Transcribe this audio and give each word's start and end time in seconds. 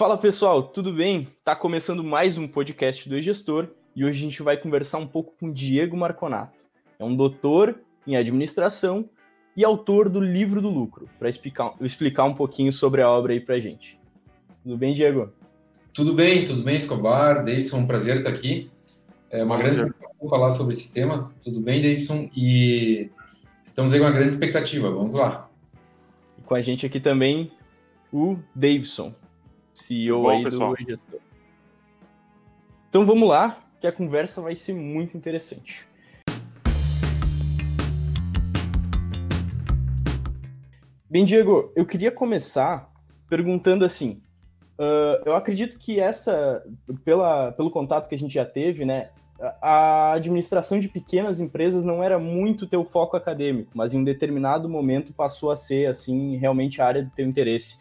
Fala 0.00 0.16
pessoal, 0.16 0.62
tudo 0.62 0.94
bem? 0.94 1.28
Tá 1.44 1.54
começando 1.54 2.02
mais 2.02 2.38
um 2.38 2.48
podcast 2.48 3.06
do 3.06 3.18
E-Gestor 3.18 3.68
e 3.94 4.02
hoje 4.02 4.18
a 4.18 4.22
gente 4.22 4.42
vai 4.42 4.56
conversar 4.56 4.96
um 4.96 5.06
pouco 5.06 5.34
com 5.38 5.52
Diego 5.52 5.94
Marconato. 5.94 6.58
É 6.98 7.04
um 7.04 7.14
doutor 7.14 7.78
em 8.06 8.16
administração 8.16 9.10
e 9.54 9.62
autor 9.62 10.08
do 10.08 10.18
Livro 10.18 10.62
do 10.62 10.70
Lucro, 10.70 11.06
para 11.18 11.28
explicar, 11.28 11.74
explicar 11.82 12.24
um 12.24 12.34
pouquinho 12.34 12.72
sobre 12.72 13.02
a 13.02 13.10
obra 13.10 13.34
aí 13.34 13.40
pra 13.40 13.60
gente. 13.60 14.00
Tudo 14.62 14.78
bem, 14.78 14.94
Diego? 14.94 15.30
Tudo 15.92 16.14
bem, 16.14 16.46
tudo 16.46 16.62
bem, 16.62 16.76
Escobar, 16.76 17.44
Davidson, 17.44 17.80
um 17.80 17.86
prazer 17.86 18.16
estar 18.16 18.30
aqui. 18.30 18.70
É 19.28 19.44
uma 19.44 19.56
Bom, 19.56 19.62
grande 19.62 19.92
satisfação 20.20 20.28
falar 20.28 20.50
sobre 20.50 20.74
esse 20.74 20.92
tema. 20.92 21.32
Tudo 21.42 21.60
bem, 21.60 21.80
Davidson? 21.80 22.28
E 22.36 23.10
estamos 23.64 23.92
aí 23.92 23.98
com 23.98 24.04
uma 24.04 24.12
grande 24.12 24.28
expectativa, 24.28 24.90
vamos 24.90 25.14
lá. 25.14 25.48
E 26.38 26.42
com 26.42 26.54
a 26.54 26.60
gente 26.60 26.84
aqui 26.84 27.00
também 27.00 27.50
o 28.12 28.36
Davidson. 28.54 29.14
CEO 29.74 30.22
Bom, 30.22 30.28
aí 30.28 30.44
pessoal. 30.44 30.74
do 30.74 30.84
gestor. 30.84 31.20
Então 32.88 33.06
vamos 33.06 33.28
lá, 33.28 33.58
que 33.80 33.86
a 33.86 33.92
conversa 33.92 34.42
vai 34.42 34.54
ser 34.54 34.74
muito 34.74 35.16
interessante. 35.16 35.88
Bem, 41.08 41.24
Diego, 41.24 41.72
eu 41.74 41.86
queria 41.86 42.12
começar 42.12 42.92
perguntando 43.28 43.84
assim. 43.84 44.20
Uh, 44.78 45.22
eu 45.26 45.34
acredito 45.34 45.78
que 45.78 46.00
essa, 46.00 46.64
pela, 47.04 47.52
pelo 47.52 47.70
contato 47.70 48.08
que 48.08 48.14
a 48.14 48.18
gente 48.18 48.34
já 48.34 48.44
teve, 48.44 48.84
né, 48.84 49.10
a 49.60 50.12
administração 50.12 50.78
de 50.78 50.88
pequenas 50.88 51.40
empresas 51.40 51.84
não 51.84 52.02
era 52.02 52.18
muito 52.18 52.66
teu 52.66 52.84
foco 52.84 53.16
acadêmico, 53.16 53.70
mas 53.74 53.94
em 53.94 53.98
um 53.98 54.04
determinado 54.04 54.68
momento 54.68 55.12
passou 55.12 55.50
a 55.50 55.56
ser 55.56 55.88
assim 55.88 56.36
realmente 56.36 56.80
a 56.80 56.86
área 56.86 57.02
do 57.02 57.10
teu 57.10 57.26
interesse. 57.26 57.78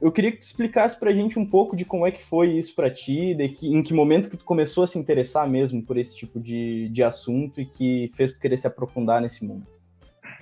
Eu 0.00 0.12
queria 0.12 0.32
que 0.32 0.38
tu 0.38 0.42
explicasse 0.42 0.98
para 0.98 1.10
a 1.10 1.14
gente 1.14 1.38
um 1.38 1.46
pouco 1.46 1.74
de 1.74 1.84
como 1.84 2.06
é 2.06 2.10
que 2.10 2.22
foi 2.22 2.52
isso 2.52 2.74
para 2.74 2.90
ti, 2.90 3.34
de 3.34 3.48
que, 3.48 3.66
em 3.68 3.82
que 3.82 3.94
momento 3.94 4.28
que 4.28 4.36
tu 4.36 4.44
começou 4.44 4.84
a 4.84 4.86
se 4.86 4.98
interessar 4.98 5.48
mesmo 5.48 5.82
por 5.82 5.96
esse 5.96 6.16
tipo 6.16 6.38
de, 6.38 6.88
de 6.90 7.02
assunto 7.02 7.60
e 7.60 7.66
que 7.66 8.10
fez 8.14 8.32
tu 8.32 8.38
querer 8.38 8.58
se 8.58 8.66
aprofundar 8.66 9.20
nesse 9.20 9.44
mundo. 9.44 9.66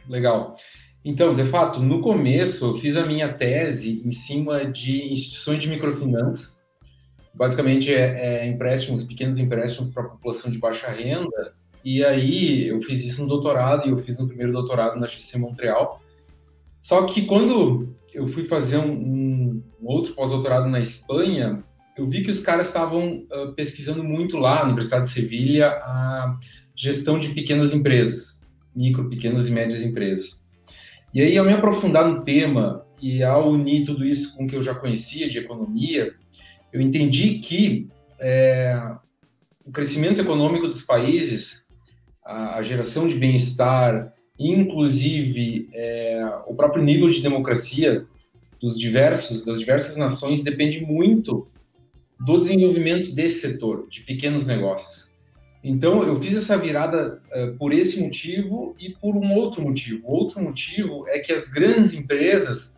Legal. 0.08 0.56
Então, 1.04 1.34
de 1.34 1.44
fato, 1.44 1.80
no 1.80 2.00
começo 2.00 2.64
eu 2.64 2.76
fiz 2.76 2.96
a 2.96 3.06
minha 3.06 3.32
tese 3.32 4.02
em 4.04 4.12
cima 4.12 4.64
de 4.64 5.12
instituições 5.12 5.62
de 5.62 5.68
microfinança. 5.68 6.56
Basicamente 7.34 7.92
é, 7.92 8.44
é 8.44 8.46
empréstimos, 8.46 9.04
pequenos 9.04 9.38
empréstimos 9.38 9.92
para 9.92 10.04
a 10.04 10.08
população 10.08 10.50
de 10.50 10.58
baixa 10.58 10.88
renda. 10.88 11.54
E 11.84 12.04
aí 12.04 12.68
eu 12.68 12.80
fiz 12.82 13.04
isso 13.04 13.22
no 13.22 13.28
doutorado 13.28 13.86
e 13.88 13.90
eu 13.90 13.98
fiz 13.98 14.18
no 14.18 14.28
primeiro 14.28 14.52
doutorado 14.52 14.98
na 14.98 15.06
HC 15.06 15.38
Montreal. 15.38 16.00
Só 16.80 17.04
que 17.04 17.22
quando 17.22 17.94
eu 18.12 18.28
fui 18.28 18.44
fazer 18.44 18.78
um, 18.78 18.92
um 18.92 19.62
outro 19.82 20.14
pós-doutorado 20.14 20.68
na 20.68 20.80
Espanha, 20.80 21.64
eu 21.96 22.08
vi 22.08 22.22
que 22.22 22.30
os 22.30 22.40
caras 22.40 22.68
estavam 22.68 23.26
uh, 23.30 23.52
pesquisando 23.54 24.02
muito 24.02 24.38
lá 24.38 24.60
na 24.60 24.64
Universidade 24.64 25.06
de 25.06 25.12
Sevilha 25.12 25.68
a 25.68 26.38
gestão 26.74 27.18
de 27.18 27.28
pequenas 27.30 27.74
empresas, 27.74 28.42
micro, 28.74 29.08
pequenas 29.08 29.48
e 29.48 29.52
médias 29.52 29.82
empresas. 29.82 30.46
E 31.12 31.20
aí, 31.20 31.36
ao 31.36 31.44
me 31.44 31.52
aprofundar 31.52 32.08
no 32.08 32.22
tema 32.22 32.86
e 33.00 33.22
ao 33.22 33.50
unir 33.50 33.84
tudo 33.84 34.04
isso 34.04 34.34
com 34.36 34.44
o 34.44 34.46
que 34.46 34.56
eu 34.56 34.62
já 34.62 34.74
conhecia 34.74 35.28
de 35.28 35.38
economia, 35.38 36.14
eu 36.72 36.80
entendi 36.80 37.38
que 37.38 37.88
é, 38.18 38.74
o 39.64 39.70
crescimento 39.70 40.20
econômico 40.20 40.68
dos 40.68 40.82
países, 40.82 41.66
a, 42.24 42.56
a 42.56 42.62
geração 42.62 43.08
de 43.08 43.16
bem-estar, 43.16 44.12
inclusive 44.38 45.68
é, 45.72 46.24
o 46.46 46.54
próprio 46.54 46.82
nível 46.82 47.10
de 47.10 47.20
democracia 47.20 48.06
dos 48.60 48.78
diversos 48.78 49.44
das 49.44 49.58
diversas 49.58 49.96
nações 49.96 50.42
depende 50.42 50.80
muito 50.80 51.48
do 52.18 52.40
desenvolvimento 52.40 53.12
desse 53.12 53.40
setor 53.40 53.88
de 53.88 54.02
pequenos 54.02 54.46
negócios. 54.46 55.12
Então 55.64 56.02
eu 56.04 56.20
fiz 56.20 56.36
essa 56.36 56.56
virada 56.56 57.20
uh, 57.34 57.56
por 57.56 57.72
esse 57.72 58.00
motivo 58.00 58.74
e 58.78 58.90
por 58.90 59.16
um 59.16 59.32
outro 59.34 59.62
motivo. 59.62 60.06
O 60.06 60.12
outro 60.12 60.40
motivo 60.40 61.06
é 61.08 61.18
que 61.18 61.32
as 61.32 61.48
grandes 61.48 61.94
empresas 61.94 62.76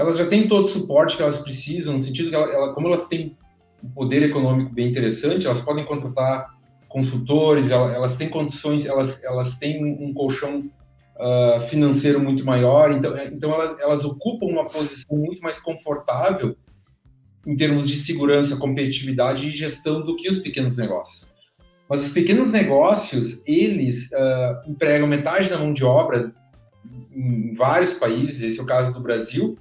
elas 0.00 0.16
já 0.16 0.26
têm 0.26 0.48
todo 0.48 0.64
o 0.64 0.68
suporte 0.68 1.14
que 1.14 1.22
elas 1.22 1.40
precisam, 1.40 1.92
no 1.92 2.00
sentido 2.00 2.30
que 2.30 2.34
ela, 2.34 2.50
ela, 2.50 2.72
como 2.72 2.86
elas 2.86 3.06
têm 3.06 3.36
um 3.84 3.90
poder 3.90 4.22
econômico 4.22 4.72
bem 4.72 4.88
interessante, 4.88 5.44
elas 5.44 5.60
podem 5.60 5.84
contratar 5.84 6.54
consultores, 6.88 7.70
elas, 7.70 7.94
elas 7.94 8.16
têm 8.16 8.30
condições, 8.30 8.86
elas, 8.86 9.22
elas 9.22 9.58
têm 9.58 9.84
um 9.84 10.14
colchão 10.14 10.70
uh, 11.16 11.60
financeiro 11.68 12.18
muito 12.18 12.46
maior, 12.46 12.92
então, 12.92 13.14
é, 13.14 13.26
então 13.26 13.52
elas, 13.52 13.78
elas 13.78 14.04
ocupam 14.06 14.46
uma 14.46 14.66
posição 14.66 15.18
muito 15.18 15.42
mais 15.42 15.60
confortável 15.60 16.56
em 17.46 17.54
termos 17.54 17.86
de 17.86 17.96
segurança, 17.96 18.56
competitividade 18.56 19.48
e 19.48 19.50
gestão 19.50 20.00
do 20.00 20.16
que 20.16 20.30
os 20.30 20.38
pequenos 20.38 20.78
negócios. 20.78 21.34
Mas 21.86 22.04
os 22.04 22.10
pequenos 22.10 22.52
negócios, 22.52 23.42
eles 23.46 24.08
uh, 24.12 24.70
empregam 24.70 25.06
metade 25.06 25.50
da 25.50 25.58
mão 25.58 25.74
de 25.74 25.84
obra 25.84 26.32
em 27.12 27.54
vários 27.54 27.94
países, 27.94 28.40
esse 28.40 28.58
é 28.58 28.62
o 28.62 28.66
caso 28.66 28.94
do 28.94 29.00
Brasil, 29.00 29.58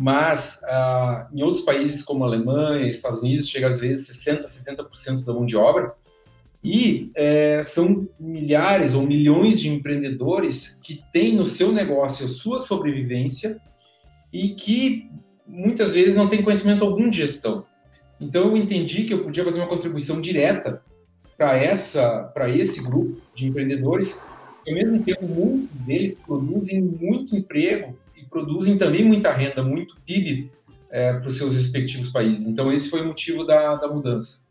mas 0.00 0.60
uh, 0.62 1.26
em 1.34 1.42
outros 1.42 1.64
países 1.64 2.04
como 2.04 2.22
Alemanha, 2.22 2.86
Estados 2.86 3.18
Unidos, 3.18 3.48
chega 3.48 3.66
às 3.66 3.80
vezes 3.80 4.08
60%, 4.08 4.44
70% 4.44 5.24
da 5.24 5.32
mão 5.32 5.44
de 5.44 5.56
obra. 5.56 5.92
E 6.62 7.10
é, 7.16 7.60
são 7.64 8.08
milhares 8.18 8.94
ou 8.94 9.02
milhões 9.02 9.60
de 9.60 9.68
empreendedores 9.68 10.78
que 10.84 11.02
têm 11.12 11.34
no 11.34 11.46
seu 11.46 11.72
negócio 11.72 12.26
a 12.26 12.28
sua 12.28 12.60
sobrevivência 12.60 13.60
e 14.32 14.50
que 14.50 15.10
muitas 15.44 15.94
vezes 15.94 16.14
não 16.14 16.28
têm 16.28 16.42
conhecimento 16.42 16.84
algum 16.84 17.10
de 17.10 17.16
gestão. 17.16 17.66
Então 18.20 18.50
eu 18.50 18.56
entendi 18.56 19.02
que 19.02 19.14
eu 19.14 19.24
podia 19.24 19.44
fazer 19.44 19.58
uma 19.58 19.68
contribuição 19.68 20.20
direta 20.20 20.80
para 21.36 21.56
essa 21.56 22.22
para 22.32 22.48
esse 22.48 22.80
grupo 22.80 23.20
de 23.34 23.46
empreendedores, 23.46 24.20
ao 24.64 24.74
mesmo 24.74 25.02
tempo 25.02 25.26
muitos 25.26 25.76
deles 25.80 26.14
produzem 26.14 26.82
muito 26.82 27.34
emprego 27.34 27.96
produzem 28.30 28.78
também 28.78 29.04
muita 29.04 29.32
renda, 29.32 29.62
muito 29.62 29.96
PIB 30.06 30.50
é, 30.90 31.14
para 31.14 31.28
os 31.28 31.36
seus 31.36 31.54
respectivos 31.54 32.10
países. 32.10 32.46
Então 32.46 32.72
esse 32.72 32.88
foi 32.88 33.02
o 33.02 33.06
motivo 33.06 33.44
da, 33.44 33.74
da 33.76 33.88
mudança 33.88 34.48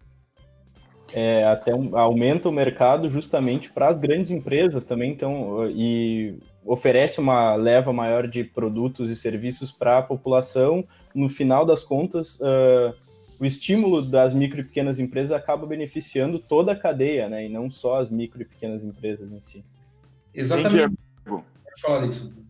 é, 1.13 1.45
até 1.45 1.73
um, 1.73 1.97
aumenta 1.97 2.49
o 2.49 2.51
mercado 2.51 3.09
justamente 3.09 3.71
para 3.71 3.89
as 3.89 3.99
grandes 3.99 4.31
empresas 4.31 4.83
também, 4.83 5.11
então, 5.11 5.69
e 5.69 6.37
oferece 6.65 7.19
uma 7.19 7.55
leva 7.55 7.93
maior 7.93 8.27
de 8.27 8.43
produtos 8.43 9.09
e 9.09 9.15
serviços 9.15 9.71
para 9.71 9.99
a 9.99 10.01
população. 10.01 10.85
No 11.15 11.29
final 11.29 11.65
das 11.65 11.83
contas, 11.83 12.39
uh, 12.39 12.93
o 13.39 13.45
estímulo 13.45 14.01
das 14.01 14.33
micro 14.33 14.59
e 14.59 14.63
pequenas 14.63 14.99
empresas 14.99 15.31
acaba 15.31 15.65
beneficiando 15.65 16.39
toda 16.39 16.73
a 16.73 16.75
cadeia, 16.75 17.29
né, 17.29 17.45
e 17.45 17.49
não 17.49 17.69
só 17.69 18.01
as 18.01 18.11
micro 18.11 18.41
e 18.41 18.45
pequenas 18.45 18.83
empresas 18.83 19.31
em 19.31 19.39
si. 19.39 19.63
Exatamente. 20.33 20.95
Pode 21.25 21.81
falar 21.81 22.07
disso. 22.07 22.46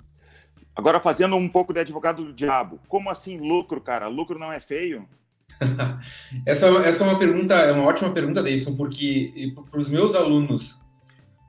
Agora, 0.78 1.00
fazendo 1.00 1.36
um 1.36 1.50
pouco 1.50 1.74
de 1.74 1.80
advogado 1.80 2.24
do 2.24 2.32
diabo, 2.32 2.80
como 2.88 3.10
assim 3.10 3.40
lucro, 3.40 3.82
cara? 3.82 4.08
Lucro 4.08 4.38
não 4.38 4.54
é 4.54 4.60
feio? 4.60 5.10
essa, 6.46 6.68
essa 6.68 7.04
é 7.04 7.08
uma 7.08 7.18
pergunta, 7.18 7.56
é 7.56 7.72
uma 7.72 7.86
ótima 7.86 8.12
pergunta, 8.12 8.44
Davidson, 8.44 8.76
porque 8.76 9.54
para 9.72 9.80
os 9.80 9.90
meus 9.90 10.14
alunos, 10.14 10.80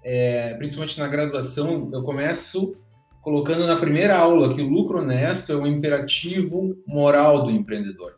é, 0.02 0.54
principalmente 0.54 0.98
na 0.98 1.06
graduação, 1.06 1.90
eu 1.92 2.02
começo 2.02 2.74
colocando 3.20 3.66
na 3.66 3.76
primeira 3.76 4.16
aula 4.16 4.54
que 4.54 4.62
o 4.62 4.68
lucro 4.68 5.00
honesto 5.00 5.52
é 5.52 5.56
o 5.56 5.66
imperativo 5.66 6.74
moral 6.86 7.44
do 7.44 7.50
empreendedor. 7.50 8.16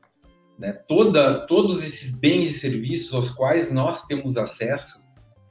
Né? 0.57 0.75
Toda, 0.87 1.45
todos 1.47 1.83
esses 1.83 2.15
bens 2.15 2.51
e 2.51 2.59
serviços 2.61 3.13
aos 3.13 3.31
quais 3.33 3.73
nós 3.73 4.05
temos 4.07 4.37
acesso, 4.37 5.03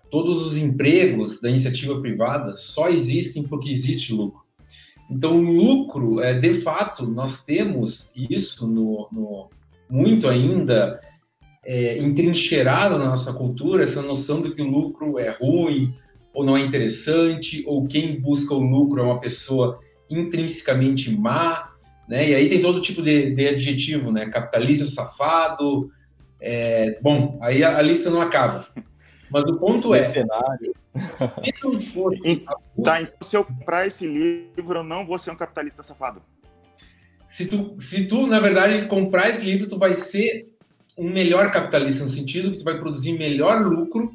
todos 0.09 0.47
os 0.47 0.57
empregos 0.57 1.41
da 1.41 1.49
iniciativa 1.49 1.99
privada 1.99 2.55
só 2.55 2.87
existem 2.87 3.43
porque 3.43 3.69
existe 3.69 4.13
lucro. 4.13 4.38
Então, 5.09 5.37
o 5.37 5.41
lucro, 5.41 6.21
é, 6.21 6.33
de 6.33 6.61
fato, 6.61 7.07
nós 7.07 7.43
temos 7.43 8.11
isso 8.15 8.67
no, 8.67 9.07
no 9.11 9.49
muito 9.89 10.27
ainda 10.27 10.99
é, 11.65 11.97
entrincheirado 11.97 12.97
na 12.97 13.05
nossa 13.05 13.33
cultura 13.33 13.83
essa 13.83 14.01
noção 14.01 14.41
de 14.41 14.51
que 14.51 14.61
o 14.61 14.69
lucro 14.69 15.17
é 15.17 15.31
ruim 15.31 15.93
ou 16.33 16.45
não 16.45 16.55
é 16.55 16.61
interessante, 16.61 17.63
ou 17.65 17.87
quem 17.87 18.19
busca 18.19 18.53
o 18.53 18.59
lucro 18.59 19.01
é 19.01 19.03
uma 19.03 19.19
pessoa 19.19 19.79
intrinsecamente 20.09 21.13
má, 21.15 21.73
né? 22.07 22.29
E 22.29 22.35
aí 22.35 22.49
tem 22.49 22.61
todo 22.61 22.81
tipo 22.81 23.01
de, 23.01 23.31
de 23.31 23.47
adjetivo, 23.47 24.11
né? 24.11 24.27
Capitalista 24.27 24.85
safado, 24.85 25.91
é... 26.39 26.99
bom, 27.01 27.37
aí 27.41 27.63
a, 27.63 27.77
a, 27.77 27.81
lista 27.81 28.09
não 28.09 28.21
acaba. 28.21 28.65
Mas 29.31 29.43
o 29.43 29.57
ponto 29.57 29.93
é, 29.93 30.03
cenário. 30.03 30.73
se 30.95 31.53
não 31.63 31.79
fosse... 31.79 32.45
Tá, 32.83 33.01
então 33.01 33.17
se 33.21 33.37
eu 33.37 33.45
comprar 33.45 33.87
esse 33.87 34.07
livro, 34.07 34.79
eu 34.79 34.83
não 34.83 35.05
vou 35.05 35.17
ser 35.17 35.31
um 35.31 35.35
capitalista 35.35 35.83
safado 35.83 36.21
se 37.29 37.45
tu, 37.45 37.75
se 37.79 38.07
tu, 38.07 38.25
na 38.25 38.39
verdade, 38.39 38.87
comprar 38.87 39.29
esse 39.29 39.45
livro, 39.45 39.69
tu 39.69 39.77
vai 39.77 39.93
ser 39.93 40.49
um 40.97 41.07
melhor 41.07 41.51
capitalista, 41.51 42.03
no 42.03 42.09
sentido 42.09 42.51
que 42.51 42.57
tu 42.57 42.63
vai 42.63 42.79
produzir 42.79 43.19
melhor 43.19 43.61
lucro 43.61 44.11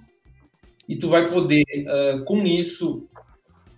e 0.89 0.97
tu 0.97 1.09
vai 1.09 1.31
poder, 1.31 1.63
uh, 1.63 2.25
com 2.25 2.45
isso, 2.45 3.07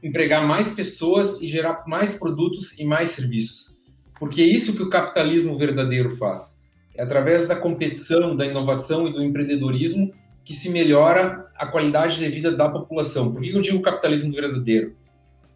empregar 0.02 0.48
mais 0.48 0.74
pessoas 0.74 1.40
e 1.42 1.48
gerar 1.48 1.84
mais 1.86 2.18
produtos 2.18 2.78
e 2.78 2.84
mais 2.84 3.10
serviços. 3.10 3.76
Porque 4.18 4.40
é 4.40 4.46
isso 4.46 4.74
que 4.74 4.82
o 4.82 4.88
capitalismo 4.88 5.58
verdadeiro 5.58 6.16
faz. 6.16 6.58
É 6.94 7.02
através 7.02 7.46
da 7.46 7.54
competição, 7.54 8.34
da 8.34 8.46
inovação 8.46 9.06
e 9.06 9.12
do 9.12 9.22
empreendedorismo 9.22 10.14
que 10.46 10.54
se 10.54 10.70
melhora 10.70 11.50
a 11.56 11.66
qualidade 11.66 12.18
de 12.18 12.28
vida 12.28 12.56
da 12.56 12.68
população. 12.68 13.32
Por 13.32 13.42
que 13.42 13.50
eu 13.50 13.60
digo 13.60 13.82
capitalismo 13.82 14.32
verdadeiro? 14.32 14.94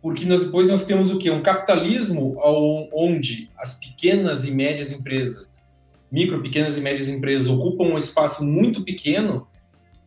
Porque 0.03 0.25
nós, 0.27 0.45
depois 0.45 0.67
nós 0.67 0.85
temos 0.85 1.13
o 1.13 1.19
quê? 1.19 1.31
Um 1.31 1.43
capitalismo 1.43 2.37
onde 2.93 3.49
as 3.57 3.79
pequenas 3.79 4.45
e 4.45 4.51
médias 4.51 4.91
empresas, 4.91 5.49
micro, 6.11 6.43
pequenas 6.43 6.77
e 6.77 6.81
médias 6.81 7.09
empresas 7.09 7.47
ocupam 7.47 7.85
um 7.85 7.97
espaço 7.97 8.45
muito 8.45 8.85
pequeno 8.85 9.47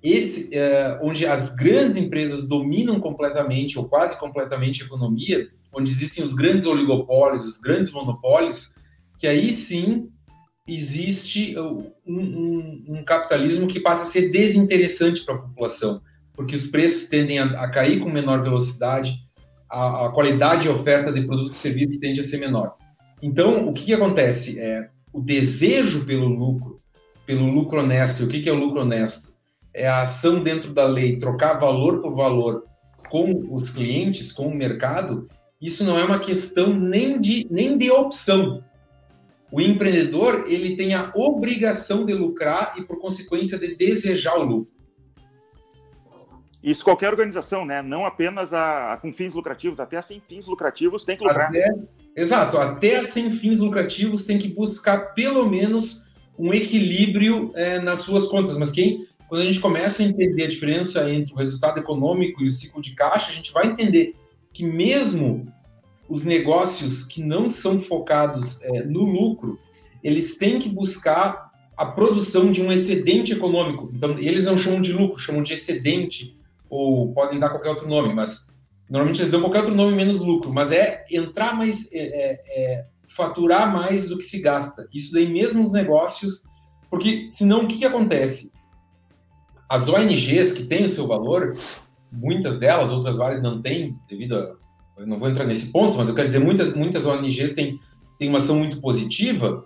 esse, 0.04 0.54
é, 0.54 1.00
onde 1.02 1.26
as 1.26 1.56
grandes 1.56 1.96
empresas 1.96 2.46
dominam 2.46 3.00
completamente 3.00 3.80
ou 3.80 3.86
quase 3.86 4.20
completamente 4.20 4.84
a 4.84 4.86
economia, 4.86 5.48
onde 5.72 5.90
existem 5.92 6.26
os 6.26 6.34
grandes 6.34 6.68
oligopólios, 6.68 7.48
os 7.48 7.58
grandes 7.58 7.90
monopólios, 7.90 8.74
que 9.18 9.26
aí 9.26 9.54
sim 9.54 10.10
existe 10.68 11.58
um, 11.58 11.92
um, 12.08 12.86
um 12.90 13.04
capitalismo 13.04 13.68
que 13.68 13.80
passa 13.80 14.04
a 14.04 14.06
ser 14.06 14.30
desinteressante 14.30 15.24
para 15.26 15.36
a 15.36 15.40
população, 15.40 16.02
porque 16.34 16.56
os 16.56 16.68
preços 16.68 17.08
tendem 17.08 17.40
a, 17.40 17.46
a 17.64 17.70
cair 17.70 18.00
com 18.00 18.10
menor 18.10 18.42
velocidade, 18.42 19.18
a, 19.70 20.06
a, 20.06 20.10
qualidade 20.10 20.68
e 20.68 20.70
oferta 20.70 21.12
de 21.12 21.26
produtos 21.26 21.58
e 21.58 21.60
serviços 21.60 21.98
tende 21.98 22.22
a 22.22 22.24
ser 22.24 22.38
menor. 22.38 22.76
Então, 23.22 23.68
o 23.68 23.74
que, 23.74 23.86
que 23.86 23.94
acontece? 23.94 24.60
É, 24.60 24.90
o 25.12 25.22
desejo 25.22 26.06
pelo 26.06 26.28
lucro, 26.28 26.82
pelo 27.26 27.50
lucro 27.50 27.80
honesto. 27.80 28.26
O 28.26 28.28
que, 28.28 28.42
que 28.42 28.50
é 28.50 28.52
o 28.52 28.60
lucro 28.60 28.82
honesto? 28.82 29.34
é 29.74 29.88
a 29.88 30.02
ação 30.02 30.44
dentro 30.44 30.72
da 30.72 30.86
lei, 30.86 31.18
trocar 31.18 31.56
valor 31.56 32.02
por 32.02 32.16
valor 32.16 32.66
com 33.10 33.48
os 33.54 33.70
clientes, 33.70 34.32
com 34.32 34.48
o 34.48 34.56
mercado, 34.56 35.28
isso 35.60 35.84
não 35.84 35.98
é 35.98 36.04
uma 36.04 36.20
questão 36.20 36.74
nem 36.74 37.20
de, 37.20 37.48
nem 37.50 37.78
de 37.78 37.90
opção. 37.90 38.64
O 39.54 39.62
empreendedor 39.62 40.46
ele 40.48 40.76
tem 40.76 40.96
a 40.96 41.12
obrigação 41.14 42.08
de 42.08 42.12
lucrar 42.12 42.74
e, 42.76 42.82
por 42.82 43.00
consequência, 43.00 43.56
de 43.56 43.76
desejar 43.76 44.36
o 44.36 44.44
lucro. 44.44 44.74
Isso 46.64 46.84
qualquer 46.84 47.12
organização, 47.12 47.64
né? 47.64 47.80
Não 47.84 48.04
apenas 48.04 48.52
a, 48.52 48.94
a, 48.94 48.98
com 48.98 49.14
fins 49.14 49.36
lucrativos, 49.36 49.80
até 49.80 50.02
sem 50.02 50.20
fins 50.20 50.48
lucrativos 50.48 51.06
tem 51.06 51.16
que 51.16 51.24
lucrar. 51.24 51.50
Até, 51.50 51.72
exato, 52.16 52.58
até 52.58 53.04
sem 53.04 53.32
fins 53.34 53.60
lucrativos 53.60 54.26
tem 54.26 54.40
que 54.40 54.48
buscar 54.48 55.14
pelo 55.14 55.48
menos 55.48 56.04
um 56.36 56.52
equilíbrio 56.52 57.52
é, 57.54 57.80
nas 57.80 58.00
suas 58.00 58.26
contas. 58.26 58.58
Mas 58.58 58.72
quem 58.72 59.06
quando 59.30 59.42
a 59.42 59.46
gente 59.46 59.60
começa 59.60 60.02
a 60.02 60.06
entender 60.08 60.46
a 60.46 60.48
diferença 60.48 61.08
entre 61.12 61.32
o 61.32 61.38
resultado 61.38 61.80
econômico 61.80 62.42
e 62.42 62.48
o 62.48 62.52
ciclo 62.52 62.82
de 62.82 62.96
caixa, 62.96 63.30
a 63.30 63.36
gente 63.36 63.54
vai 63.54 63.68
entender 63.68 64.16
que 64.52 64.66
mesmo 64.66 65.46
os 66.08 66.24
negócios 66.24 67.04
que 67.04 67.24
não 67.24 67.50
são 67.50 67.80
focados 67.80 68.62
é, 68.62 68.84
no 68.84 69.04
lucro, 69.04 69.60
eles 70.04 70.38
têm 70.38 70.60
que 70.60 70.70
buscar 70.70 71.52
a 71.76 71.86
produção 71.86 72.52
de 72.52 72.62
um 72.62 72.72
excedente 72.72 73.34
econômico. 73.34 73.90
Então, 73.94 74.18
eles 74.20 74.44
não 74.44 74.58
chamam 74.58 74.82
de 74.82 74.94
lucro, 74.94 75.20
chamam 75.20 75.42
de 75.42 75.54
excedente, 75.54 76.38
ou 76.70 77.14
podem 77.14 77.40
dar 77.40 77.50
qualquer 77.50 77.70
outro 77.70 77.88
nome, 77.88 78.14
mas 78.14 78.48
normalmente 78.90 79.22
eles 79.22 79.32
dão 79.32 79.42
qualquer 79.42 79.60
outro 79.60 79.76
nome 79.76 79.96
menos 79.96 80.20
lucro, 80.20 80.52
mas 80.52 80.72
é 80.72 81.06
entrar 81.10 81.56
mais, 81.56 81.88
é, 81.92 82.00
é, 82.00 82.42
é 82.48 82.86
faturar 83.08 83.72
mais 83.72 84.08
do 84.10 84.18
que 84.18 84.24
se 84.24 84.40
gasta. 84.40 84.88
Isso 84.94 85.14
daí 85.14 85.32
mesmo 85.32 85.62
nos 85.62 85.72
negócios, 85.72 86.44
porque 86.90 87.28
senão 87.32 87.64
o 87.64 87.68
que, 87.68 87.78
que 87.78 87.86
acontece? 87.86 88.52
As 89.70 89.88
ONGs 89.88 90.52
que 90.52 90.64
têm 90.64 90.86
o 90.86 90.90
seu 90.90 91.08
valor, 91.08 91.56
muitas 92.12 92.60
delas, 92.60 92.92
outras 92.92 93.18
várias 93.18 93.42
não 93.42 93.62
têm, 93.62 93.98
devido 94.08 94.38
a. 94.38 94.63
Eu 94.98 95.08
não 95.08 95.20
vou 95.20 95.28
entrar 95.28 95.46
nesse 95.46 95.72
ponto, 95.72 95.98
mas 95.98 96.08
eu 96.08 96.16
quero 96.16 96.28
dizer, 96.28 96.40
muitas, 96.40 96.74
muitas 96.76 97.06
ONGs 97.06 97.54
têm, 97.54 97.80
têm 98.20 98.30
uma 98.30 98.38
ação 98.38 98.58
muito 98.58 98.80
positiva. 98.80 99.66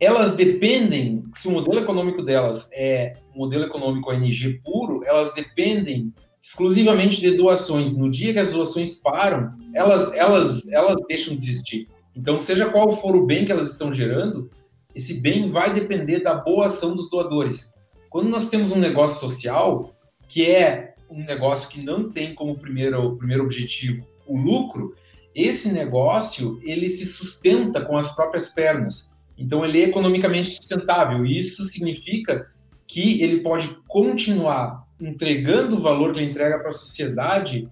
Elas 0.00 0.34
dependem, 0.34 1.24
se 1.34 1.48
o 1.48 1.50
modelo 1.50 1.80
econômico 1.80 2.22
delas 2.22 2.68
é 2.72 3.14
modelo 3.34 3.64
econômico 3.64 4.10
ONG 4.10 4.60
puro, 4.64 5.04
elas 5.04 5.34
dependem 5.34 6.12
exclusivamente 6.40 7.20
de 7.20 7.36
doações. 7.36 7.96
No 7.96 8.10
dia 8.10 8.32
que 8.32 8.38
as 8.38 8.50
doações 8.50 8.94
param, 8.94 9.52
elas, 9.74 10.12
elas, 10.14 10.66
elas 10.68 10.96
deixam 11.08 11.36
de 11.36 11.44
existir. 11.44 11.88
Então, 12.14 12.40
seja 12.40 12.70
qual 12.70 12.96
for 12.96 13.14
o 13.14 13.26
bem 13.26 13.44
que 13.44 13.52
elas 13.52 13.72
estão 13.72 13.92
gerando, 13.92 14.50
esse 14.94 15.20
bem 15.20 15.50
vai 15.50 15.74
depender 15.74 16.20
da 16.20 16.34
boa 16.34 16.66
ação 16.66 16.96
dos 16.96 17.10
doadores. 17.10 17.74
Quando 18.08 18.30
nós 18.30 18.48
temos 18.48 18.72
um 18.72 18.78
negócio 18.78 19.20
social, 19.20 19.94
que 20.28 20.46
é 20.46 20.94
um 21.10 21.22
negócio 21.24 21.68
que 21.68 21.82
não 21.82 22.10
tem 22.10 22.34
como 22.34 22.58
primeiro, 22.58 23.16
primeiro 23.16 23.44
objetivo 23.44 24.06
o 24.26 24.36
lucro, 24.36 24.94
esse 25.34 25.72
negócio 25.72 26.58
ele 26.62 26.88
se 26.88 27.06
sustenta 27.06 27.84
com 27.84 27.96
as 27.96 28.14
próprias 28.14 28.48
pernas. 28.48 29.10
Então 29.36 29.64
ele 29.64 29.82
é 29.82 29.84
economicamente 29.84 30.50
sustentável. 30.50 31.26
E 31.26 31.38
isso 31.38 31.64
significa 31.66 32.50
que 32.86 33.22
ele 33.22 33.40
pode 33.40 33.76
continuar 33.86 34.86
entregando 35.00 35.76
o 35.76 35.82
valor 35.82 36.12
que 36.12 36.20
ele 36.20 36.30
entrega 36.30 36.58
para 36.58 36.70
a 36.70 36.74
sociedade 36.74 37.68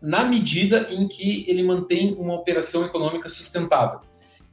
na 0.00 0.24
medida 0.24 0.88
em 0.90 1.08
que 1.08 1.44
ele 1.48 1.64
mantém 1.64 2.14
uma 2.14 2.34
operação 2.34 2.84
econômica 2.84 3.28
sustentável. 3.28 4.00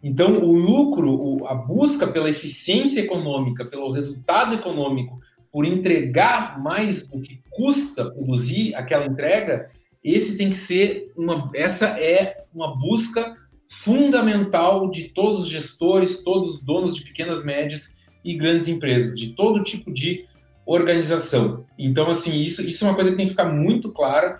Então, 0.01 0.39
o 0.39 0.53
lucro, 0.55 1.45
a 1.47 1.53
busca 1.53 2.07
pela 2.07 2.29
eficiência 2.29 2.99
econômica, 2.99 3.65
pelo 3.65 3.91
resultado 3.91 4.53
econômico, 4.53 5.19
por 5.51 5.65
entregar 5.65 6.61
mais 6.61 7.03
do 7.07 7.21
que 7.21 7.41
custa 7.49 8.11
produzir 8.11 8.75
aquela 8.75 9.05
entrega, 9.05 9.69
esse 10.05 10.37
tem 10.37 10.49
que 10.49 10.55
ser 10.55 11.11
uma, 11.17 11.49
essa 11.55 11.87
é 11.99 12.45
uma 12.53 12.77
busca 12.77 13.35
fundamental 13.69 14.89
de 14.89 15.09
todos 15.09 15.41
os 15.41 15.49
gestores, 15.49 16.23
todos 16.23 16.55
os 16.55 16.61
donos 16.61 16.95
de 16.95 17.03
pequenas, 17.03 17.43
médias 17.43 17.97
e 18.23 18.35
grandes 18.35 18.67
empresas, 18.67 19.19
de 19.19 19.33
todo 19.33 19.63
tipo 19.63 19.91
de 19.91 20.25
organização. 20.65 21.65
Então, 21.77 22.09
assim, 22.09 22.39
isso, 22.39 22.61
isso 22.61 22.85
é 22.85 22.87
uma 22.87 22.95
coisa 22.95 23.11
que 23.11 23.17
tem 23.17 23.25
que 23.25 23.31
ficar 23.31 23.51
muito 23.51 23.91
clara, 23.91 24.39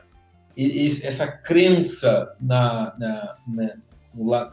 essa 0.55 1.27
crença 1.27 2.33
na, 2.39 2.95
na, 2.97 3.35
na 3.47 4.51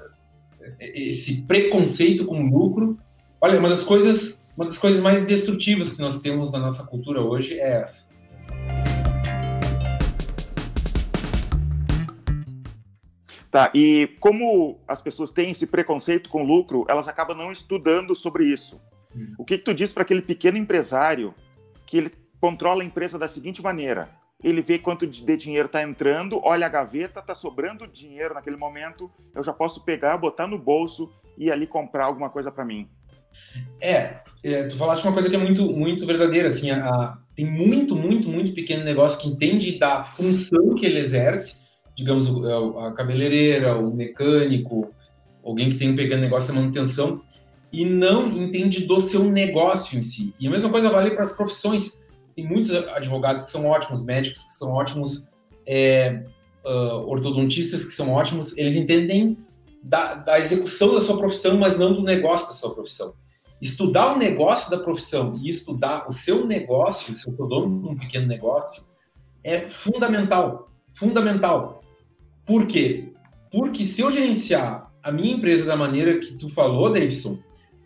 esse 0.81 1.43
preconceito 1.43 2.25
com 2.25 2.49
lucro. 2.49 2.99
Olha, 3.41 3.59
uma 3.59 3.69
das 3.69 3.85
coisas 3.85 4.39
uma 4.57 4.67
das 4.67 4.79
coisas 4.79 5.03
mais 5.03 5.25
destrutivas 5.25 5.91
que 5.93 6.01
nós 6.01 6.21
temos 6.21 6.53
na 6.53 6.59
nossa 6.59 6.85
cultura 6.85 7.23
hoje 7.23 7.59
é 7.59 7.83
essa. 7.83 8.12
Tá, 13.53 13.71
e 13.75 14.09
como 14.19 14.81
as 14.89 15.03
pessoas 15.03 15.31
têm 15.31 15.51
esse 15.51 15.67
preconceito 15.67 16.31
com 16.31 16.43
lucro, 16.43 16.87
elas 16.89 17.07
acabam 17.07 17.37
não 17.37 17.53
estudando 17.53 18.17
sobre 18.17 18.47
isso. 18.47 18.81
Hum. 19.15 19.35
O 19.39 19.45
que, 19.45 19.59
que 19.59 19.65
tu 19.65 19.75
diz 19.75 19.93
para 19.93 20.05
aquele 20.05 20.23
pequeno 20.23 20.57
empresário 20.57 21.35
que 21.87 21.99
ele 21.99 22.11
controla 22.41 22.83
a 22.83 22.87
empresa 22.87 23.19
da 23.19 23.29
seguinte 23.29 23.63
maneira? 23.63 24.09
Ele 24.43 24.63
vê 24.63 24.79
quanto 24.79 25.07
de 25.07 25.37
dinheiro 25.37 25.67
está 25.67 25.83
entrando, 25.83 26.41
olha 26.43 26.65
a 26.65 26.71
gaveta, 26.71 27.21
está 27.21 27.35
sobrando 27.35 27.87
dinheiro 27.87 28.33
naquele 28.33 28.57
momento, 28.57 29.11
eu 29.35 29.43
já 29.45 29.53
posso 29.53 29.85
pegar, 29.85 30.17
botar 30.17 30.47
no 30.47 30.59
bolso 30.59 31.13
e 31.37 31.53
ali 31.53 31.67
comprar 31.67 32.07
alguma 32.07 32.31
coisa 32.31 32.51
para 32.51 32.65
mim. 32.65 32.89
É, 33.79 34.21
é, 34.43 34.65
tu 34.65 34.79
falaste 34.79 35.05
uma 35.05 35.13
coisa 35.13 35.29
que 35.29 35.37
é 35.37 35.39
muito, 35.39 35.71
muito 35.71 36.07
verdadeira, 36.07 36.49
assim, 36.49 36.71
a, 36.71 36.87
a, 36.87 37.19
tem 37.37 37.45
muito, 37.45 37.95
muito, 37.95 38.31
muito 38.31 38.55
pequeno 38.55 38.83
negócio 38.83 39.21
que 39.21 39.29
entende 39.29 39.79
da 39.79 40.03
função 40.03 40.75
que 40.75 40.87
ele 40.87 40.99
exerce, 40.99 41.61
digamos, 42.03 42.29
é, 42.45 42.87
a 42.87 42.93
cabeleireira, 42.93 43.77
o 43.79 43.95
mecânico, 43.95 44.93
alguém 45.45 45.71
que 45.71 45.79
tem 45.79 45.93
um 45.93 45.97
pequeno 45.97 46.21
negócio 46.21 46.53
de 46.53 46.59
manutenção, 46.59 47.23
e 47.73 47.87
não 47.87 48.29
entende 48.29 48.85
do 48.87 49.01
seu 49.01 49.25
negócio 49.25 49.99
em 49.99 50.03
si. 50.03 50.35
E 50.39 50.47
a 50.47 50.51
mesma 50.51 50.69
coisa 50.69 50.91
vale 50.91 51.13
para 51.13 51.23
as 51.23 51.33
profissões. 51.33 51.99
Tem 52.37 52.47
muitos 52.47 52.71
advogados 52.71 53.45
que 53.45 53.51
são 53.51 53.67
ótimos, 53.67 54.05
médicos 54.05 54.43
que 54.43 54.53
são 54.53 54.73
ótimos, 54.73 55.31
é, 55.67 56.25
uh, 56.65 57.07
ortodontistas 57.07 57.85
que 57.85 57.93
são 57.93 58.11
ótimos, 58.11 58.57
eles 58.59 58.77
entendem 58.77 59.39
da, 59.83 60.15
da 60.15 60.39
execução 60.39 60.95
da 60.95 61.01
sua 61.01 61.17
profissão, 61.17 61.57
mas 61.57 61.79
não 61.79 61.95
do 61.95 62.03
negócio 62.03 62.49
da 62.49 62.53
sua 62.53 62.75
profissão. 62.75 63.15
Estudar 63.61 64.15
o 64.15 64.19
negócio 64.19 64.71
da 64.71 64.79
profissão 64.79 65.39
e 65.41 65.49
estudar 65.49 66.07
o 66.09 66.13
seu 66.13 66.47
negócio, 66.47 67.15
se 67.15 67.29
eu 67.29 67.37
sou 67.37 67.49
dono 67.49 67.81
de 67.81 67.89
um 67.89 67.97
pequeno 67.97 68.27
negócio, 68.27 68.85
é 69.45 69.71
fundamental. 69.71 70.71
Fundamental. 70.95 71.82
Por 72.47 72.67
quê? 72.67 73.13
Porque 73.51 73.85
se 73.85 74.01
eu 74.01 74.11
gerenciar 74.11 74.91
a 75.03 75.13
minha 75.13 75.35
empresa 75.35 75.65
da 75.65 75.77
maneira 75.77 76.19
que 76.19 76.35
tu 76.35 76.49
falou, 76.49 76.93
Davidson, 76.93 77.39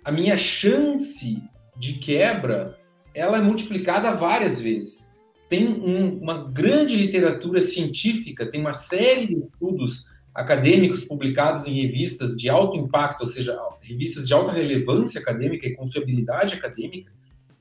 a 0.05 0.13
minha 0.13 0.37
chance 0.37 1.43
de 1.77 1.95
quebra 1.95 2.79
ela 3.17 3.39
é 3.39 3.43
multiplicada 3.43 4.13
várias 4.13 4.61
vezes. 4.61 5.11
Tem 5.49 5.67
um, 5.67 6.19
uma 6.19 6.45
grande 6.51 6.95
literatura 6.95 7.63
científica, 7.63 8.51
tem 8.51 8.61
uma 8.61 8.75
série 8.75 9.27
de 9.27 9.37
estudos 9.39 10.07
acadêmicos 10.35 11.03
publicados 11.03 11.67
em 11.67 11.81
revistas 11.81 12.37
de 12.37 12.51
alto 12.51 12.77
impacto, 12.77 13.23
ou 13.23 13.27
seja, 13.27 13.59
revistas 13.81 14.27
de 14.29 14.35
alta 14.35 14.53
relevância 14.53 15.19
acadêmica 15.19 15.67
e 15.67 15.75
confiabilidade 15.75 16.55
acadêmica, 16.55 17.11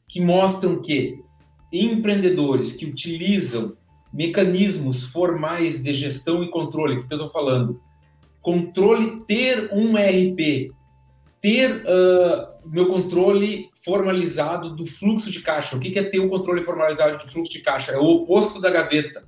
que 0.08 0.20
mostram 0.20 0.82
que 0.82 1.18
empreendedores 1.72 2.74
que 2.74 2.86
utilizam 2.86 3.78
mecanismos 4.14 5.04
formais 5.04 5.82
de 5.82 5.94
gestão 5.94 6.44
e 6.44 6.50
controle, 6.50 7.06
que 7.06 7.14
eu 7.14 7.18
estou 7.18 7.30
falando, 7.30 7.82
controle, 8.42 9.22
ter 9.28 9.70
um 9.74 9.96
RP, 9.96 10.72
ter 11.42 11.84
uh, 11.84 12.70
meu 12.70 12.88
controle 12.88 13.70
formalizado 13.84 14.76
do 14.76 14.86
fluxo 14.86 15.30
de 15.30 15.42
caixa. 15.42 15.76
O 15.76 15.80
que 15.80 15.98
é 15.98 16.04
ter 16.04 16.20
um 16.20 16.28
controle 16.28 16.64
formalizado 16.64 17.18
do 17.24 17.32
fluxo 17.32 17.52
de 17.52 17.62
caixa? 17.62 17.92
É 17.92 17.98
o 17.98 18.06
oposto 18.06 18.60
da 18.60 18.72
gaveta. 18.72 19.28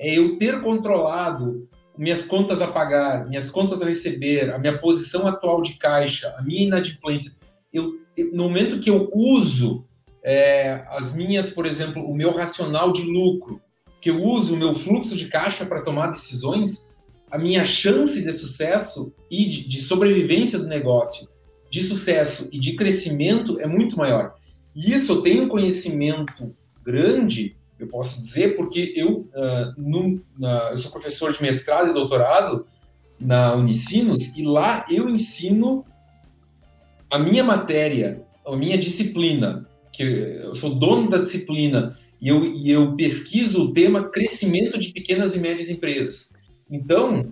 É 0.00 0.16
eu 0.16 0.38
ter 0.38 0.62
controlado 0.62 1.68
minhas 1.96 2.24
contas 2.24 2.62
a 2.62 2.68
pagar, 2.68 3.26
minhas 3.26 3.50
contas 3.50 3.82
a 3.82 3.86
receber, 3.86 4.50
a 4.50 4.58
minha 4.58 4.78
posição 4.78 5.26
atual 5.26 5.60
de 5.60 5.74
caixa, 5.74 6.34
a 6.38 6.42
minha 6.42 6.66
inadimplência. 6.66 7.32
Eu, 7.72 7.98
no 8.32 8.44
momento 8.44 8.80
que 8.80 8.88
eu 8.88 9.10
uso 9.12 9.84
é, 10.22 10.84
as 10.90 11.12
minhas, 11.12 11.50
por 11.50 11.66
exemplo, 11.66 12.02
o 12.02 12.14
meu 12.14 12.32
racional 12.32 12.92
de 12.92 13.02
lucro, 13.02 13.60
que 14.00 14.10
eu 14.10 14.22
uso 14.22 14.54
o 14.54 14.56
meu 14.56 14.74
fluxo 14.74 15.16
de 15.16 15.28
caixa 15.28 15.64
para 15.66 15.82
tomar 15.82 16.08
decisões, 16.08 16.86
a 17.30 17.38
minha 17.38 17.64
chance 17.64 18.22
de 18.22 18.32
sucesso 18.32 19.12
e 19.30 19.44
de, 19.44 19.68
de 19.68 19.80
sobrevivência 19.80 20.58
do 20.58 20.66
negócio, 20.66 21.28
de 21.70 21.82
sucesso 21.82 22.48
e 22.50 22.58
de 22.58 22.74
crescimento 22.74 23.60
é 23.60 23.66
muito 23.66 23.96
maior. 23.96 24.34
E 24.74 24.92
isso 24.92 25.12
eu 25.12 25.22
tenho 25.22 25.48
conhecimento 25.48 26.54
grande, 26.82 27.56
eu 27.78 27.86
posso 27.86 28.22
dizer, 28.22 28.56
porque 28.56 28.92
eu, 28.96 29.28
uh, 29.34 30.22
na, 30.38 30.70
eu 30.70 30.78
sou 30.78 30.90
professor 30.90 31.32
de 31.32 31.42
mestrado 31.42 31.90
e 31.90 31.94
doutorado 31.94 32.66
na 33.20 33.54
Unicinos, 33.54 34.32
e 34.36 34.42
lá 34.42 34.86
eu 34.88 35.08
ensino 35.08 35.84
a 37.10 37.18
minha 37.18 37.42
matéria, 37.42 38.22
a 38.46 38.56
minha 38.56 38.78
disciplina, 38.78 39.68
que 39.92 40.02
eu 40.02 40.54
sou 40.54 40.74
dono 40.74 41.10
da 41.10 41.18
disciplina, 41.18 41.96
e 42.20 42.28
eu, 42.28 42.44
e 42.44 42.70
eu 42.70 42.94
pesquiso 42.96 43.62
o 43.62 43.72
tema 43.72 44.08
crescimento 44.08 44.78
de 44.78 44.92
pequenas 44.92 45.34
e 45.36 45.40
médias 45.40 45.70
empresas. 45.70 46.30
Então, 46.70 47.30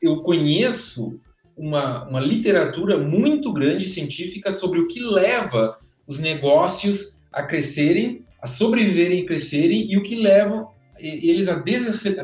eu 0.00 0.22
conheço 0.22 1.18
uma, 1.56 2.08
uma 2.08 2.20
literatura 2.20 2.96
muito 2.96 3.52
grande 3.52 3.86
científica 3.88 4.50
sobre 4.50 4.80
o 4.80 4.88
que 4.88 5.00
leva 5.00 5.78
os 6.06 6.18
negócios 6.18 7.14
a 7.32 7.42
crescerem, 7.42 8.24
a 8.40 8.46
sobreviverem 8.46 9.20
e 9.20 9.26
crescerem, 9.26 9.90
e 9.90 9.96
o 9.96 10.02
que 10.02 10.16
leva 10.16 10.68
eles 10.98 11.48
a 11.48 11.54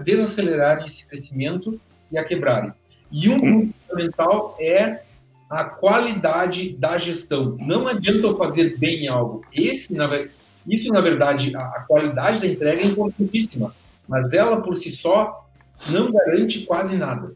desacelerarem 0.01 0.87
esse 0.87 1.07
crescimento 1.07 1.81
e 2.11 2.19
a 2.19 2.25
quebrarem. 2.25 2.73
E 3.11 3.29
um 3.29 3.37
ponto 3.37 3.75
fundamental 3.89 4.57
é 4.61 5.03
a 5.49 5.65
qualidade 5.65 6.71
da 6.77 6.99
gestão. 6.99 7.57
Não 7.61 7.87
adianta 7.87 8.27
eu 8.27 8.37
fazer 8.37 8.77
bem 8.79 9.09
algo. 9.09 9.45
Esse, 9.53 9.93
na, 9.93 10.09
isso, 10.69 10.93
na 10.93 11.01
verdade, 11.01 11.55
a, 11.55 11.61
a 11.61 11.85
qualidade 11.87 12.41
da 12.41 12.47
entrega 12.47 12.83
é 12.83 12.87
importantíssima, 12.87 13.75
mas 14.09 14.33
ela 14.33 14.61
por 14.61 14.77
si 14.77 14.91
só 14.91 15.49
não 15.91 16.11
garante 16.11 16.65
quase 16.65 16.97
nada. 16.97 17.35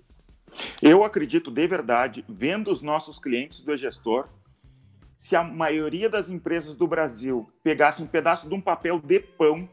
Eu 0.82 1.04
acredito 1.04 1.50
de 1.50 1.66
verdade, 1.66 2.24
vendo 2.28 2.70
os 2.70 2.82
nossos 2.82 3.18
clientes 3.18 3.62
do 3.62 3.76
gestor, 3.76 4.28
se 5.16 5.36
a 5.36 5.44
maioria 5.44 6.08
das 6.08 6.30
empresas 6.30 6.76
do 6.76 6.88
Brasil 6.88 7.48
pegasse 7.62 8.02
um 8.02 8.06
pedaço 8.06 8.48
de 8.48 8.54
um 8.54 8.60
papel 8.60 8.98
de 8.98 9.20
pão 9.20 9.68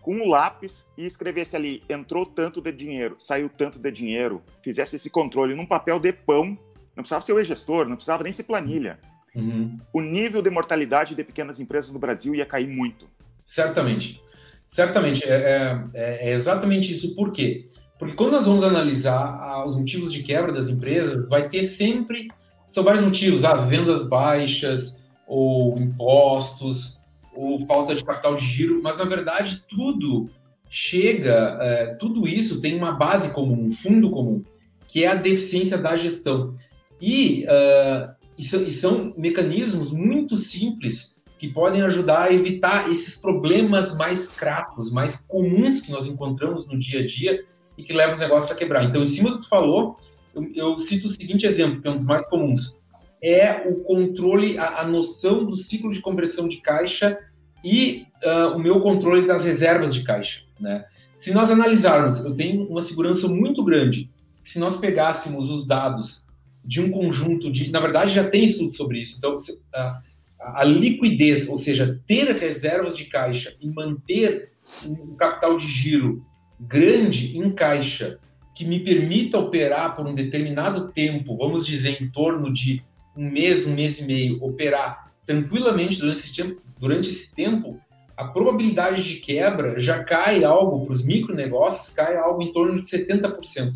com 0.00 0.14
um 0.14 0.28
lápis 0.28 0.86
e 0.96 1.04
escrevesse 1.04 1.54
ali, 1.54 1.82
entrou 1.88 2.24
tanto 2.24 2.60
de 2.62 2.72
dinheiro, 2.72 3.16
saiu 3.18 3.50
tanto 3.50 3.78
de 3.78 3.92
dinheiro, 3.92 4.42
fizesse 4.62 4.96
esse 4.96 5.10
controle 5.10 5.54
num 5.54 5.66
papel 5.66 5.98
de 5.98 6.12
pão, 6.12 6.58
não 6.96 7.02
precisava 7.02 7.24
ser 7.24 7.34
o 7.34 7.44
gestor, 7.44 7.86
não 7.86 7.96
precisava 7.96 8.24
nem 8.24 8.32
ser 8.32 8.44
planilha. 8.44 8.98
Uhum. 9.34 9.78
O 9.92 10.00
nível 10.00 10.42
de 10.42 10.50
mortalidade 10.50 11.14
de 11.14 11.24
pequenas 11.24 11.60
empresas 11.60 11.90
no 11.90 11.98
Brasil 11.98 12.34
ia 12.34 12.46
cair 12.46 12.68
muito. 12.68 13.06
Certamente. 13.44 14.20
Certamente. 14.66 15.24
É, 15.24 15.80
é, 15.94 16.30
é 16.30 16.32
exatamente 16.32 16.92
isso. 16.92 17.14
Por 17.14 17.32
quê? 17.32 17.68
Porque 17.98 18.14
quando 18.14 18.32
nós 18.32 18.46
vamos 18.46 18.64
analisar 18.64 19.64
os 19.66 19.76
motivos 19.76 20.12
de 20.12 20.22
quebra 20.22 20.52
das 20.52 20.68
empresas, 20.68 21.28
vai 21.28 21.48
ter 21.48 21.62
sempre. 21.62 22.28
São 22.68 22.82
vários 22.82 23.04
motivos, 23.04 23.44
ah, 23.44 23.56
vendas 23.56 24.08
baixas, 24.08 25.02
ou 25.26 25.78
impostos, 25.78 26.98
ou 27.34 27.64
falta 27.66 27.94
de 27.94 28.04
capital 28.04 28.36
de 28.36 28.44
giro, 28.44 28.82
mas 28.82 28.98
na 28.98 29.04
verdade 29.04 29.64
tudo 29.68 30.28
chega, 30.68 31.58
é, 31.60 31.94
tudo 31.94 32.26
isso 32.28 32.60
tem 32.60 32.76
uma 32.76 32.92
base 32.92 33.32
comum, 33.32 33.68
um 33.68 33.72
fundo 33.72 34.10
comum, 34.10 34.42
que 34.86 35.04
é 35.04 35.08
a 35.08 35.14
deficiência 35.14 35.76
da 35.76 35.96
gestão. 35.96 36.54
E, 37.00 37.44
uh, 37.44 38.14
e, 38.40 38.42
são, 38.42 38.62
e 38.62 38.72
são 38.72 39.14
mecanismos 39.18 39.92
muito 39.92 40.38
simples 40.38 41.20
que 41.38 41.46
podem 41.46 41.82
ajudar 41.82 42.22
a 42.22 42.32
evitar 42.32 42.88
esses 42.88 43.16
problemas 43.16 43.94
mais 43.94 44.28
cratos, 44.28 44.90
mais 44.90 45.16
comuns 45.16 45.82
que 45.82 45.92
nós 45.92 46.06
encontramos 46.06 46.66
no 46.66 46.78
dia 46.78 47.00
a 47.00 47.06
dia 47.06 47.44
e 47.76 47.82
que 47.82 47.92
leva 47.92 48.14
os 48.14 48.20
negócios 48.20 48.50
a 48.50 48.54
quebrar. 48.54 48.84
Então, 48.84 49.02
em 49.02 49.06
cima 49.06 49.30
do 49.30 49.36
que 49.36 49.42
tu 49.42 49.48
falou, 49.48 49.96
eu, 50.34 50.50
eu 50.54 50.78
cito 50.78 51.06
o 51.06 51.10
seguinte 51.10 51.46
exemplo, 51.46 51.82
que 51.82 51.88
é 51.88 51.90
um 51.90 51.96
dos 51.96 52.06
mais 52.06 52.26
comuns. 52.26 52.78
É 53.22 53.68
o 53.68 53.82
controle, 53.82 54.56
a, 54.56 54.80
a 54.80 54.86
noção 54.86 55.44
do 55.44 55.54
ciclo 55.54 55.92
de 55.92 56.00
compressão 56.00 56.48
de 56.48 56.62
caixa 56.62 57.18
e 57.62 58.06
uh, 58.24 58.56
o 58.56 58.58
meu 58.58 58.80
controle 58.80 59.26
das 59.26 59.44
reservas 59.44 59.94
de 59.94 60.02
caixa. 60.02 60.44
Né? 60.58 60.86
Se 61.14 61.34
nós 61.34 61.50
analisarmos, 61.50 62.24
eu 62.24 62.34
tenho 62.34 62.66
uma 62.68 62.80
segurança 62.80 63.28
muito 63.28 63.62
grande. 63.62 64.10
Se 64.42 64.58
nós 64.58 64.78
pegássemos 64.78 65.50
os 65.50 65.66
dados 65.66 66.26
de 66.64 66.80
um 66.80 66.90
conjunto 66.90 67.50
de. 67.50 67.70
Na 67.70 67.80
verdade, 67.80 68.12
já 68.12 68.28
tem 68.28 68.44
estudo 68.44 68.74
sobre 68.76 68.98
isso. 68.98 69.16
Então, 69.18 69.34
a, 69.74 69.98
a 70.40 70.64
liquidez, 70.64 71.48
ou 71.48 71.58
seja, 71.58 72.00
ter 72.06 72.34
reservas 72.36 72.96
de 72.96 73.04
caixa 73.04 73.54
e 73.60 73.68
manter 73.68 74.52
um 74.86 75.14
capital 75.16 75.58
de 75.58 75.66
giro 75.66 76.24
grande 76.58 77.36
em 77.36 77.50
caixa 77.52 78.18
que 78.54 78.64
me 78.64 78.80
permita 78.80 79.38
operar 79.38 79.96
por 79.96 80.06
um 80.06 80.14
determinado 80.14 80.92
tempo, 80.92 81.36
vamos 81.36 81.66
dizer, 81.66 82.02
em 82.02 82.10
torno 82.10 82.52
de 82.52 82.82
um 83.16 83.30
mês, 83.30 83.66
um 83.66 83.74
mês 83.74 83.98
e 83.98 84.04
meio, 84.04 84.42
operar 84.42 85.12
tranquilamente 85.26 85.98
durante 85.98 86.18
esse 86.18 86.34
tempo, 86.34 86.60
durante 86.78 87.08
esse 87.08 87.34
tempo 87.34 87.80
a 88.16 88.24
probabilidade 88.24 89.02
de 89.02 89.16
quebra 89.16 89.80
já 89.80 90.04
cai 90.04 90.44
algo 90.44 90.84
para 90.84 90.92
os 90.92 91.02
micronegócios, 91.02 91.94
cai 91.94 92.18
algo 92.18 92.42
em 92.42 92.52
torno 92.52 92.82
de 92.82 92.86
70%. 92.86 93.72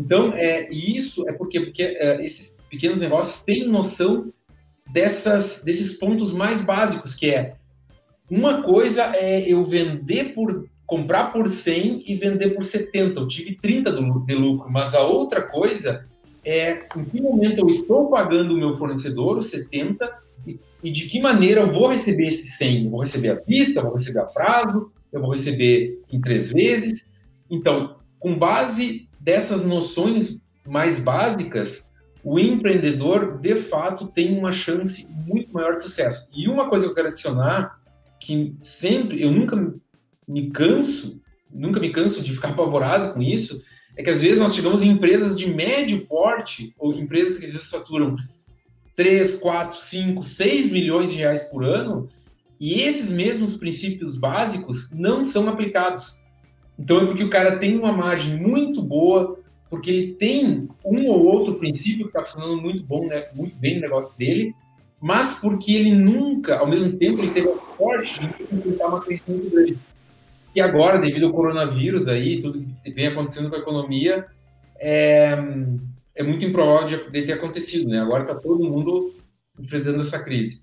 Então, 0.00 0.32
é, 0.34 0.66
isso 0.72 1.28
é 1.28 1.32
porque, 1.32 1.60
porque 1.60 1.82
é, 1.82 2.24
esses 2.24 2.56
pequenos 2.70 3.00
negócios 3.00 3.42
têm 3.42 3.68
noção 3.68 4.32
dessas, 4.90 5.60
desses 5.62 5.92
pontos 5.98 6.32
mais 6.32 6.62
básicos, 6.62 7.14
que 7.14 7.28
é 7.28 7.54
uma 8.30 8.62
coisa 8.62 9.14
é 9.14 9.40
eu 9.40 9.62
vender 9.66 10.32
por 10.32 10.66
comprar 10.86 11.32
por 11.32 11.50
100 11.50 12.04
e 12.06 12.16
vender 12.16 12.50
por 12.50 12.64
70. 12.64 13.20
Eu 13.20 13.28
tive 13.28 13.56
30 13.56 13.92
de 13.92 14.34
lucro, 14.34 14.70
mas 14.70 14.94
a 14.94 15.02
outra 15.02 15.42
coisa 15.42 16.06
é 16.42 16.86
em 16.96 17.04
que 17.04 17.20
momento 17.20 17.58
eu 17.58 17.68
estou 17.68 18.08
pagando 18.08 18.54
o 18.54 18.58
meu 18.58 18.74
fornecedor 18.76 19.36
os 19.36 19.50
70 19.50 20.10
e, 20.46 20.58
e 20.82 20.90
de 20.90 21.08
que 21.08 21.20
maneira 21.20 21.60
eu 21.60 21.72
vou 21.72 21.88
receber 21.88 22.28
esse 22.28 22.46
100. 22.46 22.84
Eu 22.84 22.90
vou 22.90 23.00
receber 23.00 23.30
à 23.30 23.34
vista, 23.34 23.82
vou 23.82 23.94
receber 23.94 24.20
a 24.20 24.24
prazo, 24.24 24.90
eu 25.12 25.20
vou 25.20 25.30
receber 25.30 26.00
em 26.10 26.20
três 26.20 26.50
vezes. 26.50 27.06
Então, 27.50 27.96
com 28.18 28.38
base 28.38 29.09
dessas 29.20 29.64
noções 29.64 30.40
mais 30.66 30.98
básicas, 30.98 31.84
o 32.22 32.38
empreendedor, 32.38 33.38
de 33.38 33.56
fato, 33.56 34.08
tem 34.08 34.36
uma 34.36 34.52
chance 34.52 35.06
muito 35.08 35.52
maior 35.52 35.76
de 35.76 35.84
sucesso. 35.84 36.28
E 36.34 36.48
uma 36.48 36.68
coisa 36.68 36.84
que 36.84 36.90
eu 36.90 36.94
quero 36.94 37.08
adicionar, 37.08 37.78
que 38.18 38.54
sempre, 38.62 39.22
eu 39.22 39.30
nunca 39.30 39.74
me 40.26 40.50
canso, 40.50 41.20
nunca 41.50 41.80
me 41.80 41.90
canso 41.90 42.22
de 42.22 42.32
ficar 42.32 42.50
apavorado 42.50 43.14
com 43.14 43.22
isso, 43.22 43.62
é 43.96 44.02
que 44.02 44.10
às 44.10 44.22
vezes 44.22 44.38
nós 44.38 44.54
chegamos 44.54 44.82
em 44.82 44.90
empresas 44.90 45.36
de 45.36 45.48
médio 45.48 46.06
porte, 46.06 46.74
ou 46.78 46.92
empresas 46.94 47.38
que 47.38 47.46
às 47.46 47.52
vezes 47.52 47.70
faturam 47.70 48.16
3, 48.94 49.36
4, 49.36 49.78
5, 49.78 50.22
6 50.22 50.70
milhões 50.70 51.10
de 51.10 51.16
reais 51.16 51.44
por 51.44 51.64
ano, 51.64 52.08
e 52.58 52.82
esses 52.82 53.10
mesmos 53.10 53.56
princípios 53.56 54.16
básicos 54.16 54.90
não 54.92 55.24
são 55.24 55.48
aplicados. 55.48 56.19
Então 56.80 57.02
é 57.02 57.06
porque 57.06 57.22
o 57.22 57.28
cara 57.28 57.58
tem 57.58 57.78
uma 57.78 57.92
margem 57.92 58.36
muito 58.36 58.80
boa, 58.80 59.38
porque 59.68 59.90
ele 59.90 60.14
tem 60.14 60.66
um 60.82 61.06
ou 61.08 61.22
outro 61.26 61.56
princípio 61.56 62.04
que 62.04 62.16
está 62.16 62.24
funcionando 62.24 62.62
muito 62.62 62.82
bom, 62.82 63.06
né, 63.06 63.28
muito 63.34 63.54
bem 63.56 63.74
no 63.74 63.82
negócio 63.82 64.16
dele, 64.16 64.54
mas 64.98 65.34
porque 65.34 65.74
ele 65.74 65.92
nunca, 65.92 66.58
ao 66.58 66.66
mesmo 66.66 66.96
tempo, 66.96 67.20
ele 67.20 67.32
teve 67.32 67.50
a 67.50 67.76
sorte 67.76 68.20
de 68.20 68.56
enfrentar 68.56 68.88
uma 68.88 69.00
crise 69.00 69.22
muito 69.28 69.50
grande. 69.50 69.78
E 70.54 70.60
agora, 70.60 70.98
devido 70.98 71.26
ao 71.26 71.32
coronavírus 71.32 72.08
aí, 72.08 72.40
tudo 72.40 72.66
que 72.82 72.90
vem 72.90 73.08
acontecendo 73.08 73.50
com 73.50 73.56
a 73.56 73.60
economia, 73.60 74.26
é, 74.78 75.38
é 76.14 76.22
muito 76.22 76.44
improvável 76.44 76.86
de, 76.86 77.10
de 77.10 77.26
ter 77.26 77.34
acontecido, 77.34 77.88
né? 77.88 78.00
Agora 78.00 78.22
está 78.22 78.34
todo 78.34 78.68
mundo 78.68 79.14
enfrentando 79.58 80.00
essa 80.00 80.18
crise. 80.18 80.62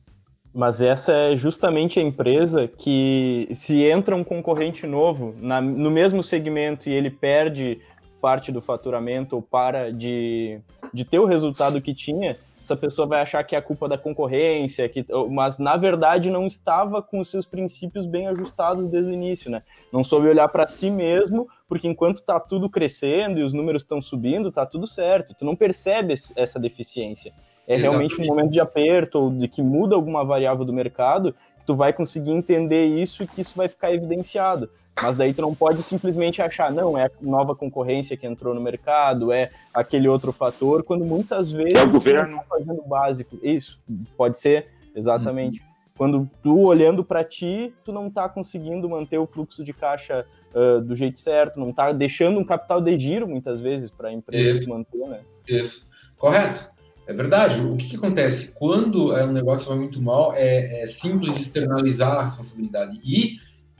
Mas 0.53 0.81
essa 0.81 1.11
é 1.11 1.37
justamente 1.37 1.99
a 1.99 2.03
empresa 2.03 2.67
que, 2.67 3.47
se 3.53 3.83
entra 3.83 4.15
um 4.15 4.23
concorrente 4.23 4.87
novo 4.87 5.35
na, 5.37 5.61
no 5.61 5.91
mesmo 5.91 6.23
segmento 6.23 6.89
e 6.89 6.93
ele 6.93 7.11
perde 7.11 7.79
parte 8.19 8.51
do 8.51 8.61
faturamento 8.61 9.35
ou 9.35 9.41
para 9.41 9.91
de, 9.91 10.59
de 10.93 11.05
ter 11.05 11.19
o 11.19 11.25
resultado 11.25 11.81
que 11.81 11.93
tinha, 11.93 12.35
essa 12.67 12.75
pessoa 12.75 13.07
vai 13.07 13.21
achar 13.21 13.41
que 13.45 13.55
é 13.55 13.57
a 13.57 13.61
culpa 13.61 13.87
da 13.87 13.97
concorrência, 13.97 14.89
que, 14.89 15.05
mas 15.29 15.57
na 15.57 15.77
verdade 15.77 16.29
não 16.29 16.45
estava 16.45 17.01
com 17.01 17.19
os 17.21 17.31
seus 17.31 17.45
princípios 17.45 18.05
bem 18.05 18.27
ajustados 18.27 18.89
desde 18.89 19.09
o 19.09 19.13
início, 19.13 19.49
né? 19.49 19.63
Não 19.91 20.03
soube 20.03 20.27
olhar 20.27 20.49
para 20.49 20.67
si 20.67 20.91
mesmo, 20.91 21.47
porque 21.69 21.87
enquanto 21.87 22.17
está 22.17 22.39
tudo 22.41 22.69
crescendo 22.69 23.39
e 23.39 23.43
os 23.43 23.53
números 23.53 23.83
estão 23.83 24.01
subindo, 24.01 24.51
tá 24.51 24.65
tudo 24.65 24.85
certo. 24.85 25.33
Tu 25.33 25.45
não 25.45 25.55
percebe 25.55 26.13
essa 26.35 26.59
deficiência. 26.59 27.31
É 27.67 27.75
Exatamente. 27.75 28.15
realmente 28.15 28.21
um 28.21 28.25
momento 28.25 28.51
de 28.51 28.59
aperto 28.61 29.19
ou 29.19 29.29
de 29.29 29.47
que 29.47 29.61
muda 29.61 29.95
alguma 29.95 30.23
variável 30.23 30.63
do 30.63 30.71
mercado, 30.71 31.33
que 31.59 31.65
tu 31.65 31.75
vai 31.75 31.91
conseguir 31.91 32.31
entender 32.31 32.85
isso 32.85 33.23
e 33.23 33.27
que 33.27 33.41
isso 33.41 33.53
vai 33.55 33.67
ficar 33.67 33.93
evidenciado. 33.93 34.69
Mas 35.01 35.15
daí 35.15 35.33
tu 35.33 35.41
não 35.41 35.53
pode 35.53 35.83
simplesmente 35.83 36.41
achar, 36.41 36.71
não, 36.71 36.97
é 36.97 37.05
a 37.05 37.11
nova 37.21 37.55
concorrência 37.55 38.17
que 38.17 38.25
entrou 38.25 38.53
no 38.55 38.61
mercado, 38.61 39.31
é 39.31 39.51
aquele 39.73 40.07
outro 40.07 40.31
fator, 40.31 40.83
quando 40.83 41.05
muitas 41.05 41.51
vezes 41.51 41.75
é 41.75 41.83
o 41.83 41.91
governo 41.91 42.37
tá 42.37 42.43
fazendo 42.49 42.81
o 42.81 42.87
básico. 42.87 43.37
Isso, 43.43 43.79
pode 44.15 44.39
ser, 44.39 44.67
exatamente. 44.95 45.59
Uhum. 45.59 45.67
Quando 45.97 46.29
tu 46.41 46.59
olhando 46.61 47.03
para 47.03 47.23
ti, 47.23 47.73
tu 47.83 47.91
não 47.91 48.09
tá 48.09 48.29
conseguindo 48.29 48.89
manter 48.89 49.17
o 49.17 49.27
fluxo 49.27 49.63
de 49.63 49.73
caixa 49.73 50.25
uh, 50.53 50.81
do 50.81 50.95
jeito 50.95 51.19
certo, 51.19 51.59
não 51.59 51.73
tá 51.73 51.91
deixando 51.91 52.39
um 52.39 52.43
capital 52.43 52.81
de 52.81 52.97
giro 52.97 53.27
muitas 53.27 53.59
vezes 53.59 53.91
para 53.91 54.09
a 54.09 54.13
empresa 54.13 54.61
se 54.61 54.69
manter, 54.69 55.07
né? 55.07 55.19
Isso, 55.47 55.89
correto. 56.17 56.71
É 57.07 57.13
verdade. 57.13 57.61
O 57.61 57.77
que, 57.77 57.89
que 57.89 57.95
acontece? 57.95 58.51
Quando 58.53 59.15
é, 59.15 59.25
um 59.25 59.31
negócio 59.31 59.67
vai 59.67 59.77
muito 59.77 60.01
mal, 60.01 60.33
é, 60.35 60.81
é 60.81 60.85
simples 60.85 61.39
externalizar 61.39 62.17
a 62.17 62.21
responsabilidade. 62.23 62.99
E 63.03 63.39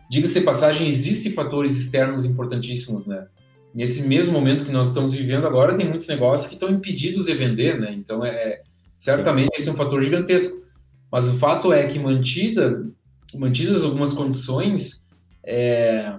Diga-se 0.10 0.42
passagem, 0.42 0.88
existem 0.88 1.34
fatores 1.34 1.78
externos 1.78 2.24
importantíssimos, 2.24 3.06
né? 3.06 3.28
Nesse 3.74 4.02
mesmo 4.04 4.32
momento 4.32 4.66
que 4.66 4.72
nós 4.72 4.88
estamos 4.88 5.14
vivendo 5.14 5.46
agora, 5.46 5.76
tem 5.76 5.88
muitos 5.88 6.08
negócios 6.08 6.48
que 6.48 6.54
estão 6.54 6.70
impedidos 6.70 7.26
de 7.26 7.34
vender, 7.34 7.80
né? 7.80 7.94
Então, 7.94 8.24
é, 8.24 8.32
é 8.32 8.62
certamente 8.98 9.50
esse 9.58 9.68
é 9.68 9.72
um 9.72 9.76
fator 9.76 10.02
gigantesco. 10.02 10.66
Mas 11.12 11.28
o 11.28 11.38
fato 11.38 11.74
é 11.74 11.86
que 11.88 12.00
mantida, 12.00 12.86
mantidas 13.36 13.84
algumas 13.84 14.14
condições, 14.14 15.06
é, 15.44 16.14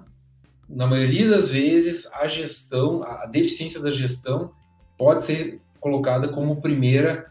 na 0.68 0.86
maioria 0.86 1.28
das 1.30 1.48
vezes 1.48 2.06
a 2.12 2.28
gestão, 2.28 3.02
a 3.02 3.26
deficiência 3.26 3.80
da 3.80 3.90
gestão 3.90 4.52
pode 4.98 5.24
ser 5.24 5.60
colocada 5.80 6.28
como 6.28 6.61
primeira 6.61 7.26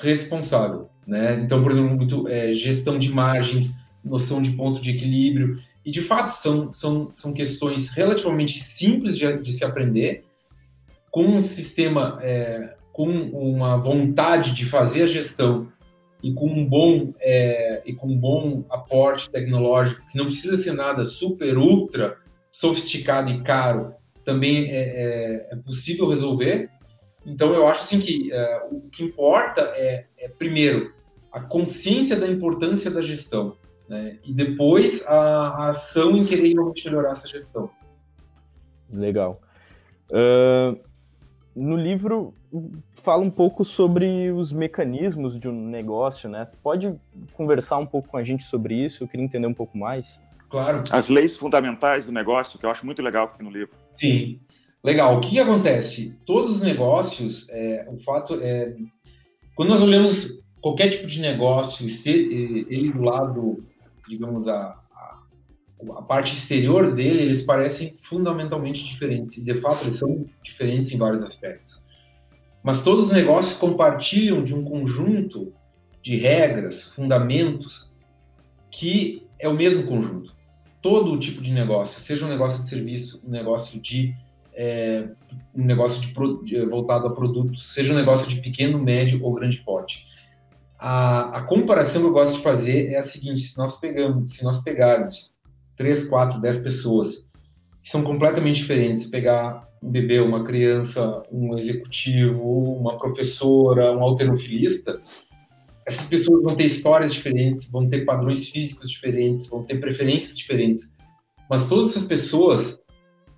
responsável, 0.00 0.88
né? 1.06 1.40
Então, 1.42 1.62
por 1.62 1.72
exemplo, 1.72 1.96
muito, 1.96 2.28
é, 2.28 2.54
gestão 2.54 2.98
de 2.98 3.10
margens, 3.10 3.80
noção 4.04 4.40
de 4.40 4.52
ponto 4.52 4.80
de 4.80 4.90
equilíbrio. 4.90 5.58
E, 5.84 5.90
de 5.90 6.00
fato, 6.00 6.32
são, 6.32 6.70
são, 6.70 7.10
são 7.12 7.32
questões 7.32 7.90
relativamente 7.90 8.60
simples 8.60 9.18
de, 9.18 9.38
de 9.38 9.52
se 9.52 9.64
aprender, 9.64 10.24
com 11.10 11.24
um 11.24 11.40
sistema, 11.40 12.18
é, 12.22 12.74
com 12.92 13.06
uma 13.06 13.76
vontade 13.76 14.54
de 14.54 14.64
fazer 14.64 15.02
a 15.02 15.06
gestão 15.06 15.70
e 16.22 16.32
com 16.32 16.46
um 16.46 16.64
bom, 16.64 17.12
é, 17.20 17.82
e 17.84 17.92
com 17.92 18.06
um 18.06 18.18
bom 18.18 18.64
aporte 18.70 19.28
tecnológico, 19.28 20.02
que 20.10 20.16
não 20.16 20.26
precisa 20.26 20.56
ser 20.56 20.72
nada 20.72 21.04
super, 21.04 21.58
ultra 21.58 22.16
sofisticado 22.50 23.30
e 23.30 23.42
caro, 23.42 23.94
também 24.24 24.70
é, 24.70 24.76
é, 24.76 25.48
é 25.52 25.56
possível 25.56 26.08
resolver. 26.08 26.70
Então, 27.24 27.54
eu 27.54 27.66
acho 27.66 27.82
assim 27.82 28.00
que 28.00 28.32
é, 28.32 28.66
o 28.70 28.80
que 28.90 29.04
importa 29.04 29.60
é, 29.74 30.06
é, 30.18 30.28
primeiro, 30.28 30.92
a 31.30 31.40
consciência 31.40 32.16
da 32.16 32.26
importância 32.26 32.90
da 32.90 33.00
gestão 33.00 33.56
né? 33.92 34.16
E 34.24 34.32
depois 34.32 35.06
a, 35.06 35.14
a, 35.14 35.68
ação 35.68 36.16
em 36.16 36.24
querer 36.24 36.54
realmente 36.54 36.84
melhorar 36.86 37.10
essa 37.10 37.28
gestão. 37.28 37.70
Legal. 38.90 39.40
Uh, 40.10 40.80
no 41.54 41.76
livro 41.76 42.34
fala 43.02 43.22
um 43.22 43.30
pouco 43.30 43.64
sobre 43.66 44.30
os 44.30 44.50
mecanismos 44.50 45.38
de 45.38 45.46
um 45.46 45.68
negócio, 45.68 46.28
né? 46.28 46.48
Pode 46.62 46.94
conversar 47.34 47.76
um 47.76 47.86
pouco 47.86 48.08
com 48.08 48.16
a 48.16 48.24
gente 48.24 48.44
sobre 48.44 48.74
isso? 48.74 49.04
Eu 49.04 49.08
queria 49.08 49.24
entender 49.24 49.46
um 49.46 49.54
pouco 49.54 49.76
mais. 49.76 50.18
Claro. 50.48 50.82
As 50.90 51.08
leis 51.08 51.36
fundamentais 51.36 52.06
do 52.06 52.12
negócio, 52.12 52.58
que 52.58 52.64
eu 52.64 52.70
acho 52.70 52.86
muito 52.86 53.02
legal 53.02 53.26
aqui 53.26 53.42
no 53.42 53.50
livro. 53.50 53.74
Sim. 53.94 54.40
Legal. 54.84 55.16
O 55.16 55.20
que 55.20 55.38
acontece? 55.38 56.18
Todos 56.26 56.56
os 56.56 56.60
negócios, 56.60 57.48
é, 57.50 57.86
o 57.88 57.98
fato 58.00 58.38
é, 58.42 58.74
quando 59.54 59.68
nós 59.68 59.82
olhamos 59.82 60.42
qualquer 60.60 60.88
tipo 60.88 61.06
de 61.06 61.20
negócio, 61.20 61.86
ele 62.06 62.90
do 62.90 63.02
lado 63.02 63.64
digamos, 64.08 64.48
a, 64.48 64.78
a, 64.92 65.18
a, 65.98 66.02
parte 66.02 66.34
exterior 66.34 66.94
dele, 66.94 67.22
eles 67.22 67.42
parecem 67.42 67.96
fundamentalmente 68.02 68.84
diferentes. 68.84 69.38
E, 69.38 69.44
de 69.44 69.60
fato, 69.60 69.84
eles 69.84 69.96
são 69.96 70.26
diferentes 70.42 70.92
em 70.92 70.98
vários 70.98 71.22
aspectos. 71.22 71.82
Mas 72.62 72.82
todos 72.82 73.06
os 73.06 73.12
negócios 73.12 73.54
compartilham 73.54 74.44
de 74.44 74.54
um 74.54 74.64
conjunto 74.64 75.52
de 76.00 76.16
regras, 76.16 76.86
fundamentos, 76.86 77.92
que 78.70 79.26
é 79.38 79.48
o 79.48 79.54
mesmo 79.54 79.86
conjunto. 79.86 80.34
Todo 80.80 81.18
tipo 81.18 81.40
de 81.40 81.52
negócio, 81.52 82.00
seja 82.00 82.26
um 82.26 82.28
negócio 82.28 82.62
de 82.64 82.70
serviço, 82.70 83.24
um 83.26 83.30
negócio 83.30 83.80
de 83.80 84.14
é, 84.54 85.08
um 85.54 85.64
negócio 85.64 86.00
de, 86.44 86.64
voltado 86.66 87.06
a 87.06 87.14
produtos, 87.14 87.72
seja 87.72 87.92
um 87.92 87.96
negócio 87.96 88.28
de 88.28 88.40
pequeno, 88.40 88.78
médio 88.78 89.22
ou 89.22 89.34
grande 89.34 89.58
porte. 89.58 90.06
A, 90.78 91.38
a 91.38 91.42
comparação 91.42 92.02
que 92.02 92.08
eu 92.08 92.12
gosto 92.12 92.36
de 92.36 92.42
fazer 92.42 92.88
é 92.88 92.98
a 92.98 93.02
seguinte: 93.02 93.40
se 93.40 93.56
nós 93.58 93.78
pegamos, 93.78 94.32
se 94.32 94.44
nós 94.44 94.62
pegarmos 94.62 95.32
três, 95.76 96.08
quatro, 96.08 96.40
dez 96.40 96.58
pessoas 96.58 97.28
que 97.82 97.90
são 97.90 98.02
completamente 98.02 98.56
diferentes, 98.56 99.06
pegar 99.06 99.68
um 99.82 99.90
bebê, 99.90 100.20
uma 100.20 100.44
criança, 100.44 101.22
um 101.32 101.56
executivo, 101.56 102.78
uma 102.78 102.96
professora, 102.98 103.92
um 103.92 104.02
alterofilista, 104.02 105.00
essas 105.84 106.06
pessoas 106.06 106.42
vão 106.44 106.54
ter 106.54 106.66
histórias 106.66 107.12
diferentes, 107.12 107.68
vão 107.68 107.88
ter 107.88 108.04
padrões 108.04 108.48
físicos 108.48 108.90
diferentes, 108.90 109.48
vão 109.50 109.64
ter 109.64 109.80
preferências 109.80 110.38
diferentes, 110.38 110.94
mas 111.50 111.68
todas 111.68 111.90
essas 111.90 112.04
pessoas 112.04 112.80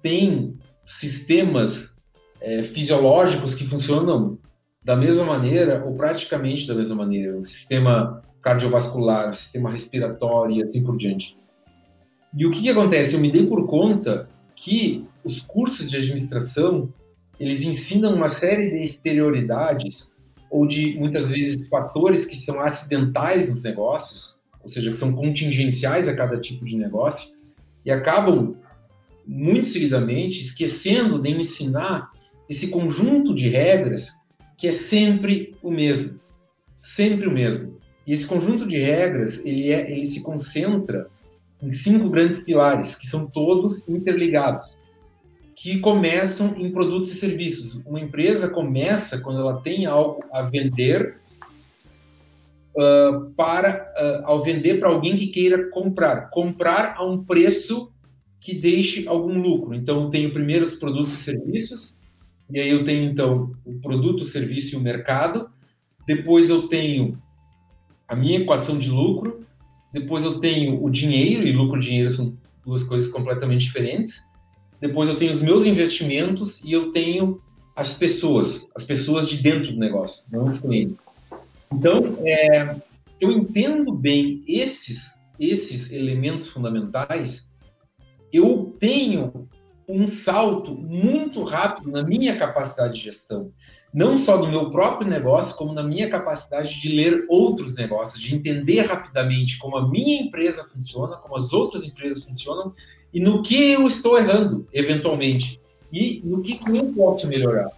têm 0.03 0.59
sistemas 0.85 1.94
é, 2.40 2.62
fisiológicos 2.62 3.55
que 3.55 3.66
funcionam 3.66 4.38
da 4.83 4.94
mesma 4.94 5.25
maneira, 5.25 5.83
ou 5.85 5.94
praticamente 5.94 6.68
da 6.68 6.75
mesma 6.75 6.97
maneira, 6.97 7.37
o 7.37 7.42
sistema 7.42 8.23
cardiovascular, 8.42 9.31
o 9.31 9.33
sistema 9.33 9.70
respiratório 9.70 10.57
e 10.57 10.62
assim 10.62 10.85
por 10.85 10.99
diante. 10.99 11.37
E 12.37 12.44
o 12.44 12.51
que, 12.51 12.62
que 12.62 12.68
acontece? 12.68 13.14
Eu 13.14 13.20
me 13.20 13.31
dei 13.31 13.47
por 13.47 13.66
conta 13.66 14.29
que 14.55 15.07
os 15.25 15.40
cursos 15.40 15.90
de 15.90 15.97
administração 15.97 16.92
eles 17.40 17.64
ensinam 17.64 18.14
uma 18.14 18.29
série 18.29 18.70
de 18.70 18.85
exterioridades 18.85 20.12
ou 20.51 20.66
de 20.66 20.97
muitas 20.99 21.29
vezes 21.29 21.66
fatores 21.68 22.27
que 22.27 22.37
são 22.37 22.61
acidentais 22.61 23.49
nos 23.49 23.62
negócios, 23.62 24.38
ou 24.62 24.68
seja, 24.68 24.90
que 24.90 24.97
são 24.97 25.12
contingenciais 25.12 26.07
a 26.07 26.14
cada 26.14 26.40
tipo 26.40 26.64
de 26.64 26.77
negócio, 26.77 27.35
e 27.85 27.90
acabam 27.90 28.57
muito 29.27 29.67
seguidamente 29.67 30.41
esquecendo 30.41 31.21
de 31.21 31.31
ensinar 31.31 32.11
esse 32.49 32.69
conjunto 32.69 33.35
de 33.35 33.49
regras 33.49 34.11
que 34.57 34.69
é 34.69 34.73
sempre 34.73 35.55
o 35.63 35.71
mesmo, 35.71 36.21
sempre 36.83 37.27
o 37.27 37.31
mesmo. 37.31 37.79
E 38.07 38.13
esse 38.13 38.27
conjunto 38.27 38.67
de 38.67 38.79
regras, 38.79 39.45
ele, 39.45 39.73
é, 39.73 39.91
ele 39.91 40.07
se 40.07 40.23
concentra 40.23 41.09
em 41.63 41.71
cinco 41.71 42.11
grandes 42.11 42.43
pilares, 42.43 42.97
que 42.97 43.07
são 43.07 43.27
todos 43.27 43.87
interligados, 43.89 44.77
que 45.57 45.79
começam 45.81 46.55
em 46.59 46.71
produtos 46.71 47.11
e 47.13 47.15
serviços. 47.15 47.81
Uma 47.87 48.01
empresa 48.01 48.49
começa 48.49 49.19
quando 49.19 49.41
ela 49.41 49.61
tem 49.61 49.87
algo 49.87 50.23
a 50.31 50.43
vender 50.43 51.17
uh, 52.77 53.31
para 53.31 53.93
uh, 53.97 54.27
ao 54.27 54.43
vender 54.43 54.79
para 54.79 54.91
alguém 54.91 55.17
que 55.17 55.29
queira 55.29 55.71
comprar, 55.71 56.29
comprar 56.31 56.97
a 56.99 57.05
um 57.05 57.25
preço 57.25 57.94
que 58.45 58.55
deixe 58.55 59.09
algum 59.09 59.41
lucro. 59.41 59.75
Então, 59.75 60.11
tem 60.11 60.29
primeiro 60.29 60.67
os 60.67 60.77
produtos 60.77 61.15
e 61.15 61.17
serviços, 61.17 61.97
e 62.53 62.61
aí 62.61 62.69
eu 62.69 62.85
tenho, 62.85 63.11
então, 63.11 63.55
o 63.65 63.73
produto, 63.81 64.21
o 64.21 64.27
serviço 64.27 64.75
e 64.75 64.79
o 64.79 64.83
mercado. 64.83 65.49
Depois 66.07 66.51
eu 66.51 66.69
tenho 66.69 67.19
a 68.07 68.15
minha 68.15 68.39
equação 68.39 68.79
de 68.79 68.91
lucro. 68.91 69.47
Depois 69.91 70.27
eu 70.27 70.41
tenho 70.41 70.85
o 70.85 70.91
dinheiro, 70.91 71.49
e 71.49 71.53
lucro 71.53 71.79
e 71.79 71.83
dinheiro 71.83 72.11
são 72.11 72.37
duas 72.63 72.85
coisas 72.85 73.09
completamente 73.09 73.65
diferentes. 73.65 74.29
Depois 74.79 75.09
eu 75.09 75.17
tenho 75.17 75.33
os 75.33 75.41
meus 75.41 75.65
investimentos 75.65 76.63
e 76.63 76.71
eu 76.71 76.93
tenho 76.93 77.41
as 77.75 77.97
pessoas, 77.97 78.69
as 78.77 78.85
pessoas 78.85 79.27
de 79.27 79.39
dentro 79.39 79.73
do 79.73 79.79
negócio, 79.79 80.27
não 80.31 80.45
os 80.45 80.61
clientes. 80.61 80.99
Então, 81.73 82.19
é, 82.21 82.77
eu 83.19 83.33
entendo 83.33 83.91
bem 83.91 84.43
esses, 84.47 85.15
esses 85.41 85.91
elementos 85.91 86.49
fundamentais, 86.49 87.54
eu 88.35 88.77
tenho 88.81 89.49
um 89.88 90.09
salto 90.09 90.75
muito 90.75 91.42
rápido 91.44 91.90
na 91.90 92.03
minha 92.03 92.37
capacidade 92.37 92.94
de 92.94 93.01
gestão, 93.01 93.53
não 93.92 94.16
só 94.16 94.38
no 94.38 94.51
meu 94.51 94.70
próprio 94.70 95.09
negócio, 95.09 95.55
como 95.57 95.73
na 95.73 95.83
minha 95.83 96.09
capacidade 96.09 96.81
de 96.81 96.88
ler 96.97 97.27
outros 97.29 97.75
negócios, 97.77 98.20
de 98.20 98.35
entender 98.35 98.81
rapidamente 98.81 99.59
como 99.59 99.77
a 99.77 99.88
minha 99.88 100.23
empresa 100.23 100.64
funciona, 100.64 101.16
como 101.16 101.37
as 101.37 101.53
outras 101.53 101.85
empresas 101.85 102.25
funcionam 102.25 102.75
e 103.12 103.20
no 103.20 103.42
que 103.42 103.73
eu 103.73 103.87
estou 103.87 104.18
errando, 104.18 104.66
eventualmente, 104.73 105.61
e 105.92 106.20
no 106.25 106.42
que 106.42 106.59
eu 106.66 106.92
posso 106.92 107.29
melhorar. 107.29 107.70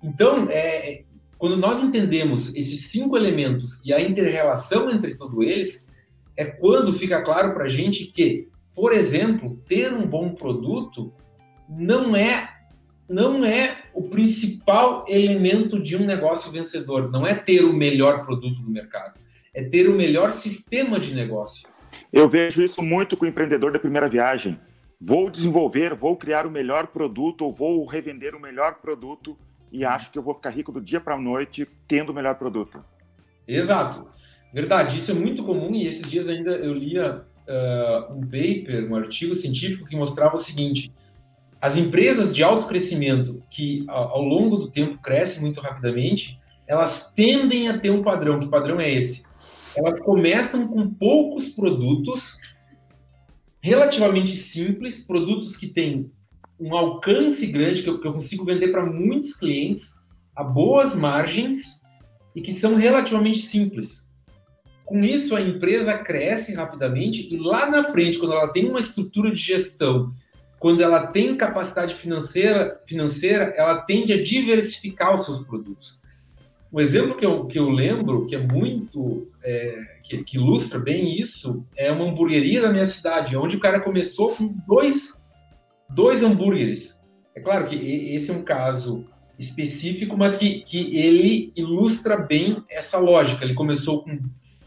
Então, 0.00 0.46
é, 0.48 1.02
quando 1.36 1.56
nós 1.56 1.82
entendemos 1.82 2.54
esses 2.54 2.90
cinco 2.90 3.16
elementos 3.16 3.80
e 3.84 3.92
a 3.92 4.00
interrelação 4.00 4.88
entre 4.88 5.16
todos 5.16 5.44
eles, 5.44 5.84
é 6.36 6.44
quando 6.44 6.92
fica 6.92 7.22
claro 7.22 7.54
para 7.54 7.64
a 7.64 7.68
gente 7.68 8.04
que, 8.06 8.48
por 8.76 8.92
exemplo, 8.92 9.58
ter 9.66 9.90
um 9.90 10.06
bom 10.06 10.34
produto 10.34 11.10
não 11.66 12.14
é 12.14 12.54
não 13.08 13.44
é 13.44 13.74
o 13.94 14.02
principal 14.02 15.04
elemento 15.08 15.80
de 15.80 15.96
um 15.96 16.04
negócio 16.04 16.50
vencedor. 16.50 17.10
Não 17.10 17.24
é 17.24 17.34
ter 17.34 17.64
o 17.64 17.72
melhor 17.72 18.24
produto 18.24 18.60
do 18.60 18.70
mercado, 18.70 19.18
é 19.54 19.62
ter 19.62 19.88
o 19.88 19.94
melhor 19.94 20.32
sistema 20.32 21.00
de 21.00 21.14
negócio. 21.14 21.68
Eu 22.12 22.28
vejo 22.28 22.62
isso 22.62 22.82
muito 22.82 23.16
com 23.16 23.24
o 23.24 23.28
empreendedor 23.28 23.72
da 23.72 23.78
primeira 23.78 24.08
viagem. 24.08 24.58
Vou 25.00 25.30
desenvolver, 25.30 25.94
vou 25.94 26.16
criar 26.16 26.46
o 26.46 26.50
melhor 26.50 26.88
produto 26.88 27.42
ou 27.42 27.54
vou 27.54 27.86
revender 27.86 28.34
o 28.34 28.40
melhor 28.40 28.80
produto 28.80 29.38
e 29.72 29.84
acho 29.84 30.10
que 30.10 30.18
eu 30.18 30.22
vou 30.22 30.34
ficar 30.34 30.50
rico 30.50 30.72
do 30.72 30.80
dia 30.80 31.00
para 31.00 31.14
a 31.14 31.20
noite 31.20 31.66
tendo 31.86 32.10
o 32.10 32.14
melhor 32.14 32.34
produto. 32.34 32.84
Exato. 33.46 34.06
Verdade, 34.52 34.98
isso 34.98 35.12
é 35.12 35.14
muito 35.14 35.44
comum 35.44 35.74
e 35.74 35.86
esses 35.86 36.10
dias 36.10 36.28
ainda 36.28 36.50
eu 36.50 36.74
lia 36.74 37.24
uh, 37.48 38.12
um 38.12 38.20
paper, 38.22 38.90
um 38.90 38.96
artigo 38.96 39.34
científico 39.34 39.86
que 39.86 39.96
mostrava 39.96 40.34
o 40.34 40.38
seguinte: 40.38 40.92
as 41.60 41.76
empresas 41.76 42.34
de 42.34 42.42
alto 42.42 42.66
crescimento 42.66 43.42
que 43.50 43.84
ao 43.88 44.22
longo 44.22 44.56
do 44.56 44.70
tempo 44.70 44.98
crescem 44.98 45.42
muito 45.42 45.60
rapidamente, 45.60 46.38
elas 46.66 47.10
tendem 47.14 47.68
a 47.68 47.78
ter 47.78 47.90
um 47.90 48.02
padrão. 48.02 48.40
Que 48.40 48.48
padrão 48.48 48.80
é 48.80 48.90
esse? 48.92 49.24
Elas 49.76 50.00
começam 50.00 50.66
com 50.68 50.88
poucos 50.88 51.48
produtos 51.50 52.38
relativamente 53.60 54.30
simples, 54.30 55.04
produtos 55.04 55.56
que 55.56 55.66
têm 55.66 56.10
um 56.58 56.74
alcance 56.74 57.46
grande, 57.46 57.82
que 57.82 57.88
eu, 57.88 58.00
que 58.00 58.06
eu 58.06 58.12
consigo 58.12 58.44
vender 58.44 58.68
para 58.68 58.86
muitos 58.86 59.34
clientes, 59.36 59.94
a 60.34 60.42
boas 60.42 60.94
margens 60.94 61.82
e 62.34 62.40
que 62.40 62.52
são 62.52 62.76
relativamente 62.76 63.38
simples. 63.38 64.05
Com 64.86 65.04
isso, 65.04 65.36
a 65.36 65.40
empresa 65.42 65.98
cresce 65.98 66.54
rapidamente 66.54 67.28
e 67.30 67.36
lá 67.36 67.68
na 67.68 67.84
frente, 67.84 68.18
quando 68.18 68.32
ela 68.32 68.48
tem 68.48 68.70
uma 68.70 68.80
estrutura 68.80 69.30
de 69.30 69.36
gestão 69.42 70.10
quando 70.58 70.82
ela 70.82 71.06
tem 71.06 71.36
capacidade 71.36 71.94
financeira, 71.94 72.80
financeira, 72.86 73.54
ela 73.56 73.82
tende 73.82 74.12
a 74.12 74.22
diversificar 74.22 75.14
os 75.14 75.24
seus 75.24 75.40
produtos. 75.44 76.00
Um 76.72 76.80
exemplo 76.80 77.16
que 77.16 77.24
eu, 77.24 77.46
que 77.46 77.58
eu 77.58 77.70
lembro, 77.70 78.26
que 78.26 78.34
é 78.34 78.38
muito, 78.38 79.28
é, 79.42 79.80
que, 80.02 80.24
que, 80.24 80.36
ilustra 80.36 80.78
bem 80.78 81.18
isso, 81.18 81.64
é 81.76 81.92
uma 81.92 82.06
hamburgueria 82.06 82.62
da 82.62 82.72
minha 82.72 82.84
cidade, 82.84 83.36
onde 83.36 83.56
o 83.56 83.60
cara 83.60 83.80
começou 83.80 84.34
com 84.34 84.54
dois, 84.66 85.22
dois 85.90 86.22
hambúrgueres. 86.24 87.00
É 87.34 87.40
claro 87.40 87.66
que 87.66 87.76
esse 88.14 88.30
é 88.30 88.34
um 88.34 88.42
caso 88.42 89.04
específico, 89.38 90.16
mas 90.16 90.36
que, 90.36 90.62
que 90.62 90.96
ele 90.96 91.52
ilustra 91.54 92.16
bem 92.16 92.64
essa 92.68 92.98
lógica. 92.98 93.44
Ele 93.44 93.54
começou 93.54 94.02
com, 94.02 94.18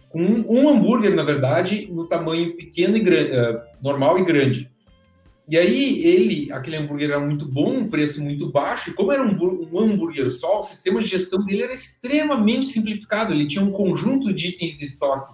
com 0.09 0.21
um, 0.21 0.45
um 0.47 0.69
hambúrguer, 0.69 1.15
na 1.15 1.23
verdade, 1.23 1.87
no 1.91 2.07
tamanho 2.07 2.55
pequeno 2.55 2.97
e 2.97 2.99
grande, 2.99 3.31
uh, 3.31 3.61
normal 3.81 4.19
e 4.19 4.25
grande. 4.25 4.69
E 5.47 5.57
aí 5.57 6.05
ele, 6.05 6.51
aquele 6.51 6.77
hambúrguer 6.77 7.09
era 7.09 7.19
muito 7.19 7.45
bom, 7.45 7.77
um 7.77 7.87
preço 7.87 8.23
muito 8.23 8.51
baixo, 8.51 8.89
e 8.89 8.93
como 8.93 9.11
era 9.11 9.23
um, 9.23 9.67
um 9.71 9.79
hambúrguer 9.79 10.29
só, 10.29 10.59
o 10.59 10.63
sistema 10.63 11.01
de 11.01 11.07
gestão 11.07 11.43
dele 11.43 11.63
era 11.63 11.73
extremamente 11.73 12.67
simplificado. 12.67 13.33
Ele 13.33 13.47
tinha 13.47 13.63
um 13.63 13.71
conjunto 13.71 14.31
de 14.31 14.49
itens 14.49 14.77
de 14.77 14.85
estoque 14.85 15.33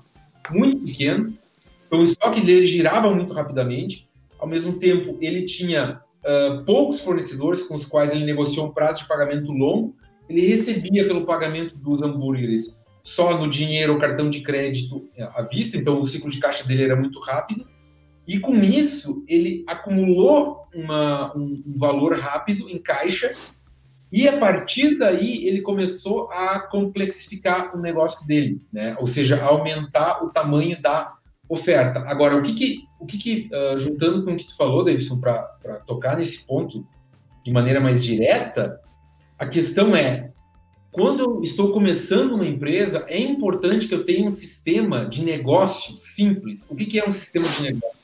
muito 0.51 0.85
pequeno, 0.85 1.37
então 1.85 1.99
o 1.99 2.03
estoque 2.05 2.41
dele 2.41 2.65
girava 2.65 3.13
muito 3.13 3.33
rapidamente. 3.33 4.07
Ao 4.39 4.47
mesmo 4.47 4.73
tempo, 4.73 5.17
ele 5.19 5.43
tinha 5.43 6.01
uh, 6.23 6.63
poucos 6.63 7.01
fornecedores 7.01 7.63
com 7.63 7.75
os 7.75 7.85
quais 7.85 8.13
ele 8.13 8.25
negociou 8.25 8.67
um 8.67 8.71
prazo 8.71 9.01
de 9.01 9.07
pagamento 9.07 9.51
longo. 9.51 9.95
Ele 10.29 10.41
recebia 10.41 11.05
pelo 11.07 11.25
pagamento 11.25 11.77
dos 11.77 12.01
hambúrgueres 12.01 12.84
só 13.05 13.37
no 13.37 13.47
dinheiro 13.47 13.93
ou 13.93 13.99
cartão 13.99 14.31
de 14.31 14.41
crédito 14.41 15.07
à 15.35 15.43
vista, 15.43 15.77
então 15.77 16.01
o 16.01 16.07
ciclo 16.07 16.29
de 16.29 16.39
caixa 16.39 16.63
dele 16.63 16.83
era 16.83 16.95
muito 16.95 17.19
rápido. 17.19 17.63
E 18.27 18.39
com 18.39 18.55
isso, 18.55 19.23
ele 19.27 19.63
acumulou 19.67 20.65
uma, 20.73 21.31
um, 21.37 21.63
um 21.67 21.77
valor 21.77 22.17
rápido 22.17 22.67
em 22.67 22.79
caixa 22.79 23.31
e 24.11 24.27
a 24.27 24.37
partir 24.37 24.97
daí 24.97 25.47
ele 25.47 25.61
começou 25.61 26.31
a 26.31 26.59
complexificar 26.59 27.75
o 27.75 27.79
negócio 27.79 28.25
dele, 28.25 28.59
né? 28.73 28.95
Ou 28.99 29.05
seja, 29.05 29.43
aumentar 29.43 30.23
o 30.23 30.31
tamanho 30.31 30.81
da 30.81 31.13
oferta. 31.47 31.99
Agora, 32.07 32.35
o 32.35 32.41
que 32.41 32.53
que, 32.53 32.83
o 32.99 33.05
que, 33.05 33.17
que 33.19 33.49
uh, 33.53 33.79
juntando 33.79 34.25
com 34.25 34.31
o 34.31 34.35
que 34.35 34.47
tu 34.47 34.57
falou, 34.57 34.83
Davidson, 34.83 35.19
para 35.19 35.43
tocar 35.85 36.17
nesse 36.17 36.43
ponto 36.43 36.87
de 37.43 37.51
maneira 37.51 37.79
mais 37.79 38.03
direta, 38.03 38.81
a 39.37 39.45
questão 39.45 39.95
é 39.95 40.31
quando 40.95 41.19
eu 41.19 41.43
estou 41.43 41.73
começando 41.73 42.33
uma 42.33 42.47
empresa, 42.47 43.05
é 43.09 43.19
importante 43.19 43.85
que 43.85 43.93
eu 43.93 44.05
tenha 44.05 44.25
um 44.25 44.31
sistema 44.31 45.05
de 45.05 45.23
negócio 45.23 45.97
simples. 45.97 46.65
O 46.69 46.75
que, 46.75 46.97
é 46.97 47.07
um 47.07 47.11
sistema 47.11 47.47
de 47.49 47.63
negócio? 47.63 47.95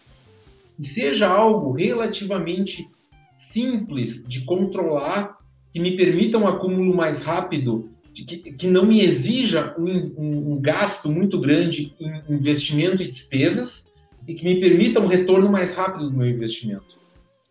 que 0.82 0.88
seja 0.88 1.28
algo 1.28 1.72
relativamente 1.72 2.90
simples 3.38 4.24
de 4.28 4.42
controlar, 4.42 5.38
que 5.72 5.80
me 5.80 5.96
permita 5.96 6.38
um 6.38 6.48
acúmulo 6.48 6.94
mais 6.94 7.22
rápido, 7.22 7.90
que, 8.14 8.26
que 8.26 8.68
não 8.68 8.86
me 8.86 9.02
exija 9.02 9.74
um, 9.78 10.14
um, 10.18 10.54
um 10.54 10.62
gasto 10.62 11.08
muito 11.08 11.40
grande 11.40 11.94
em 12.00 12.36
investimento 12.36 13.02
e 13.04 13.10
despesas, 13.10 13.88
e 14.28 14.34
que 14.34 14.44
me 14.44 14.60
permita 14.60 15.00
um 15.00 15.08
retorno 15.08 15.50
mais 15.50 15.76
rápido 15.76 16.10
do 16.10 16.18
meu 16.18 16.28
investimento. 16.28 17.00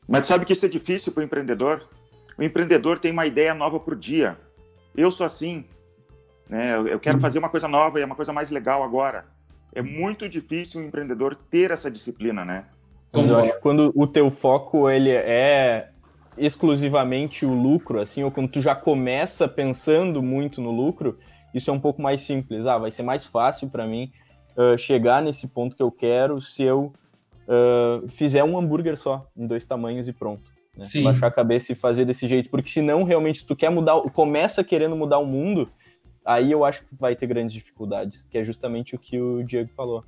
Mas 0.07 0.27
sabe 0.27 0.45
que 0.45 0.53
isso 0.53 0.67
é 0.67 0.69
difícil 0.69 1.13
para 1.13 1.23
o 1.23 1.25
empreendedor? 1.25 1.89
O 2.37 2.43
empreendedor 2.43 2.99
tem 2.99 3.13
uma 3.13 3.27
ideia 3.27 3.55
nova 3.55 3.79
por 3.79 3.97
dia. 3.97 4.37
Eu 5.01 5.11
sou 5.11 5.27
assim. 5.27 5.65
Né? 6.47 6.77
Eu 6.77 7.01
quero 7.01 7.17
hum. 7.17 7.21
fazer 7.21 7.39
uma 7.39 7.49
coisa 7.49 7.67
nova 7.67 7.99
e 7.99 8.03
é 8.03 8.07
uma 8.07 8.15
coisa 8.15 8.33
mais 8.33 8.51
legal 8.51 8.83
agora. 8.83 9.25
É 9.73 9.81
muito 9.81 10.29
difícil 10.29 10.81
o 10.81 10.85
empreendedor 10.85 11.35
ter 11.35 11.71
essa 11.71 11.91
disciplina, 11.91 12.45
né? 12.45 12.67
Mas 13.13 13.29
eu 13.29 13.39
acho 13.39 13.53
que 13.55 13.61
quando 13.61 13.93
o 13.95 14.07
teu 14.07 14.31
foco 14.31 14.91
ele 14.91 15.11
é 15.11 15.89
exclusivamente 16.37 17.47
o 17.47 17.53
lucro, 17.53 18.01
assim, 18.01 18.23
ou 18.23 18.31
quando 18.31 18.49
tu 18.49 18.61
já 18.61 18.75
começa 18.75 19.49
pensando 19.49 20.23
muito 20.23 20.61
no 20.61 20.71
lucro, 20.71 21.19
isso 21.55 21.71
é 21.71 21.73
um 21.73 21.81
pouco 21.81 22.03
mais 22.03 22.21
simples. 22.21 22.67
Ah, 22.67 22.79
vai 22.79 22.91
ser 22.91 23.03
mais 23.03 23.25
fácil 23.25 23.69
para 23.69 23.87
mim 23.87 24.13
uh, 24.57 24.77
chegar 24.77 25.23
nesse 25.23 25.49
ponto 25.49 25.75
que 25.75 25.83
eu 25.83 25.91
quero 25.91 26.41
se 26.41 26.63
eu 26.63 26.93
uh, 27.49 28.09
fizer 28.09 28.45
um 28.45 28.59
hambúrguer 28.59 28.97
só, 28.97 29.27
em 29.37 29.47
dois 29.47 29.65
tamanhos 29.65 30.09
e 30.09 30.13
pronto. 30.13 30.50
Né? 30.77 30.87
Baixar 31.03 31.27
a 31.27 31.31
cabeça 31.31 31.73
e 31.73 31.75
fazer 31.75 32.05
desse 32.05 32.27
jeito. 32.27 32.49
Porque 32.49 32.71
senão, 32.71 33.05
realmente, 33.05 33.41
se 33.41 33.47
tu 33.47 33.57
quer 33.57 33.71
mudar, 33.71 34.01
começa 34.13 34.65
querendo 34.65 34.97
mudar 34.97 35.19
o 35.19 35.27
mundo, 35.27 35.71
aí 36.25 36.53
eu 36.53 36.65
acho 36.65 36.81
que 36.83 36.95
vai 36.99 37.17
ter 37.17 37.27
grandes 37.27 37.53
dificuldades, 37.53 38.27
que 38.31 38.39
é 38.39 38.45
justamente 38.45 38.95
o 38.95 38.99
que 38.99 39.21
o 39.21 39.43
Diego 39.43 39.71
falou. 39.77 40.05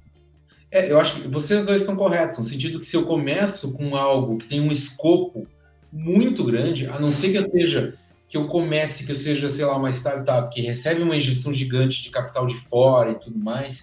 É, 0.70 0.90
eu 0.90 0.98
acho 0.98 1.20
que 1.20 1.29
vocês 1.29 1.66
dois 1.66 1.81
estão 1.81 1.96
corretos, 1.96 2.38
no 2.38 2.44
sentido 2.44 2.81
que 2.81 2.87
se 2.87 2.96
eu 2.96 3.05
começo 3.05 3.75
com 3.75 3.94
algo 3.94 4.38
que 4.38 4.46
tem 4.46 4.61
um 4.61 4.72
escopo 4.72 5.46
muito 5.92 6.42
grande, 6.44 6.87
a 6.87 6.98
não 6.98 7.12
ser 7.12 7.31
que 7.31 7.38
eu 7.38 7.42
seja 7.42 7.98
que 8.33 8.38
eu 8.38 8.48
comece, 8.48 9.05
que 9.05 9.12
eu 9.12 9.14
seja, 9.14 9.51
sei 9.51 9.66
lá, 9.66 9.77
uma 9.77 9.90
startup 9.90 10.48
que 10.55 10.62
recebe 10.62 11.03
uma 11.03 11.14
injeção 11.14 11.53
gigante 11.53 12.03
de 12.03 12.11
capital 12.11 12.46
de 12.46 12.57
fora 12.57 13.11
e 13.11 13.14
tudo 13.16 13.38
mais, 13.38 13.83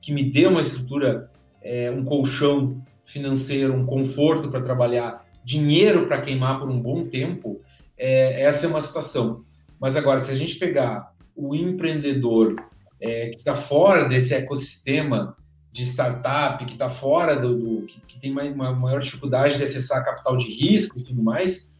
que 0.00 0.12
me 0.12 0.22
dê 0.22 0.46
uma 0.46 0.60
estrutura, 0.60 1.28
é, 1.60 1.90
um 1.90 2.04
colchão 2.04 2.80
financeiro, 3.04 3.74
um 3.74 3.84
conforto 3.84 4.52
para 4.52 4.62
trabalhar, 4.62 5.26
dinheiro 5.48 6.06
para 6.06 6.20
queimar 6.20 6.60
por 6.60 6.70
um 6.70 6.78
bom 6.78 7.06
tempo, 7.06 7.62
é, 7.96 8.42
essa 8.42 8.66
é 8.66 8.68
uma 8.68 8.82
situação. 8.82 9.44
Mas 9.80 9.96
agora, 9.96 10.20
se 10.20 10.30
a 10.30 10.34
gente 10.34 10.56
pegar 10.56 11.14
o 11.34 11.54
empreendedor 11.54 12.56
é, 13.00 13.30
que 13.30 13.38
está 13.38 13.56
fora 13.56 14.04
desse 14.04 14.34
ecossistema 14.34 15.34
de 15.72 15.84
startup 15.84 16.64
que 16.66 16.72
está 16.72 16.90
fora 16.90 17.34
do, 17.34 17.56
do 17.56 17.86
que, 17.86 17.98
que, 18.00 18.20
tem 18.20 18.32
uma 18.32 18.74
maior 18.74 19.00
dificuldade 19.00 19.56
de 19.56 19.62
acessar 19.62 20.04
capital 20.04 20.36
de 20.36 20.52
risco 20.52 20.98
e 20.98 21.02
tudo 21.02 21.22
mais, 21.22 21.70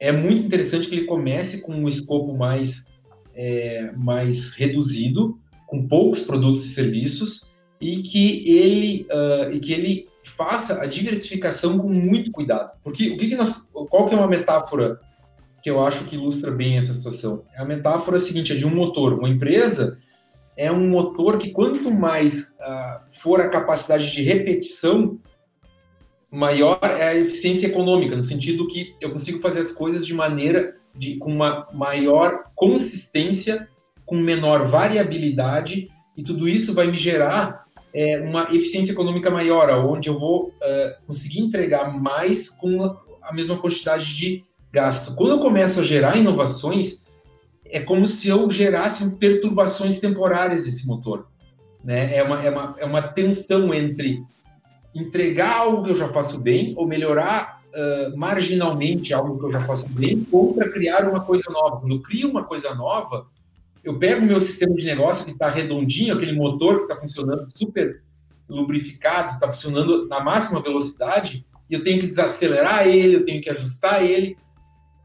é 0.00 0.10
muito 0.10 0.44
interessante 0.44 0.88
que 0.88 0.94
ele 0.94 1.06
comece 1.06 1.60
com 1.60 1.74
um 1.74 1.88
escopo 1.88 2.34
mais, 2.34 2.86
é, 3.34 3.92
mais 3.94 4.52
reduzido, 4.52 5.38
com 5.66 5.86
poucos 5.86 6.20
produtos 6.20 6.64
e 6.64 6.68
serviços, 6.68 7.50
e 7.82 8.00
que 8.00 8.48
ele, 8.48 9.08
uh, 9.10 9.52
e 9.52 9.58
que 9.58 9.72
ele 9.72 10.08
faça 10.22 10.80
a 10.80 10.86
diversificação 10.86 11.76
com 11.76 11.88
muito 11.88 12.30
cuidado. 12.30 12.72
Porque 12.84 13.10
o 13.10 13.16
que, 13.18 13.30
que 13.30 13.34
nós, 13.34 13.68
qual 13.90 14.08
que 14.08 14.14
é 14.14 14.18
uma 14.18 14.28
metáfora 14.28 15.00
que 15.60 15.68
eu 15.68 15.84
acho 15.84 16.04
que 16.04 16.14
ilustra 16.14 16.52
bem 16.52 16.76
essa 16.78 16.94
situação? 16.94 17.42
É 17.52 17.60
a 17.60 17.64
metáfora 17.64 18.20
seguinte, 18.20 18.52
é 18.52 18.54
de 18.54 18.64
um 18.64 18.72
motor. 18.72 19.14
Uma 19.14 19.28
empresa 19.28 19.98
é 20.56 20.70
um 20.70 20.90
motor 20.90 21.38
que 21.38 21.50
quanto 21.50 21.90
mais 21.90 22.44
uh, 22.44 23.00
for 23.10 23.40
a 23.40 23.48
capacidade 23.48 24.12
de 24.12 24.22
repetição, 24.22 25.18
maior 26.30 26.78
é 26.84 27.08
a 27.08 27.16
eficiência 27.16 27.66
econômica, 27.66 28.16
no 28.16 28.22
sentido 28.22 28.68
que 28.68 28.94
eu 29.00 29.10
consigo 29.10 29.40
fazer 29.40 29.58
as 29.58 29.72
coisas 29.72 30.06
de 30.06 30.14
maneira 30.14 30.76
de 30.94 31.16
com 31.16 31.32
uma 31.32 31.66
maior 31.72 32.44
consistência, 32.54 33.68
com 34.06 34.16
menor 34.16 34.68
variabilidade, 34.68 35.88
e 36.16 36.22
tudo 36.22 36.48
isso 36.48 36.74
vai 36.74 36.86
me 36.86 36.96
gerar 36.96 37.62
é, 37.94 38.20
uma 38.20 38.48
eficiência 38.50 38.92
econômica 38.92 39.30
maior, 39.30 39.70
onde 39.84 40.08
eu 40.08 40.18
vou 40.18 40.48
uh, 40.48 41.06
conseguir 41.06 41.40
entregar 41.40 41.92
mais 41.98 42.48
com 42.48 42.96
a 43.22 43.32
mesma 43.32 43.56
quantidade 43.58 44.16
de 44.16 44.44
gasto. 44.72 45.14
Quando 45.14 45.32
eu 45.32 45.38
começo 45.38 45.80
a 45.80 45.84
gerar 45.84 46.16
inovações, 46.16 47.04
é 47.64 47.80
como 47.80 48.06
se 48.06 48.28
eu 48.28 48.50
gerasse 48.50 49.16
perturbações 49.16 50.00
temporárias 50.00 50.64
desse 50.64 50.86
motor. 50.86 51.26
Né? 51.84 52.16
É, 52.16 52.22
uma, 52.22 52.42
é, 52.42 52.50
uma, 52.50 52.74
é 52.78 52.84
uma 52.84 53.02
tensão 53.02 53.72
entre 53.74 54.22
entregar 54.94 55.56
algo 55.58 55.84
que 55.84 55.90
eu 55.90 55.96
já 55.96 56.08
faço 56.08 56.38
bem 56.38 56.74
ou 56.76 56.86
melhorar 56.86 57.62
uh, 57.72 58.16
marginalmente 58.16 59.12
algo 59.12 59.38
que 59.38 59.46
eu 59.46 59.52
já 59.52 59.60
faço 59.62 59.88
bem 59.88 60.26
ou 60.30 60.54
para 60.54 60.68
criar 60.70 61.08
uma 61.08 61.20
coisa 61.20 61.50
nova. 61.50 61.80
Quando 61.80 61.94
eu 61.94 62.02
crio 62.02 62.30
uma 62.30 62.44
coisa 62.44 62.74
nova, 62.74 63.26
eu 63.84 63.98
pego 63.98 64.22
o 64.22 64.26
meu 64.26 64.40
sistema 64.40 64.74
de 64.74 64.84
negócio 64.84 65.24
que 65.24 65.32
está 65.32 65.50
redondinho, 65.50 66.14
aquele 66.14 66.32
motor 66.32 66.78
que 66.78 66.82
está 66.82 66.96
funcionando 66.96 67.46
super 67.54 68.02
lubrificado, 68.48 69.34
está 69.34 69.50
funcionando 69.50 70.06
na 70.06 70.20
máxima 70.20 70.62
velocidade, 70.62 71.44
e 71.68 71.74
eu 71.74 71.82
tenho 71.82 72.00
que 72.00 72.06
desacelerar 72.06 72.86
ele, 72.86 73.16
eu 73.16 73.24
tenho 73.24 73.42
que 73.42 73.50
ajustar 73.50 74.04
ele. 74.04 74.36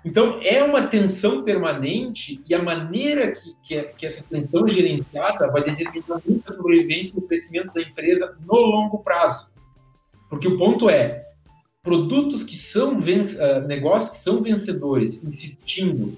Então, 0.06 0.40
é 0.44 0.64
uma 0.64 0.88
tensão 0.88 1.44
permanente 1.44 2.42
e 2.48 2.54
a 2.54 2.62
maneira 2.62 3.32
que, 3.32 3.56
que, 3.64 3.82
que 3.82 4.06
essa 4.06 4.24
tensão 4.30 4.68
é 4.68 4.72
gerenciada 4.72 5.52
vai 5.52 5.64
determinar 5.64 6.22
muito 6.26 6.52
a 6.52 6.56
sobrevivência 6.56 7.16
e 7.16 7.20
o 7.20 7.28
crescimento 7.28 7.74
da 7.74 7.82
empresa 7.82 8.38
no 8.46 8.56
longo 8.56 9.00
prazo. 9.00 9.50
Porque 10.30 10.48
o 10.48 10.58
ponto 10.58 10.90
é, 10.90 11.26
produtos 11.82 12.44
que 12.44 12.56
são, 12.56 12.98
uh, 12.98 13.68
negócios 13.68 14.12
que 14.12 14.18
são 14.18 14.42
vencedores, 14.42 15.22
insistindo 15.24 16.18